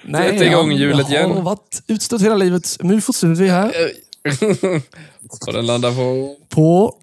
[0.06, 1.32] Nej, Sätt igång hjulet igen.
[1.32, 2.78] har varit utstött hela livet.
[2.80, 3.74] Nu fortsätter vi här.
[5.48, 6.36] Och den landar på...
[6.50, 6.96] På...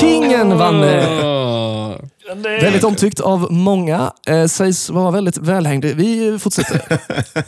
[0.00, 0.82] Kingen vann!
[0.82, 1.98] eh, Ah.
[2.44, 4.12] Väldigt omtyckt av många.
[4.26, 5.84] Eh, sägs vara väldigt välhängd.
[5.84, 6.82] Vi fortsätter.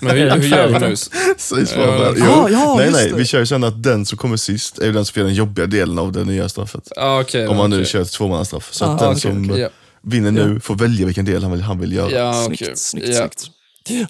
[0.05, 0.97] Men hur, hur gör vi nu?
[1.39, 2.15] Sägs vara väl.
[2.19, 3.17] Ja, ja, nej, nej, det.
[3.17, 5.67] vi kör ju sen att den som kommer sist är den som får den jobbiga
[5.67, 6.89] delen av det nya straffet.
[6.97, 7.87] Ah, okej, Om man nu okej.
[7.87, 8.69] kör ett tvåmannastraff.
[8.73, 9.69] Så Ah, att den okej, som okej, ja.
[10.03, 12.11] vinner nu får välja vilken del han vill, han vill göra.
[12.11, 12.57] Ja, okej.
[12.57, 13.15] Snyggt, snyggt, Ja.
[13.15, 13.51] snyggt.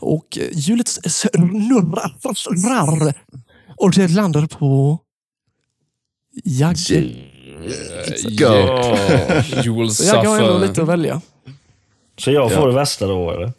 [0.01, 2.15] Och eh, hjulet snurrar.
[3.77, 4.99] Och det landar på...
[6.45, 7.05] Jagge.
[8.25, 8.45] Go.
[8.45, 9.67] Yeah.
[9.67, 10.69] You will Så jag har ändå suffer.
[10.69, 11.21] lite att välja.
[12.19, 12.67] Så jag får Ja.
[12.69, 13.53] det värsta då, eller?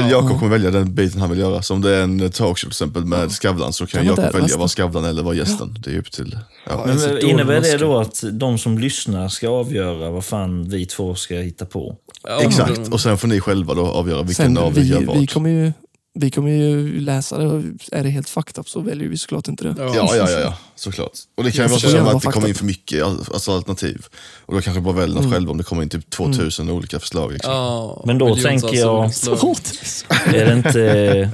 [0.00, 1.62] Äh, Jakob kommer välja den biten han vill göra.
[1.62, 4.40] Så om det är en talkshow till exempel med Skavlan så kan Ja, men Jakob
[4.40, 5.76] välja vara Skavlan eller vara gästen.
[5.84, 6.38] Det är upp till...
[6.66, 6.82] Ja.
[6.86, 11.14] Men dålig innebär det då att de som lyssnar ska avgöra vad fan vi två
[11.14, 11.96] ska hitta på?
[12.28, 15.00] Ja, Exakt, och sen får ni själva då avgöra vilken Sen, av er vi, gör
[15.04, 15.18] vad.
[15.18, 15.72] vi, kommer ju,
[16.14, 17.46] vi kommer ju läsa det.
[17.46, 17.62] och
[17.92, 19.74] Är det helt fucked up så väljer vi såklart inte det.
[19.78, 21.12] Ja, ja, ja, ja, såklart.
[21.34, 24.06] Och det kan ju Jag vara så att det kommer in för mycket alltså alternativ.
[24.46, 25.24] Och då kanske bara väljer Mm.
[25.24, 27.32] något själv om det kommer in typ 2000 olika förslag.
[27.32, 27.52] Liksom.
[27.52, 29.04] Ja, Men då tänker jag-.
[30.34, 31.30] Är det inte...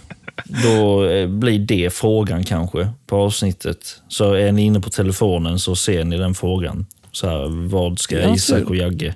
[0.64, 4.02] Då eh, blir det frågan kanske på avsnittet.
[4.08, 6.86] Så är ni inne på telefonen så ser ni den frågan.
[7.12, 9.14] Så här, vad ska Ja, Isak och Jagge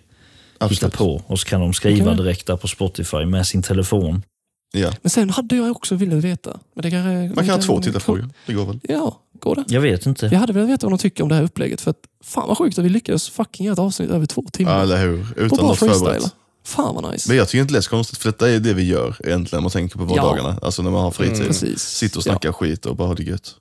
[0.70, 1.22] hitta på?
[1.26, 2.24] Och så kan de skriva Okej.
[2.24, 4.22] direkt där på Spotify med sin telefon.
[4.80, 4.92] Ja.
[5.02, 6.58] Men sen hade jag också velat veta.
[6.74, 8.28] Men det kanske, Man kan ha två tittarfrågor.
[8.46, 8.80] Det går väl?
[8.82, 9.64] Ja, går det?
[9.68, 10.26] Jag vet inte.
[10.26, 11.80] Jag hade velat veta vad de tycker om det här upplägget.
[11.80, 14.76] För att, fan vad sjukt att vi lyckades fucking göra ett avsnitt över två timmar.
[14.76, 15.20] Ja, eller hur?
[15.20, 16.34] och Utan bara något förberett.
[16.66, 17.28] Fan vad nice.
[17.28, 19.46] Men jag tycker inte det är så konstigt, för detta är det vi gör egentligen
[19.52, 20.58] när man tänker på vardagarna.
[20.62, 21.34] Alltså när man har fritid.
[21.36, 21.82] Mm, Precis.
[21.82, 23.54] Sitter och snackar skit och bara har det gött.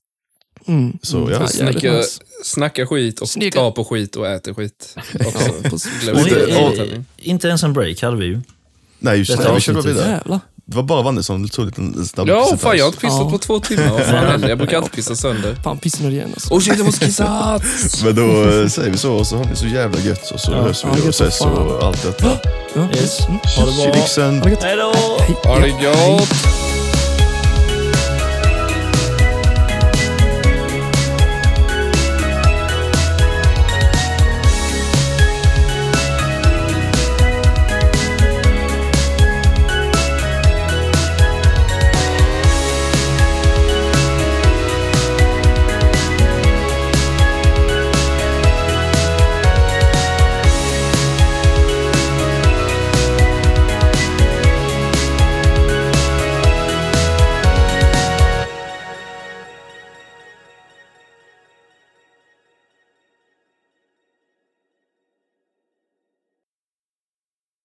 [0.66, 0.74] Ja.
[0.74, 0.98] Mm.
[1.02, 1.30] Så, Mm.
[1.32, 1.48] ja.
[1.48, 2.20] Snacka, nice.
[2.44, 3.52] snacka skit och Snacka.
[3.52, 4.96] ta på skit och äter skit.
[4.98, 5.40] Också.
[5.40, 6.02] Ja, precis.
[6.02, 6.74] Glöm Och,
[7.18, 8.42] inte ens en break hade vi ju.
[9.00, 9.38] Nej, just det.
[9.38, 9.86] Vi kör bara avsnittet.
[9.86, 10.10] vidare.
[10.12, 10.40] Jävlar.
[10.74, 13.30] Det var bara Vanne som tog en snabb Ja, fan jag har inte pissat Ja.
[13.30, 13.90] på två timmar.
[13.90, 14.50] Vad fan händer?
[14.54, 15.56] Jag brukar alltid pissa sönder.
[15.64, 16.54] Fan pissnödig igen alltså.
[16.54, 17.60] Åh shit, jag måste kissa!
[18.04, 18.22] Men då
[18.62, 20.62] eh, säger vi så och så har ni så jävla gött och så Ja.
[20.62, 22.32] hörs vi Ja, och gött ses och allt detta.
[22.76, 23.20] Ja, Yes.
[23.28, 23.40] Mm.
[23.58, 23.94] Ha det bra.
[23.94, 24.38] Tjilixen!
[24.38, 24.64] Ha det gött.
[24.64, 24.94] Hej då!
[25.50, 26.63] Ha det gott!